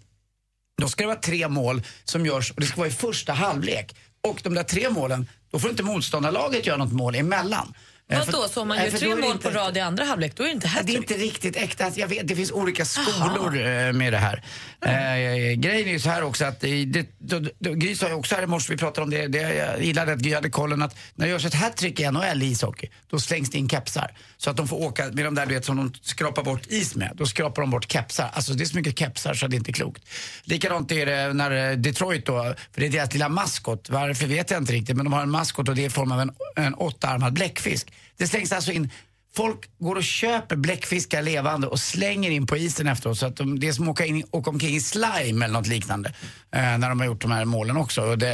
då 0.82 0.88
ska 0.88 1.04
det 1.04 1.08
vara 1.08 1.20
tre 1.20 1.48
mål 1.48 1.82
som 2.04 2.26
görs 2.26 2.52
och 2.52 2.62
det 2.62 2.68
ska 2.68 2.78
vara 2.78 2.88
i 2.88 2.92
första 2.92 3.34
halvlek. 3.34 3.96
Och 4.28 4.40
de 4.44 4.54
där 4.54 4.64
tre 4.64 4.90
målen, 4.90 5.28
då 5.52 5.60
får 5.60 5.70
inte 5.70 5.84
motståndarlaget 5.84 6.66
göra 6.66 6.78
något 6.78 6.94
mål 6.94 7.16
emellan. 7.16 7.74
Eh, 8.10 8.20
Vadå, 8.26 8.48
så 8.48 8.62
om 8.62 8.68
man 8.68 8.78
gör 8.78 8.92
tre 8.92 9.16
mål 9.16 9.24
inte- 9.24 9.50
på 9.52 9.58
rad 9.58 9.78
i 9.78 9.80
andra 9.80 10.04
halvlek, 10.06 10.36
då 10.36 10.44
är 10.44 10.48
det 10.48 10.54
inte 10.54 10.68
Ja, 10.76 10.82
Det 10.84 10.92
är 10.94 10.98
hattrick? 10.98 11.12
inte 11.12 11.24
riktigt 11.26 11.56
äkta. 11.56 11.92
Jag 11.96 12.08
vet, 12.08 12.28
det 12.28 12.36
finns 12.36 12.52
olika 12.52 12.86
skolor 12.86 13.58
eh, 13.58 13.94
med 13.94 14.14
det 14.14 14.18
här. 14.18 14.44
Eh, 14.82 15.54
grejen 15.60 15.88
är 15.88 15.92
ju 15.92 16.00
så 16.00 16.10
här 16.10 16.24
också 16.24 16.46
att 16.46 16.60
det, 16.60 17.06
då, 17.20 17.40
då, 17.60 17.74
Gry 17.74 17.96
sa 17.96 18.08
ju 18.08 18.14
också 18.14 18.36
här 18.36 18.44
i 18.44 18.48
morse, 18.48 18.74
vi 18.74 18.78
pratade 18.78 19.04
om 19.04 19.10
det, 19.10 19.28
det 19.28 19.56
jag 19.56 19.84
gillade 19.84 20.14
att 20.14 20.20
Gry 20.20 20.34
hade 20.34 20.50
kollen 20.50 20.82
att 20.82 20.96
när 21.16 21.26
det 21.26 21.32
görs 21.32 21.46
ett 21.46 21.54
hattrick 21.54 22.00
i 22.00 22.12
NHL 22.12 22.44
i 22.44 22.46
ishockey, 22.46 22.90
då 23.10 23.20
slängs 23.20 23.50
det 23.52 23.58
in 23.58 23.70
kepsar. 23.70 24.12
Så 24.38 24.50
att 24.50 24.58
de 24.58 24.68
får 24.68 24.78
åka 24.82 25.06
med 25.12 25.26
de 25.26 25.36
där 25.36 25.46
du 25.46 25.54
vet 25.54 25.66
som 25.66 25.78
de 25.78 25.94
skrapar 26.02 26.44
bort 26.44 26.62
is 26.68 26.96
med, 26.96 27.12
då 27.16 27.26
skrapar 27.26 27.62
de 27.62 27.72
bort 27.72 27.92
kepsar. 27.92 28.30
Alltså 28.34 28.54
det 28.54 28.64
är 28.64 28.66
så 28.66 28.78
mycket 28.78 29.00
kepsar 29.00 29.34
så 29.34 29.48
det 29.48 29.56
är 29.56 29.58
inte 29.58 29.74
klokt. 29.74 30.04
Likadant 30.44 30.92
är 30.92 31.06
det 31.06 31.34
när 31.34 31.72
eh, 31.72 31.78
Detroit 31.78 32.26
då, 32.26 32.44
för 32.74 32.82
det 32.82 32.88
är 32.88 32.92
deras 32.92 33.14
lilla 33.14 33.30
maskot, 33.30 33.90
varför 33.90 34.28
vet 34.28 34.52
jag 34.52 34.62
inte 34.62 34.74
riktigt, 34.74 34.96
men 34.96 35.06
de 35.06 35.14
har 35.14 35.22
en 35.22 35.30
maskot 35.30 35.70
och 35.70 35.76
det 35.76 35.82
är 35.82 35.88
i 35.88 35.90
form 35.90 36.12
av 36.12 36.22
en, 36.22 36.32
en 36.56 36.74
åttaarmad 36.74 37.34
bläckfisk. 37.34 37.88
Det 38.18 38.28
slängs 38.28 38.52
alltså 38.52 38.72
in 38.72 38.92
Folk 39.38 39.70
går 39.80 39.96
och 39.96 40.04
köper 40.04 40.56
bläckfiskar 40.56 41.22
levande 41.22 41.68
och 41.68 41.80
slänger 41.80 42.32
in 42.32 42.48
på 42.48 42.58
isen 42.58 42.88
efteråt 42.88 43.18
så 43.18 43.26
att 43.26 43.36
de, 43.36 43.60
det 43.60 43.68
är 43.68 43.74
som 43.74 43.86
att 43.86 43.90
åka, 43.90 44.06
in, 44.06 44.24
åka 44.32 44.50
omkring 44.50 44.76
i 44.76 44.82
slime 44.82 45.46
eller 45.46 45.54
något 45.54 45.68
liknande. 45.68 46.10
Eh, 46.52 46.62
när 46.62 46.90
de 46.90 47.00
har 47.00 47.06
gjort 47.06 47.22
de 47.22 47.32
här 47.32 47.46
målen 47.46 47.78
också, 47.78 48.02
och 48.02 48.18
det, 48.18 48.28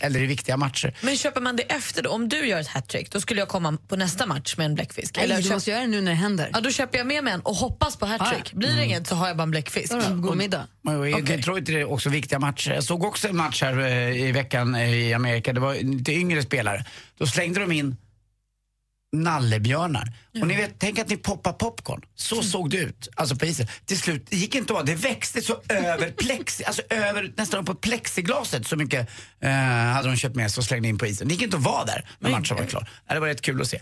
eller 0.00 0.22
i 0.22 0.26
viktiga 0.26 0.56
matcher. 0.56 0.94
Men 1.00 1.16
köper 1.16 1.40
man 1.40 1.56
det 1.56 1.62
efter 1.62 2.02
då? 2.02 2.10
Om 2.10 2.28
du 2.28 2.46
gör 2.46 2.60
ett 2.60 2.68
hattrick, 2.68 3.10
då 3.10 3.20
skulle 3.20 3.40
jag 3.40 3.48
komma 3.48 3.78
på 3.88 3.96
nästa 3.96 4.26
match 4.26 4.56
med 4.56 4.66
en 4.66 4.74
bläckfisk. 4.74 5.16
Nej, 5.16 5.28
du 5.28 5.42
köp- 5.42 5.52
måste 5.52 5.70
göra 5.70 5.80
det 5.80 5.86
nu 5.86 6.00
när 6.00 6.10
det 6.10 6.16
händer. 6.16 6.50
Ja, 6.52 6.60
då 6.60 6.70
köper 6.70 6.98
jag 6.98 7.06
med 7.06 7.24
mig 7.24 7.32
en 7.32 7.40
och 7.40 7.54
hoppas 7.54 7.96
på 7.96 8.06
hattrick. 8.06 8.52
Blir 8.52 8.76
det 8.76 8.84
inget 8.84 9.06
så 9.06 9.14
har 9.14 9.28
jag 9.28 9.36
bara 9.36 9.42
en 9.42 9.50
bläckfisk. 9.50 9.92
Du 10.08 10.14
god 10.20 10.36
middag. 10.36 10.66
Och 10.86 11.08
I 11.08 11.22
Detroit 11.22 11.68
är 11.68 11.72
det 11.72 11.84
också 11.84 12.08
viktiga 12.08 12.38
matcher. 12.38 12.70
Jag 12.70 12.84
såg 12.84 13.04
också 13.04 13.28
en 13.28 13.36
match 13.36 13.62
här 13.62 13.78
eh, 13.78 14.28
i 14.28 14.32
veckan 14.32 14.74
eh, 14.74 14.94
i 14.94 15.14
Amerika. 15.14 15.52
Det 15.52 15.60
var 15.60 15.74
lite 15.74 16.12
yngre 16.12 16.42
spelare. 16.42 16.84
Då 17.18 17.26
slängde 17.26 17.60
de 17.60 17.72
in 17.72 17.96
nallebjörnar. 19.12 20.12
Och 20.40 20.46
ni 20.46 20.56
vet, 20.56 20.74
tänk 20.78 20.98
att 20.98 21.08
ni 21.08 21.16
poppar 21.16 21.52
popcorn. 21.52 22.02
Så 22.16 22.42
såg 22.42 22.70
det 22.70 22.76
ut, 22.76 23.08
alltså 23.14 23.36
på 23.36 23.46
isen. 23.46 23.66
Till 23.86 23.98
slut, 23.98 24.26
det 24.30 24.36
gick 24.36 24.54
inte 24.54 24.78
att. 24.78 24.86
Det 24.86 24.94
växte 24.94 25.42
så 25.42 25.62
över 25.68 26.10
plexi, 26.16 26.64
alltså 26.64 26.82
över 26.90 27.32
nästan 27.36 27.64
på 27.64 27.74
plexiglaset. 27.74 28.66
Så 28.66 28.76
mycket 28.76 29.08
eh, 29.40 29.50
hade 29.50 30.08
de 30.08 30.16
köpt 30.16 30.36
med 30.36 30.50
sig 30.50 30.60
och 30.60 30.64
slängde 30.64 30.88
in 30.88 30.98
på 30.98 31.06
isen. 31.06 31.28
Det 31.28 31.34
gick 31.34 31.42
inte 31.42 31.56
att 31.56 31.62
vara 31.62 31.84
där 31.84 32.04
när 32.18 32.30
matchen 32.30 32.56
var 32.56 32.64
klar. 32.64 32.90
Ja, 33.08 33.14
Det 33.14 33.20
var 33.20 33.26
rätt 33.26 33.42
kul 33.42 33.60
att 33.60 33.66
se. 33.68 33.80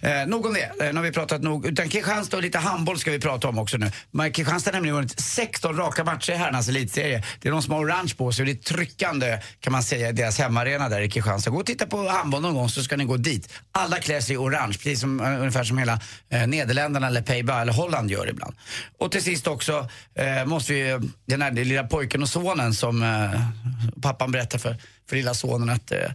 Eh, 0.00 0.26
nog 0.26 0.46
om 0.46 0.54
det, 0.54 0.62
eh, 0.62 0.92
nu 0.92 0.94
har 0.94 1.02
vi 1.02 1.12
pratat 1.12 1.42
nog. 1.42 1.66
Utan 1.66 1.88
Kristianstad 1.88 2.36
och 2.36 2.42
lite 2.42 2.58
handboll 2.58 2.98
ska 2.98 3.10
vi 3.10 3.20
prata 3.20 3.48
om 3.48 3.58
också 3.58 3.76
nu. 3.76 3.90
Men 4.10 4.32
Kristianstad 4.32 4.70
har 4.70 4.72
nämligen 4.72 4.96
vunnit 4.96 5.20
16 5.20 5.76
raka 5.76 6.04
matcher 6.04 6.32
i 6.32 6.36
herrarnas 6.36 6.68
elitserie. 6.68 7.24
Det 7.40 7.48
är 7.48 7.52
de 7.52 7.62
som 7.62 7.74
har 7.74 7.80
orange 7.80 8.14
på 8.16 8.32
sig 8.32 8.42
och 8.42 8.46
det 8.46 8.52
är 8.52 8.74
tryckande 8.74 9.38
kan 9.60 9.72
man 9.72 9.82
säga 9.82 10.08
i 10.08 10.12
deras 10.12 10.38
hemmaarena 10.38 10.88
där 10.88 11.00
i 11.00 11.10
Kristianstad. 11.10 11.50
Gå 11.50 11.58
och 11.58 11.66
titta 11.66 11.86
på 11.86 12.08
handboll 12.08 12.42
någon 12.42 12.54
gång 12.54 12.68
så 12.68 12.82
ska 12.82 12.96
ni 12.96 13.04
gå 13.04 13.16
dit. 13.16 13.52
Alla 13.72 13.96
klär 13.98 14.20
sig 14.20 14.34
i 14.34 14.38
orange, 14.38 14.69
precis 14.78 15.00
som, 15.00 15.20
eh, 15.20 15.40
ungefär 15.40 15.64
som 15.64 15.78
hela 15.78 16.00
eh, 16.28 16.46
Nederländerna 16.46 17.06
eller 17.06 17.22
Payba 17.22 17.60
eller 17.60 17.72
Holland 17.72 18.10
gör 18.10 18.28
ibland. 18.28 18.54
Och 18.98 19.12
till 19.12 19.22
sist 19.22 19.46
också 19.46 19.88
eh, 20.14 20.44
måste 20.46 20.72
vi, 20.72 20.98
den 21.26 21.42
här 21.42 21.52
lilla 21.52 21.84
pojken 21.84 22.22
och 22.22 22.28
sonen 22.28 22.74
som 22.74 23.02
eh, 23.02 23.40
pappan 24.02 24.32
berättar 24.32 24.58
för, 24.58 24.76
för 25.08 25.16
lilla 25.16 25.34
sonen 25.34 25.70
att 25.70 25.92
eh, 25.92 26.10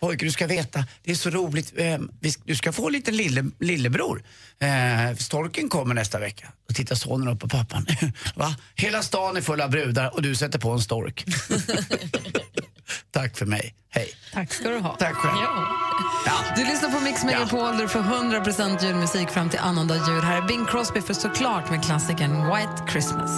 Pojke, 0.00 0.24
du 0.24 0.30
ska 0.30 0.46
veta, 0.46 0.84
det 1.02 1.10
är 1.10 1.14
så 1.14 1.30
roligt. 1.30 1.72
Eh, 1.76 1.98
du 2.44 2.56
ska 2.56 2.72
få 2.72 2.86
en 2.86 2.92
liten 2.92 3.16
lille, 3.16 3.44
lillebror. 3.60 4.22
Eh, 4.60 5.16
storken 5.16 5.68
kommer 5.68 5.94
nästa 5.94 6.18
vecka. 6.18 6.52
Och 6.68 6.74
tittar 6.74 6.94
sonen 6.94 7.28
upp 7.28 7.40
på 7.40 7.48
pappan. 7.48 7.86
Va? 8.34 8.56
Hela 8.74 9.02
stan 9.02 9.36
är 9.36 9.40
full 9.40 9.60
av 9.60 9.70
brudar 9.70 10.14
och 10.14 10.22
du 10.22 10.34
sätter 10.34 10.58
på 10.58 10.70
en 10.70 10.80
stork. 10.80 11.24
Tack 13.18 13.36
för 13.36 13.46
mig. 13.46 13.74
Hej. 13.90 14.08
Tack 14.32 14.52
ska 14.52 14.68
du 14.68 14.78
ha. 14.78 14.96
Tack 14.96 15.14
själv. 15.14 15.34
Du 16.56 16.64
lyssnar 16.64 16.90
på 16.90 17.00
Mix 17.04 17.24
Megapol 17.24 17.72
där 17.72 17.82
du 17.82 17.88
får 17.88 18.00
100% 18.00 18.84
julmusik 18.84 19.30
fram 19.30 19.50
till 19.50 19.58
annandag 19.58 19.94
jul. 19.94 20.22
Här 20.22 20.42
är 20.42 20.48
Bing 20.48 20.66
Crosby 20.66 21.00
för 21.00 21.14
såklart 21.14 21.70
med 21.70 21.84
klassikern 21.84 22.46
White 22.46 22.92
Christmas. 22.92 23.30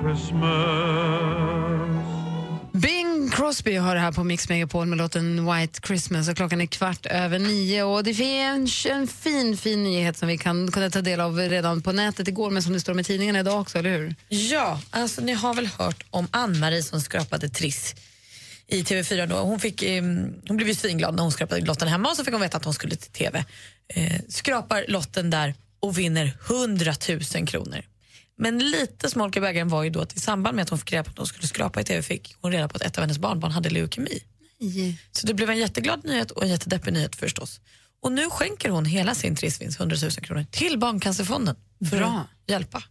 Christmas. 0.00 1.17
Crosby 3.48 3.76
har 3.76 3.94
det 3.94 4.00
här 4.00 4.12
på 4.12 4.24
Mix 4.24 4.48
Megapol 4.48 4.86
med 4.86 4.98
låten 4.98 5.52
White 5.52 5.80
Christmas 5.86 6.28
och 6.28 6.36
klockan 6.36 6.60
är 6.60 6.66
kvart 6.66 7.06
över 7.06 7.38
nio 7.38 7.82
och 7.82 8.04
det 8.04 8.14
finns 8.14 8.86
en 8.86 9.06
fin, 9.06 9.56
fin 9.56 9.84
nyhet 9.84 10.16
som 10.16 10.28
vi 10.28 10.38
kan 10.38 10.70
kunde 10.70 10.90
ta 10.90 11.00
del 11.00 11.20
av 11.20 11.38
redan 11.38 11.82
på 11.82 11.92
nätet 11.92 12.28
igår 12.28 12.50
men 12.50 12.62
som 12.62 12.72
det 12.72 12.80
står 12.80 12.94
med 12.94 13.06
tidningarna 13.06 13.38
idag 13.38 13.60
också, 13.60 13.78
eller 13.78 13.90
hur? 13.90 14.14
Ja, 14.28 14.80
alltså 14.90 15.20
ni 15.20 15.32
har 15.32 15.54
väl 15.54 15.66
hört 15.66 16.04
om 16.10 16.28
Ann-Marie 16.30 16.82
som 16.82 17.00
skrapade 17.00 17.48
Triss 17.48 17.94
i 18.66 18.82
TV4 18.82 19.26
då. 19.26 19.36
Hon, 19.36 19.60
fick, 19.60 19.82
eh, 19.82 20.02
hon 20.48 20.56
blev 20.56 20.68
ju 20.68 20.74
svinglad 20.74 21.14
när 21.14 21.22
hon 21.22 21.32
skrapade 21.32 21.60
lotten 21.60 21.88
hemma 21.88 22.10
och 22.10 22.16
så 22.16 22.24
fick 22.24 22.32
hon 22.32 22.40
veta 22.40 22.56
att 22.56 22.64
hon 22.64 22.74
skulle 22.74 22.96
till 22.96 23.10
TV. 23.10 23.44
Eh, 23.88 24.20
skrapar 24.28 24.84
lotten 24.88 25.30
där 25.30 25.54
och 25.80 25.98
vinner 25.98 26.32
100 26.48 26.94
000 27.34 27.46
kronor. 27.46 27.82
Men 28.38 28.58
lite 28.58 29.10
smolk 29.10 29.36
i 29.36 29.40
bägaren 29.40 29.68
var 29.68 29.82
ju 29.82 29.90
då 29.90 30.00
att 30.00 30.16
i 30.16 30.20
samband 30.20 30.56
med 30.56 30.62
att 30.62 30.68
hon 30.70 30.78
fick 30.78 30.92
reda 30.92 31.04
på 31.04 31.10
att 31.10 31.18
hon 31.18 31.26
skulle 31.26 31.46
skrapa 31.46 31.80
i 31.80 31.84
TV 31.84 32.02
fick 32.02 32.34
hon 32.40 32.52
reda 32.52 32.68
på 32.68 32.76
att 32.76 32.82
ett 32.82 32.98
av 32.98 33.02
hennes 33.02 33.18
barnbarn 33.18 33.52
hade 33.52 33.70
leukemi. 33.70 34.22
Så 35.12 35.26
det 35.26 35.34
blev 35.34 35.50
en 35.50 35.58
jätteglad 35.58 36.04
nyhet 36.04 36.30
och 36.30 36.42
en 36.42 36.48
jättedeppig 36.48 36.92
nyhet 36.92 37.16
förstås. 37.16 37.60
Och 38.02 38.12
nu 38.12 38.30
skänker 38.30 38.68
hon 38.70 38.84
hela 38.84 39.14
sin 39.14 39.36
trissvinst, 39.36 39.80
100 39.80 39.96
000 40.02 40.10
kronor, 40.10 40.46
till 40.50 40.78
Barncancerfonden 40.78 41.56
för 41.90 41.96
Bra. 41.96 42.06
att 42.06 42.50
hjälpa. 42.50 42.82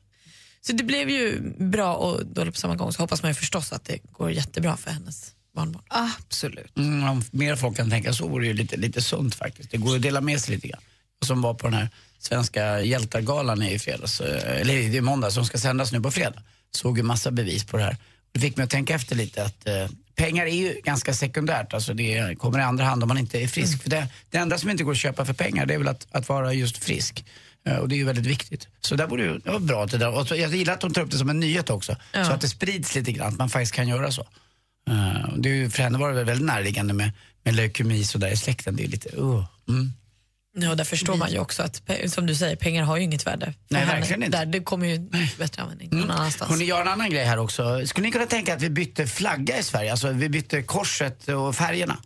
Så 0.62 0.74
det 0.74 0.84
blev 0.84 1.10
ju 1.10 1.42
bra 1.60 1.94
och 1.96 2.26
dåligt 2.26 2.54
på 2.54 2.60
samma 2.60 2.76
gång. 2.76 2.94
Så 2.94 3.02
hoppas 3.04 3.22
man 3.24 3.32
ju 3.32 3.36
förstås 3.36 3.72
att 3.72 3.86
det 3.86 3.98
går 4.12 4.32
jättebra 4.32 4.78
för 4.78 4.92
hennes 4.92 5.32
barnbarn. 5.56 5.84
Absolut. 5.88 6.78
Mm, 6.78 7.10
om 7.10 7.24
mer 7.32 7.56
folk 7.56 7.78
kan 7.78 7.90
tänka 7.90 8.14
så 8.14 8.28
vore 8.28 8.44
det 8.44 8.48
ju 8.48 8.54
lite, 8.54 8.78
lite 8.78 9.02
sunt 9.02 9.36
faktiskt. 9.36 9.72
Det 9.72 9.78
går 9.78 9.96
att 9.96 10.02
dela 10.02 10.22
med 10.22 10.42
sig 10.42 10.56
lite 10.56 10.68
grann. 10.68 10.82
Och 11.22 11.28
som 11.28 11.42
var 11.42 11.54
på 11.54 11.68
den 11.68 11.80
här 11.80 11.90
svenska 12.20 12.82
hjältargalan 12.82 13.64
i 13.64 13.80
fredags, 13.80 14.22
eh, 14.22 14.62
eller 14.62 14.74
i 14.74 15.02
måndags, 15.02 15.36
som 15.36 15.46
ska 15.46 15.58
sändas 15.58 15.92
nu 15.92 16.02
på 16.02 16.12
fredag. 16.12 16.42
Såg 16.72 16.98
ju 16.98 17.04
massa 17.04 17.32
bevis 17.32 17.64
på 17.66 17.78
det 17.78 17.84
här. 17.84 17.98
Det 18.32 18.40
fick 18.40 18.58
mig 18.58 18.64
att 18.64 18.70
tänka 18.70 18.96
efter 18.96 19.16
lite 19.16 19.44
att 19.44 19.68
eh, 19.68 19.88
pengar 20.16 20.46
är 20.46 20.56
ju 20.56 20.82
ganska 20.84 21.14
sekundärt. 21.14 21.74
Alltså 21.74 21.94
det 21.94 22.36
kommer 22.40 22.60
i 22.60 22.62
andra 22.62 22.86
hand 22.86 23.04
om 23.04 23.08
man 23.08 23.18
inte 23.18 23.44
är 23.44 23.48
frisk. 23.48 23.84
För 23.84 23.90
det, 23.90 24.08
det 24.30 24.38
enda 24.38 24.58
som 24.58 24.70
inte 24.70 24.84
går 24.84 24.92
att 24.92 24.98
köpa 24.98 25.26
för 25.26 25.34
pengar 25.34 25.66
det 25.66 25.74
är 25.74 25.78
väl 25.78 25.88
att, 25.88 26.08
att 26.12 26.30
vara 26.30 26.54
just 26.54 26.78
frisk. 26.78 27.26
Eh, 27.68 27.76
Och 27.76 27.90
det 27.90 27.96
är 27.96 27.98
ju 27.98 28.04
väldigt 28.06 28.26
viktigt. 28.26 28.68
Så 28.82 28.96
där 28.96 29.08
borde 29.08 29.24
ju, 29.24 29.38
det 29.38 29.52
var 29.52 29.60
bra 29.60 29.84
att 29.84 29.92
det 29.92 29.98
där. 29.98 30.18
Och 30.18 30.38
jag 30.38 30.56
gillar 30.56 30.74
att 30.74 30.82
de 30.82 30.94
tar 30.94 31.02
upp 31.02 31.12
det 31.12 31.18
som 31.18 31.30
en 31.30 31.40
nyhet 31.40 31.70
också. 31.70 31.96
Ja. 32.14 32.26
Så 32.26 32.32
att 32.32 32.42
det 32.42 32.50
sprids 32.50 32.96
lite 32.96 33.12
grann, 33.12 33.28
att 33.28 33.38
man 33.38 33.50
faktiskt 33.50 33.74
kan 33.74 33.88
göra 33.88 34.12
så. 34.12 34.28
Det 35.38 35.50
är 35.50 35.54
ju, 35.54 35.70
för 35.70 35.84
henne 35.84 35.98
var 35.98 36.10
det 36.10 36.16
väl 36.16 36.26
väldigt 36.26 36.48
närliggande 36.48 36.94
med, 36.94 37.12
med 37.44 37.56
leukemi 37.56 38.04
så 38.04 38.18
där 38.18 38.32
i 38.32 38.38
släkten. 38.38 38.76
Det 38.76 38.84
är 38.84 38.88
lite, 38.88 39.10
uh, 39.10 39.46
mm. 39.70 39.94
Ja, 40.60 40.76
där 40.76 40.84
förstår 40.84 41.16
man 41.16 41.32
ju 41.32 41.40
också 41.40 41.64
att, 41.64 41.82
som 42.08 42.26
du 42.26 42.36
säger, 42.36 42.56
pengar 42.56 42.84
har 42.84 42.98
ju 42.98 43.04
inget 43.04 43.28
värde. 43.28 43.54
Nej, 43.70 43.82
henne. 43.82 43.94
verkligen 43.94 44.24
inte. 44.24 44.38
Mm. 44.38 44.52
Där, 44.52 44.60
det 44.60 44.66
kommer 44.66 44.88
ju 44.88 45.00
bättre 45.38 45.62
användning 45.62 45.90
någon 45.92 46.12
annanstans. 46.12 46.62
Jag 46.62 46.76
har 46.76 46.82
en 46.82 46.88
annan 46.88 47.10
grej 47.10 47.26
här 47.26 47.38
också. 47.38 47.86
Skulle 47.88 48.06
ni 48.08 48.12
kunna 48.12 48.26
tänka 48.26 48.54
att 48.54 48.62
vi 48.62 48.70
bytte 48.70 49.08
flagga 49.08 49.58
i 49.60 49.64
Sverige? 49.64 49.92
Alltså 49.92 50.12
vi 50.12 50.30
bytte 50.30 50.62
korset 50.62 51.28
och 51.28 51.56
färgerna. 51.56 51.98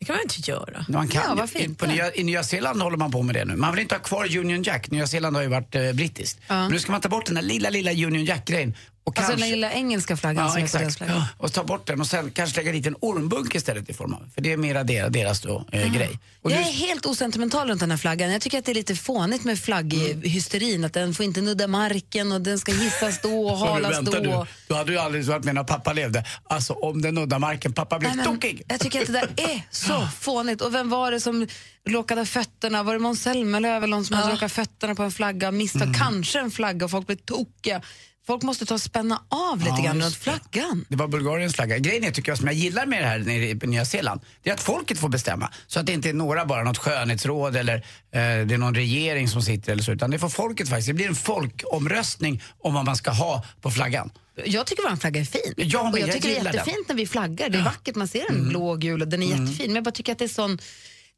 Det 0.00 0.06
kan 0.06 0.16
man 0.16 0.22
inte 0.22 0.50
göra. 0.50 0.84
Man 0.88 1.08
kan, 1.08 1.22
Ja, 1.28 1.34
varför 1.34 1.58
inte? 1.58 1.86
på 1.86 1.92
Nya, 1.92 2.14
I 2.14 2.24
Nya 2.24 2.42
Zeeland 2.42 2.82
håller 2.82 2.96
man 2.96 3.10
på 3.10 3.22
med 3.22 3.34
det 3.34 3.44
nu. 3.44 3.56
Man 3.56 3.72
vill 3.74 3.82
inte 3.82 3.94
ha 3.94 4.02
kvar 4.02 4.36
Union 4.38 4.62
Jack. 4.62 4.90
Nya 4.90 5.06
Zeeland 5.06 5.36
har 5.36 5.42
ju 5.42 5.48
varit 5.48 5.74
eh, 5.74 5.92
brittiskt. 5.92 6.40
Ja. 6.46 6.54
Men 6.54 6.72
nu 6.72 6.78
ska 6.78 6.92
man 6.92 7.00
ta 7.00 7.08
bort 7.08 7.26
den 7.26 7.34
där 7.34 7.42
lilla, 7.42 7.70
lilla 7.70 7.90
Union 7.90 8.24
Jack-grejen 8.24 8.74
Och 9.06 9.18
Alltså 9.18 9.36
den 9.36 9.50
lilla 9.50 9.72
engelska 9.72 10.16
flaggan 10.16 10.50
som 10.50 10.60
Ja, 10.60 10.66
är 10.66 10.72
deras 10.72 10.82
exakt. 10.82 10.96
flagga. 10.98 11.12
Ja, 11.14 11.26
och 11.38 11.52
ta 11.52 11.64
bort 11.64 11.86
den 11.86 12.00
och 12.00 12.06
sen 12.06 12.30
kanske 12.30 12.56
lägga 12.56 12.72
dit 12.72 12.86
en 12.86 12.96
ormbunk 13.00 13.54
istället 13.54 13.90
i 13.90 13.92
form 13.94 14.14
av, 14.14 14.30
för 14.34 14.40
det 14.40 14.52
är 14.52 14.56
mera 14.56 14.84
deras, 14.84 15.12
deras 15.12 15.40
då, 15.40 15.64
eh, 15.72 15.92
grej. 15.94 16.18
Och 16.42 16.50
jag 16.50 16.60
nu- 16.60 16.66
är 16.68 16.72
helt 16.72 17.06
osentimental 17.06 17.68
runt 17.68 17.80
den 17.80 17.90
här 17.90 17.98
flaggan. 17.98 18.32
Jag 18.32 18.40
tycker 18.42 18.58
att 18.58 18.64
det 18.64 18.72
är 18.72 18.74
lite 18.74 18.94
fånigt 18.96 19.44
med 19.44 19.58
flagghysterin. 19.58 20.84
Att 20.84 20.92
den 20.92 21.14
får 21.14 21.24
inte 21.24 21.40
nudda 21.40 21.66
marken 21.66 22.32
och 22.32 22.40
den 22.40 22.58
ska 22.58 22.72
hissas 22.72 23.20
då 23.22 23.48
och 23.48 23.58
halas 23.68 24.00
då. 24.00 24.12
Du, 24.12 24.44
du 24.68 24.74
hade 24.74 24.92
ju 24.92 24.98
aldrig 24.98 25.24
varit 25.24 25.44
med 25.44 25.54
när 25.54 25.64
pappa 25.64 25.92
levde. 25.92 26.24
Alltså 26.44 26.72
om 26.72 27.02
den 27.02 27.14
nuddar 27.14 27.38
marken, 27.38 27.72
pappa 27.72 27.98
blir 27.98 28.24
tokig. 28.24 28.62
Jag 28.68 28.80
tycker 28.80 29.00
att 29.00 29.06
det 29.06 29.12
där 29.12 29.30
är 29.36 29.62
så 29.70 30.08
fånigt. 30.20 30.60
Och 30.60 30.74
vem 30.74 30.88
var 30.90 31.10
det 31.12 31.20
som 31.20 31.46
råkade 31.88 32.26
fötterna? 32.26 32.82
Var 32.82 32.92
det 32.92 32.98
Måns 32.98 33.22
Zelmerlöw 33.22 33.76
eller 33.76 33.86
någon 33.86 34.04
som 34.04 34.16
hade 34.16 34.32
råkat 34.32 34.52
fötterna 34.52 34.94
på 34.94 35.02
en 35.02 35.12
flagga 35.12 35.50
misstag? 35.50 35.82
Mm. 35.82 35.94
Kanske 35.94 36.40
en 36.40 36.50
flagga 36.50 36.84
och 36.84 36.90
folk 36.90 37.06
blev 37.06 37.16
tokiga. 37.16 37.82
Folk 38.26 38.42
måste 38.42 38.66
ta 38.66 38.74
och 38.74 38.80
spänna 38.80 39.22
av 39.28 39.58
lite 39.58 39.70
Ja, 39.70 39.84
grann 39.84 40.00
runt 40.02 40.16
flaggan. 40.16 40.84
Det 40.88 40.96
var 40.96 41.08
Bulgariens 41.08 41.54
flagga. 41.54 41.78
Grejen 41.78 42.04
är, 42.04 42.10
tycker 42.10 42.30
jag, 42.30 42.38
som 42.38 42.46
jag 42.46 42.56
gillar 42.56 42.86
med 42.86 43.02
det 43.02 43.06
här 43.06 43.18
nere 43.18 43.44
i 43.44 43.54
Nya 43.54 43.84
Zeeland, 43.84 44.20
det 44.42 44.50
är 44.50 44.54
att 44.54 44.60
folket 44.60 44.98
får 44.98 45.08
bestämma. 45.08 45.50
Så 45.66 45.80
att 45.80 45.86
det 45.86 45.92
inte 45.92 46.08
är 46.08 46.12
några 46.12 46.44
bara, 46.46 46.64
något 46.64 46.78
skönhetsråd 46.78 47.56
eller 47.56 47.74
eh, 47.76 47.82
det 48.10 48.20
är 48.54 48.58
någon 48.58 48.74
regering 48.74 49.28
som 49.28 49.42
sitter 49.42 49.72
eller 49.72 49.82
så, 49.82 49.92
utan 49.92 50.10
det 50.10 50.18
får 50.18 50.28
folket 50.28 50.68
faktiskt. 50.68 50.88
Det 50.88 50.94
blir 50.94 51.06
en 51.08 51.14
folkomröstning 51.14 52.42
om 52.58 52.74
vad 52.74 52.84
man 52.84 52.96
ska 52.96 53.10
ha 53.10 53.44
på 53.60 53.70
flaggan. 53.70 54.10
Jag 54.44 54.66
tycker 54.66 54.82
vår 54.90 54.96
flagga 54.96 55.20
är 55.20 55.24
fin. 55.24 55.54
Ja, 55.56 55.82
men 55.82 55.92
och 55.92 55.98
jag 55.98 56.08
jag 56.08 56.14
tycker 56.14 56.28
det 56.28 56.34
är 56.34 56.38
gillar 56.38 56.52
den. 56.52 56.58
jättefint 56.58 56.88
när 56.88 56.96
vi 56.96 57.06
flaggar. 57.06 57.48
Det 57.48 57.58
är 57.58 57.62
vackert, 57.62 57.94
man 57.94 58.08
ser 58.08 58.30
en 58.30 58.48
blå 58.48 58.68
och 58.68 58.80
gul 58.80 59.02
och 59.02 59.08
den 59.08 59.22
är 59.22 59.26
jättefin. 59.26 59.66
Men 59.66 59.74
jag 59.74 59.84
bara 59.84 59.90
tycker 59.90 60.12
att 60.12 60.18
det 60.18 60.24
är, 60.24 60.28
sån, 60.28 60.58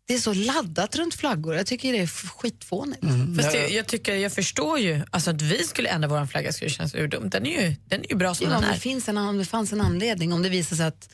det 0.08 0.14
är 0.14 0.18
så 0.18 0.34
laddat 0.34 0.96
runt 0.96 1.14
flaggor. 1.14 1.54
Jag 1.54 1.66
tycker 1.66 1.92
det 1.92 1.98
är 1.98 2.06
skitfånigt. 2.06 3.02
Fast 3.36 3.54
jag, 3.54 3.70
jag, 3.70 3.86
tycker, 3.86 4.14
jag 4.14 4.32
förstår 4.32 4.78
ju, 4.78 5.02
alltså 5.10 5.30
att 5.30 5.42
vi 5.42 5.64
skulle 5.64 5.88
ändra 5.88 6.08
vår 6.08 6.26
flagga 6.26 6.52
skulle 6.52 6.70
kännas 6.70 6.94
urdumt. 6.94 7.30
Den 7.30 7.46
är 7.46 7.62
ju, 7.62 7.76
den 7.86 8.00
är 8.04 8.08
ju 8.08 8.16
bra 8.16 8.34
som 8.34 8.46
Ja, 8.46 8.52
den 8.52 8.64
är. 8.64 8.72
det, 8.72 8.80
finns 8.80 9.08
en, 9.08 9.18
om 9.18 9.38
det 9.38 9.44
fanns 9.44 9.72
en 9.72 9.80
anledning, 9.80 10.32
om 10.32 10.42
det 10.42 10.48
visar 10.48 10.76
sig 10.76 10.86
att 10.86 11.08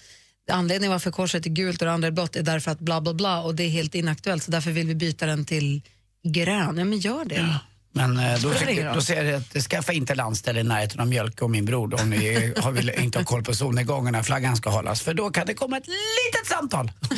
anledningen 0.51 0.93
varför 0.93 1.11
korset 1.11 1.47
är 1.47 1.51
gult 1.51 1.83
och 1.83 1.87
det 1.87 1.93
andra 1.93 2.09
är 2.09 2.13
blått 2.13 2.37
är 2.37 2.43
därför 2.43 2.71
att 2.71 2.81
bla 2.81 3.01
bla 3.01 3.15
bla 3.15 3.43
och 3.43 3.55
det 3.55 3.63
är 3.63 3.69
helt 3.69 3.95
inaktuellt 3.95 4.43
så 4.43 4.51
därför 4.51 4.71
vill 4.71 4.87
vi 4.87 4.95
byta 4.95 5.27
den 5.27 5.45
till 5.45 5.83
grön. 6.29 6.79
Ja 6.79 6.85
men 6.85 6.99
gör 6.99 7.25
det. 7.25 7.59
Men 7.97 8.19
eh, 8.19 8.39
då, 8.41 8.49
roll. 8.49 8.95
då 8.95 9.01
säger 9.01 9.25
jag 9.25 9.43
att 9.57 9.63
skaffa 9.63 9.93
inte 9.93 10.15
landställe 10.15 10.61
i 10.61 10.63
närheten 10.63 11.01
av 11.01 11.09
Mjölke 11.09 11.45
och 11.45 11.51
min 11.51 11.65
bror 11.65 11.89
då, 11.89 11.97
om 11.97 12.11
ni 12.11 12.53
har, 12.61 12.73
vill 12.73 12.91
inte 12.91 13.19
har 13.19 13.25
koll 13.25 13.43
på 13.43 13.55
solnedgången 13.55 14.13
när 14.13 14.23
flaggan 14.23 14.57
ska 14.57 14.71
hållas. 14.71 15.03
För 15.03 15.15
då 15.15 15.31
kan 15.31 15.47
det 15.47 15.55
komma 15.55 15.77
ett 15.77 15.87
litet 15.87 16.47
samtal. 16.47 16.93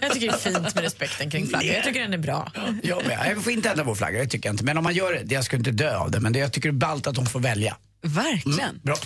Jag 0.00 0.12
tycker 0.12 0.26
det 0.26 0.34
är 0.34 0.52
fint 0.52 0.74
med 0.74 0.84
respekten 0.84 1.30
kring 1.30 1.46
flaggan. 1.46 1.74
Jag 1.74 1.84
tycker 1.84 2.00
den 2.00 2.12
är 2.12 2.18
bra. 2.18 2.52
Jag 2.82 3.06
med. 3.06 3.18
Jag 3.26 3.44
får 3.44 3.52
inte 3.52 3.70
ändra 3.70 3.84
vår 3.84 3.94
flagga, 3.94 4.18
det 4.18 4.26
tycker 4.26 4.48
jag 4.48 4.54
inte. 4.54 4.64
Men 4.64 4.78
om 4.78 4.84
man 4.84 4.94
gör 4.94 5.12
det, 5.24 5.34
jag 5.34 5.44
skulle 5.44 5.60
inte 5.60 5.70
dö 5.70 5.96
av 5.96 6.10
det, 6.10 6.20
men 6.20 6.32
det, 6.32 6.38
jag 6.38 6.52
tycker 6.52 6.68
det 6.68 6.76
är 6.76 6.88
ballt 6.88 7.06
att 7.06 7.14
de 7.14 7.26
får 7.26 7.40
välja. 7.40 7.76
Verkligen. 8.02 8.80
Bra. 8.82 8.96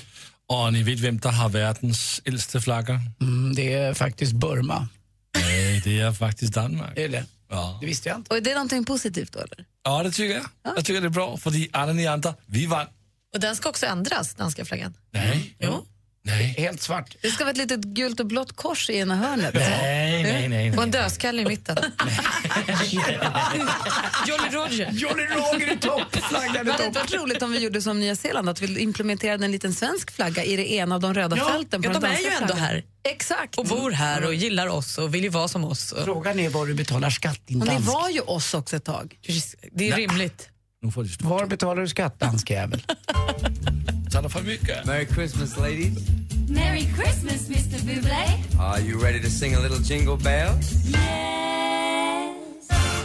Och 0.48 0.72
ni 0.72 0.82
vet 0.82 1.00
vem 1.00 1.18
der 1.18 1.30
har 1.30 1.48
världens 1.48 2.20
äldsta 2.24 2.60
flagga? 2.60 3.00
Mm, 3.20 3.54
det 3.54 3.72
är 3.74 3.94
faktiskt 3.94 4.32
Burma. 4.32 4.88
Nej, 5.34 5.80
det 5.84 6.00
är 6.00 6.12
faktiskt 6.12 6.54
Danmark. 6.54 6.98
Är 6.98 7.08
det? 7.08 7.24
Ja. 7.52 7.78
Det 7.80 7.86
visste 7.86 8.08
jag 8.08 8.18
inte. 8.18 8.30
Och 8.30 8.36
är 8.36 8.40
det 8.40 8.54
någonting 8.54 8.84
positivt 8.84 9.32
då 9.32 9.38
eller? 9.38 9.64
Ja, 9.84 10.02
det 10.02 10.10
tycker 10.10 10.34
jag. 10.34 10.46
Jag 10.76 10.84
tycker 10.84 11.00
det 11.00 11.06
är 11.06 11.10
bra, 11.10 11.36
för 11.36 11.52
alla 11.72 11.92
ni 11.92 12.06
andra, 12.06 12.34
vi 12.46 12.66
vann. 12.66 12.86
Och 13.34 13.40
den 13.40 13.56
ska 13.56 13.68
också 13.68 13.86
ändras, 13.86 14.34
danska 14.34 14.64
flaggan. 14.64 14.94
Nej. 15.10 15.56
Jo. 15.58 15.86
Nej. 16.24 16.54
Helt 16.58 16.82
svart. 16.82 17.16
Det 17.22 17.28
ska 17.30 17.44
vara 17.44 17.50
ett 17.50 17.56
litet 17.56 17.80
gult 17.80 18.20
och 18.20 18.26
blått 18.26 18.56
kors 18.56 18.90
i 18.90 18.96
ena 18.98 19.16
hörnet. 19.16 19.54
Nej, 19.54 20.22
nej, 20.22 20.48
nej. 20.48 20.76
Och 20.76 20.82
en 20.82 20.90
dödskalle 20.90 21.42
i 21.42 21.44
mitten. 21.44 21.76
Jolly 24.26 24.48
Roger. 24.50 24.90
Jolly 24.92 25.22
Roger 25.22 25.72
i 25.72 25.76
topp, 25.78 26.16
flaggan 26.28 26.66
Det 26.66 26.72
hade 26.72 26.86
inte 26.86 26.98
varit 27.00 27.14
roligt 27.14 27.42
om 27.42 27.52
vi 27.52 27.58
gjorde 27.58 27.82
som 27.82 28.00
Nya 28.00 28.16
Zeeland, 28.16 28.48
att 28.48 28.60
vi 28.60 28.80
implementerade 28.80 29.44
en 29.44 29.52
liten 29.52 29.74
svensk 29.74 30.10
flagga 30.10 30.44
i 30.44 30.56
det 30.56 30.72
ena 30.72 30.94
av 30.94 31.00
de 31.00 31.14
röda 31.14 31.36
Ja, 31.36 31.44
fälten 31.48 31.82
på 31.82 31.88
ja, 31.88 31.92
den 31.92 32.02
de 32.02 32.08
är 32.08 32.18
ju 32.18 32.26
ändå 32.26 32.46
flaggan. 32.46 32.58
här. 32.58 32.84
Exakt. 33.08 33.58
Och 33.58 33.66
bor 33.66 33.90
här 33.90 34.24
och 34.24 34.34
gillar 34.34 34.66
oss 34.68 34.98
och 34.98 35.14
vill 35.14 35.22
ju 35.22 35.28
vara 35.28 35.48
som 35.48 35.64
oss. 35.64 35.94
Frågan 36.04 36.38
är 36.40 36.48
var 36.50 36.66
du 36.66 36.74
betalar 36.74 37.10
skatt, 37.10 37.40
din 37.46 37.60
Och 37.62 37.68
ni 37.68 37.74
dansk. 37.74 37.88
var 37.88 38.08
ju 38.10 38.20
oss 38.20 38.54
också 38.54 38.76
ett 38.76 38.84
tag. 38.84 39.16
Det 39.72 39.88
är 39.90 39.96
rimligt. 39.96 40.48
Var 41.20 41.46
betalar 41.46 41.82
du 41.82 41.88
skatt, 41.88 42.20
dansk 42.20 42.50
jävel? 42.50 42.82
Talar 44.12 44.28
för 44.28 44.42
mycket. 44.42 44.86
Merry 44.86 45.06
Christmas, 45.06 45.56
ladies. 45.56 45.98
Merry 46.48 46.86
Christmas, 46.96 47.48
Mr. 47.48 47.80
Bublé. 47.80 48.26
Are 48.60 48.80
you 48.80 48.98
ready 48.98 49.20
to 49.22 49.30
sing 49.30 49.54
a 49.54 49.60
little 49.60 49.78
jingle 49.78 50.16
bells? 50.16 50.92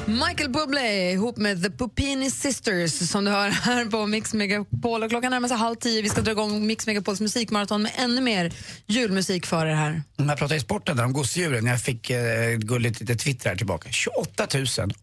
Michael 0.08 0.50
Bublé 0.50 1.12
ihop 1.12 1.38
med 1.38 1.64
The 1.64 1.70
Pupini 1.70 2.32
Sisters 2.32 3.10
som 3.10 3.26
du 3.26 3.32
hör 3.32 3.50
här 3.50 3.86
på 3.86 4.06
Mix 4.06 4.34
Megapol. 4.34 5.04
Och 5.04 5.10
klockan 5.10 5.32
närmar 5.32 5.48
sig 5.48 5.58
halv 5.58 5.76
tio. 5.76 6.02
Vi 6.02 6.10
ska 6.10 6.22
dra 6.22 6.32
igång 6.32 6.68
Mix 6.68 6.88
Megapols 6.88 7.22
musikmaraton 7.22 7.82
med 7.82 7.92
ännu 7.96 8.22
mer 8.22 8.54
julmusik 8.86 9.46
för 9.46 9.66
er 9.66 9.76
här. 9.76 10.04
Jag 10.16 10.28
pratade 10.28 10.56
i 10.56 10.60
sporten 10.60 10.98
där 10.98 11.06
om 11.06 11.14
gosedjuren, 11.14 11.66
jag 11.66 11.82
fick 11.82 12.10
eh, 12.10 12.56
gulligt 12.58 13.00
litet 13.00 13.20
twitter 13.20 13.50
här 13.50 13.56
tillbaka. 13.56 13.90
28 13.92 14.48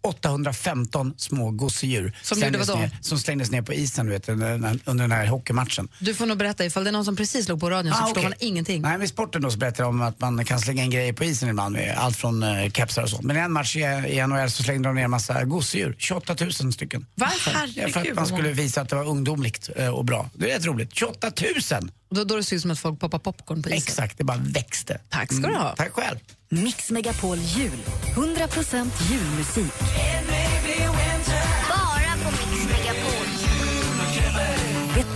815 0.03 1.15
små 1.17 1.51
gosedjur 1.51 2.17
Som 2.23 2.39
slängdes 2.39 2.69
ner, 2.75 2.91
som 3.01 3.19
slängdes 3.19 3.51
ner 3.51 3.63
på 3.63 3.73
isen 3.73 4.11
vet, 4.11 4.29
under, 4.29 4.79
under 4.85 5.05
den 5.05 5.13
här 5.13 5.27
hockeymatchen. 5.27 5.89
Du 5.99 6.15
får 6.15 6.27
nog 6.27 6.39
berätta 6.39 6.65
ifall 6.65 6.85
det 6.85 6.91
är 6.91 6.93
någon 6.93 7.05
som 7.05 7.17
precis 7.17 7.49
låg 7.49 7.61
på 7.61 7.71
radion 7.71 7.93
så 7.93 8.03
Ah, 8.03 8.07
förstår 8.07 8.23
man 8.23 8.35
ingenting. 8.39 8.83
Nej, 8.83 8.93
men 8.93 9.03
i 9.03 9.09
sporten 9.09 9.43
då 9.43 9.51
så 9.51 9.59
berättar 9.59 9.85
de 9.85 9.89
om 10.01 10.03
att 10.03 10.21
man 10.21 10.45
kan 10.45 10.61
slänga 10.61 10.85
in 10.85 10.91
grejer 10.91 11.13
på 11.13 11.25
isen 11.25 11.49
ibland, 11.49 11.77
med 11.77 11.95
allt 11.99 12.17
från 12.17 12.43
eh, 12.43 12.71
kepsar 12.71 13.03
och 13.03 13.11
sånt. 13.11 13.23
Men 13.23 13.37
i 13.37 13.41
en 13.41 13.53
match 13.53 13.77
i, 13.77 13.81
i 13.81 14.27
NHL 14.27 14.51
så 14.51 14.63
slängde 14.63 14.89
de 14.89 14.94
ner 14.95 15.05
en 15.05 15.11
massa 15.11 15.45
gosedjur, 15.45 15.95
28 15.99 16.37
000 16.41 16.73
stycken. 16.73 17.07
Varför? 17.15 17.53
Ja, 17.75 17.89
för 17.89 18.01
att 18.01 18.15
man 18.15 18.27
skulle 18.27 18.53
visa 18.53 18.81
att 18.81 18.89
det 18.89 18.97
var 18.97 19.09
ungdomligt 19.09 19.71
eh, 19.77 19.89
och 19.89 20.05
bra. 20.05 20.31
Det 20.35 20.51
är 20.51 20.55
rätt 20.59 20.67
roligt. 20.67 20.95
28 20.95 21.33
000! 21.73 21.91
Och 22.11 22.17
då, 22.17 22.25
då 22.25 22.37
det 22.37 22.45
ser 22.45 22.57
ut 22.57 22.63
som 22.63 22.71
att 22.71 22.79
folk 22.79 23.01
poppar 23.01 23.19
popcorn 23.19 23.63
på 23.63 23.69
isen. 23.69 23.79
Exakt, 23.79 24.19
det 24.19 24.25
bara 24.25 24.41
växte. 24.41 25.01
Tack 25.09 25.33
ska 25.33 25.47
du 25.47 25.55
ha. 25.55 25.75
Tack 25.77 25.93
själv. 25.93 26.19
Mix 26.49 26.91
Megapol 26.91 27.39
Jul. 27.39 27.79
100% 28.17 28.91
julmusik. 29.11 29.73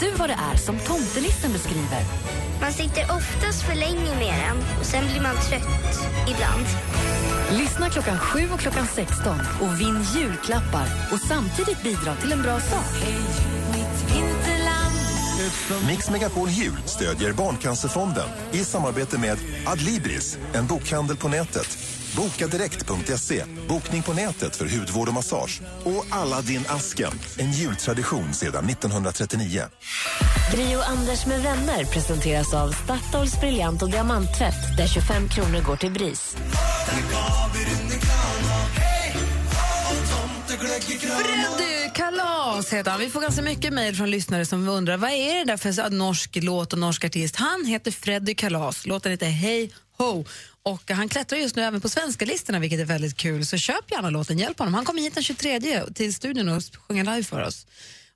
Vet 0.01 0.11
du 0.11 0.17
vad 0.19 0.29
det 0.29 0.39
är 0.53 0.57
som 0.57 0.79
tomtenissen 0.79 1.53
beskriver? 1.53 2.03
Man 2.61 2.73
sitter 2.73 3.03
oftast 3.03 3.63
för 3.63 3.75
länge 3.75 4.15
med 4.19 4.35
den 4.35 4.57
och 4.81 4.87
sen 4.87 5.05
blir 5.07 5.21
man 5.21 5.37
trött 5.37 5.99
ibland. 6.29 6.67
Lyssna 7.51 7.91
klockan 7.91 8.19
7 8.19 8.49
och 8.55 8.61
klockan 8.61 8.87
16 8.87 9.39
och 9.61 9.81
vinn 9.81 10.03
julklappar 10.15 10.87
och 11.13 11.21
samtidigt 11.21 11.83
bidra 11.83 12.15
till 12.15 12.33
en 12.33 12.43
bra 12.43 12.61
sak. 12.61 12.95
Mix 15.87 16.11
Megapol 16.11 16.49
Jul 16.49 16.77
stödjer 16.85 17.33
Barncancerfonden 17.33 18.29
i 18.53 18.59
samarbete 18.59 19.19
med 19.19 19.39
Adlibris, 19.67 20.39
en 20.55 20.67
bokhandel 20.67 21.17
på 21.17 21.29
nätet. 21.29 21.79
Bokadirekt.se, 22.17 23.45
bokning 23.69 24.03
på 24.03 24.13
nätet 24.13 24.57
för 24.57 24.79
hudvård 24.79 25.09
och 25.09 25.15
massage. 25.15 25.63
Och 25.85 26.45
din 26.45 26.65
asken 26.69 27.13
en 27.39 27.53
jultradition 27.53 28.35
sedan 28.35 28.65
1939. 28.69 29.63
Gri 30.55 30.77
och 30.77 30.89
Anders 30.89 31.27
med 31.27 31.43
vänner 31.43 31.85
presenteras 31.85 32.55
av 32.55 32.73
Statoils 32.73 33.41
briljant 33.41 33.83
och 33.83 33.91
diamanttvätt 33.91 34.77
där 34.77 34.87
25 34.87 35.29
kronor 35.29 35.61
går 35.61 35.77
till 35.77 35.93
BRIS. 35.93 36.37
Freddy 40.81 41.91
Kalas 41.95 42.73
heter 42.73 42.91
han. 42.91 43.01
Vi 43.01 43.11
får 43.11 43.21
ganska 43.21 43.43
mycket 43.43 43.73
mejl 43.73 43.97
från 43.97 44.11
lyssnare 44.11 44.47
som 44.47 44.69
undrar 44.69 44.97
vad 44.97 45.11
är 45.11 45.35
det 45.35 45.45
där 45.45 45.57
för 45.57 45.91
norsk 45.91 46.39
låt 46.43 46.73
och 46.73 46.79
norsk 46.79 47.05
artist. 47.05 47.37
Han 47.37 47.65
heter 47.65 47.91
Freddy 47.91 48.35
Kalas. 48.35 48.87
Låten 48.87 49.13
heter 49.13 49.27
Hey 49.27 49.71
Ho. 49.99 50.25
Och 50.63 50.91
han 50.91 51.09
klättrar 51.09 51.39
just 51.39 51.57
nu 51.57 51.63
även 51.63 51.81
på 51.81 51.89
svenska 51.89 52.25
listorna 52.25 52.59
vilket 52.59 52.81
är 52.81 52.85
väldigt 52.85 53.17
kul. 53.17 53.47
Så 53.47 53.57
köp 53.57 53.91
gärna 53.91 54.11
låten, 54.11 54.39
hjälp 54.39 54.59
honom. 54.59 54.75
Han 54.75 54.85
kommer 54.85 55.03
hit 55.03 55.15
den 55.15 55.23
23 55.23 55.61
till 55.95 56.15
studion 56.15 56.49
och 56.49 56.63
sjunger 56.89 57.05
live 57.05 57.25
för 57.25 57.43
oss. 57.43 57.67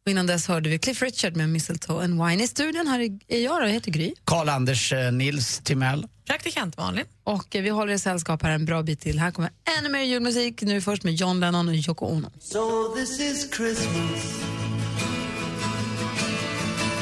Och 0.05 0.11
innan 0.11 0.27
dess 0.27 0.49
hörde 0.49 0.71
vi 0.71 0.79
Cliff 0.79 1.03
Richard 1.03 1.37
med 1.37 1.49
Mistletoe 1.49 2.05
and 2.05 2.25
Wine. 2.25 2.43
I 2.45 2.47
studion 2.49 2.87
här 2.87 3.01
är 3.01 3.19
är 3.29 3.41
jag 3.41 3.61
då, 3.61 3.67
jag 3.67 3.73
heter 3.73 3.91
Gry. 3.91 4.15
Karl-Anders 4.25 4.93
eh, 4.93 5.13
Nils 5.13 5.61
Timell. 5.65 6.07
Praktikant 6.27 6.77
Malin. 6.77 7.05
Och 7.25 7.57
eh, 7.57 7.63
vi 7.63 7.69
håller 7.69 7.93
i 7.93 7.99
sällskap 7.99 8.43
här 8.43 8.51
en 8.51 8.65
bra 8.65 8.83
bit 8.83 9.01
till. 9.01 9.19
Här 9.19 9.31
kommer 9.31 9.51
ännu 9.79 9.89
mer 9.89 10.03
julmusik. 10.03 10.63
Nu 10.63 10.81
först 10.81 11.05
med 11.05 11.15
John 11.15 11.41
Lennon 11.41 11.69
och 11.69 11.75
Yoko 11.75 12.07
Ono. 12.07 12.31
So 12.41 12.95
this 12.97 13.21
is 13.21 13.51
Christmas. 13.57 14.43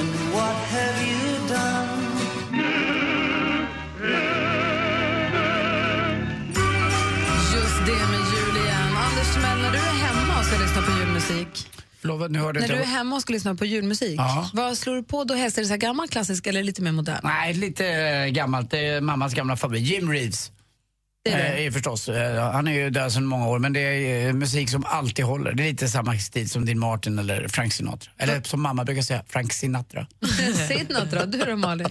And 0.01 0.32
what 0.32 0.57
have 0.70 1.11
you 1.11 1.48
done? 1.48 2.10
Förlåt, 12.01 12.30
nu 12.30 12.38
hörde 12.38 12.61
när 12.61 12.68
du 12.68 12.74
är 12.74 12.84
hemma 12.84 13.16
och 13.16 13.22
ska 13.22 13.32
lyssna 13.32 13.55
på 13.55 13.64
julmusik, 13.64 14.14
Ja. 14.20 14.51
vad 14.55 14.78
slår 14.78 14.96
du 14.96 15.03
på 15.03 15.24
då 15.24 15.34
helst? 15.34 15.59
Är 15.59 15.62
det 15.62 15.66
så 15.68 15.72
här 15.72 15.78
gammal 15.78 16.09
klassisk 16.09 16.46
eller 16.46 16.62
lite 16.62 16.82
mer 16.82 16.92
modern? 16.92 17.20
Nej, 17.22 17.55
lite 17.55 17.86
eh, 17.86 18.26
gammalt. 18.26 18.70
Det 18.70 18.78
är 18.86 19.01
mammas 19.01 19.34
gamla 19.34 19.57
favorit. 19.57 19.82
Jim 19.82 20.11
Reeves. 20.12 20.53
Det 21.24 21.30
är 21.32 21.57
det. 21.57 21.66
Eh, 21.66 21.72
förstås. 21.72 22.09
Eh, 22.09 22.53
Han 22.53 22.68
är 22.68 22.72
ju 22.72 22.90
död 22.90 23.12
sedan 23.12 23.26
många 23.26 23.48
år 23.48 23.59
men 23.59 23.72
det 23.72 23.80
är 23.80 24.26
eh, 24.28 24.32
musik 24.32 24.70
som 24.70 24.84
alltid 24.86 25.24
håller. 25.24 25.53
Det 25.53 25.62
är 25.62 25.70
lite 25.70 25.88
samma 25.88 26.18
stil 26.18 26.51
som 26.51 26.64
Dean 26.66 26.78
Martin 26.78 27.18
eller 27.18 27.48
Frank 27.48 27.72
Sinatra. 27.72 28.12
Eller 28.18 28.42
som 28.42 28.62
mamma 28.62 28.84
brukar 28.84 29.03
säga, 29.03 29.22
Frank 29.28 29.53
Sinatra. 29.53 30.07
Sinatra, 30.68 31.26
du 31.26 31.38
då 31.38 31.57
Malin? 31.57 31.88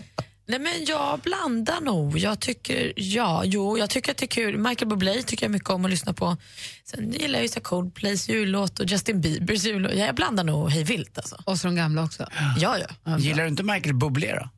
Nej, 0.50 0.60
men 0.60 0.86
jag 0.88 1.20
blandar 1.20 1.82
nog. 1.82 2.18
Jag 2.18 2.40
tycker, 2.40 2.94
ja, 2.96 3.42
jo, 3.46 3.78
jag 3.78 3.90
tycker 3.90 4.12
att 4.12 4.18
det 4.18 4.26
är 4.26 4.28
kul. 4.28 4.58
Michael 4.58 4.90
Bublé 4.90 5.24
tycker 5.24 5.46
jag 5.46 5.52
mycket 5.52 5.70
om 5.70 5.86
att 5.86 5.92
lyssna 5.92 6.14
på. 6.14 6.38
Sen 6.84 7.12
gillar 7.12 7.40
jag 7.40 7.42
ju 7.44 7.48
så 7.48 7.60
Coldplays 7.60 8.30
jullåt 8.30 8.80
och 8.80 8.86
Justin 8.86 9.22
Biebers 9.22 9.64
jullåt. 9.64 9.92
Ja, 9.96 10.06
jag 10.06 10.16
blandar 10.16 10.44
nog 10.44 10.70
hej 10.70 10.84
vilt 10.84 11.18
alltså. 11.18 11.42
Och 11.46 11.58
så 11.58 11.68
de 11.68 11.76
gamla 11.76 12.04
också? 12.04 12.28
Ja, 12.58 12.78
ja. 12.78 13.18
Gillar 13.18 13.44
du 13.44 13.50
inte 13.50 13.64
Michael 13.64 13.96
Bublé 13.96 14.36
då? 14.36 14.50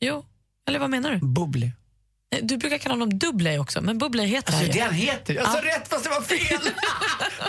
Jo, 0.00 0.24
eller 0.68 0.78
vad 0.78 0.90
menar 0.90 1.10
du? 1.10 1.18
Bublé. 1.26 1.72
Nej, 2.32 2.40
Du 2.42 2.56
brukar 2.56 2.78
kalla 2.78 2.92
honom 2.92 3.18
Dublé 3.18 3.58
också, 3.58 3.80
men 3.80 3.98
Bublé 3.98 4.24
heter 4.24 4.52
Alltså 4.52 4.64
han 4.64 4.70
det 4.72 4.78
ju. 4.78 4.84
han 4.84 4.94
heter. 4.94 5.34
Jag 5.34 5.46
sa 5.52 5.58
rätt 5.62 5.88
fast 5.88 6.04
det 6.04 6.10
var 6.10 6.20
fel. 6.20 6.72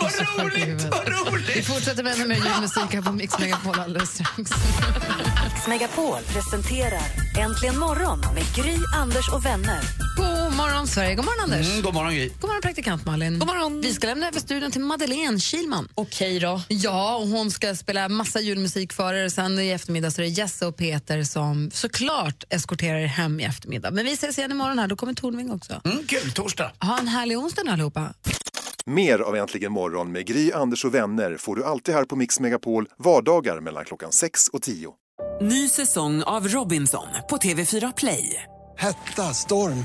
vad 0.00 0.12
roligt, 0.44 0.82
vad 0.90 1.08
roligt. 1.32 1.56
Vi 1.56 1.62
fortsätter 1.62 2.02
med 2.02 2.12
ännu 2.14 2.26
mer 2.26 2.34
julmusik 2.36 2.94
här 2.94 3.02
på 3.02 3.12
Mix 3.12 3.38
Megapol 3.38 3.78
alldeles 3.80 4.10
strax. 4.14 4.36
Mix 4.38 5.66
Megapol 5.68 6.18
presenterar 6.32 7.02
Äntligen 7.38 7.78
morgon 7.78 8.20
med 8.34 8.44
Gry, 8.56 8.76
Anders 8.96 9.28
och 9.28 9.46
vänner. 9.46 9.80
God 10.16 10.51
morgon, 10.56 10.86
Sverige. 10.86 11.14
God 11.14 11.24
morgon, 11.24 11.44
Anders. 11.52 11.70
Mm, 11.70 11.82
god 11.82 11.94
morgon 11.94 12.14
Gry. 12.14 12.28
God 12.28 12.48
morgon, 12.50 12.62
praktikant 12.62 13.06
Malin. 13.06 13.38
God 13.38 13.48
morgon. 13.48 13.80
Vi 13.80 13.92
ska 13.94 14.06
lämna 14.06 14.28
över 14.28 14.40
studion 14.40 14.70
till 14.70 14.80
Madeleine 14.80 15.40
Kilman. 15.40 15.88
Okej 15.94 16.38
då. 16.40 16.60
Ja, 16.68 17.16
och 17.16 17.26
hon 17.28 17.50
ska 17.50 17.74
spela 17.74 18.08
massa 18.08 18.40
julmusik 18.40 18.92
för 18.92 19.14
er. 19.14 19.28
Sen 19.28 19.58
i 19.58 19.68
eftermiddag 19.70 20.10
så 20.10 20.20
är 20.22 20.26
det 20.26 20.30
Jesse 20.30 20.66
och 20.66 20.76
Peter 20.76 21.22
som 21.22 21.70
såklart 21.70 22.44
eskorterar 22.50 22.98
er 22.98 23.06
hem 23.06 23.40
i 23.40 23.44
eftermiddag. 23.44 23.90
Men 23.90 24.04
vi 24.04 24.12
ses 24.12 24.38
igen 24.38 24.50
imorgon 24.50 24.78
här. 24.78 24.86
Då 24.86 24.96
kommer 24.96 25.14
Tornving 25.14 25.50
också. 25.52 25.80
Mm, 25.84 26.06
kul, 26.06 26.32
torsdag. 26.32 26.72
Ha 26.80 26.98
en 26.98 27.08
härlig 27.08 27.38
onsdag 27.38 27.62
nu 27.64 27.70
allihopa. 27.70 28.14
Mer 28.86 29.18
av 29.18 29.36
Äntligen 29.36 29.72
morgon 29.72 30.12
med 30.12 30.26
Gry, 30.26 30.52
Anders 30.52 30.84
och 30.84 30.94
vänner 30.94 31.36
får 31.36 31.56
du 31.56 31.64
alltid 31.64 31.94
här 31.94 32.04
på 32.04 32.16
Mix 32.16 32.40
Megapol 32.40 32.86
vardagar 32.98 33.60
mellan 33.60 33.84
klockan 33.84 34.12
6 34.12 34.48
och 34.48 34.62
10. 34.62 34.92
Ny 35.42 35.68
säsong 35.68 36.22
av 36.22 36.48
Robinson 36.48 37.06
på 37.30 37.36
TV4 37.36 37.92
Play. 37.96 38.42
Hetta, 38.78 39.22
storm, 39.22 39.84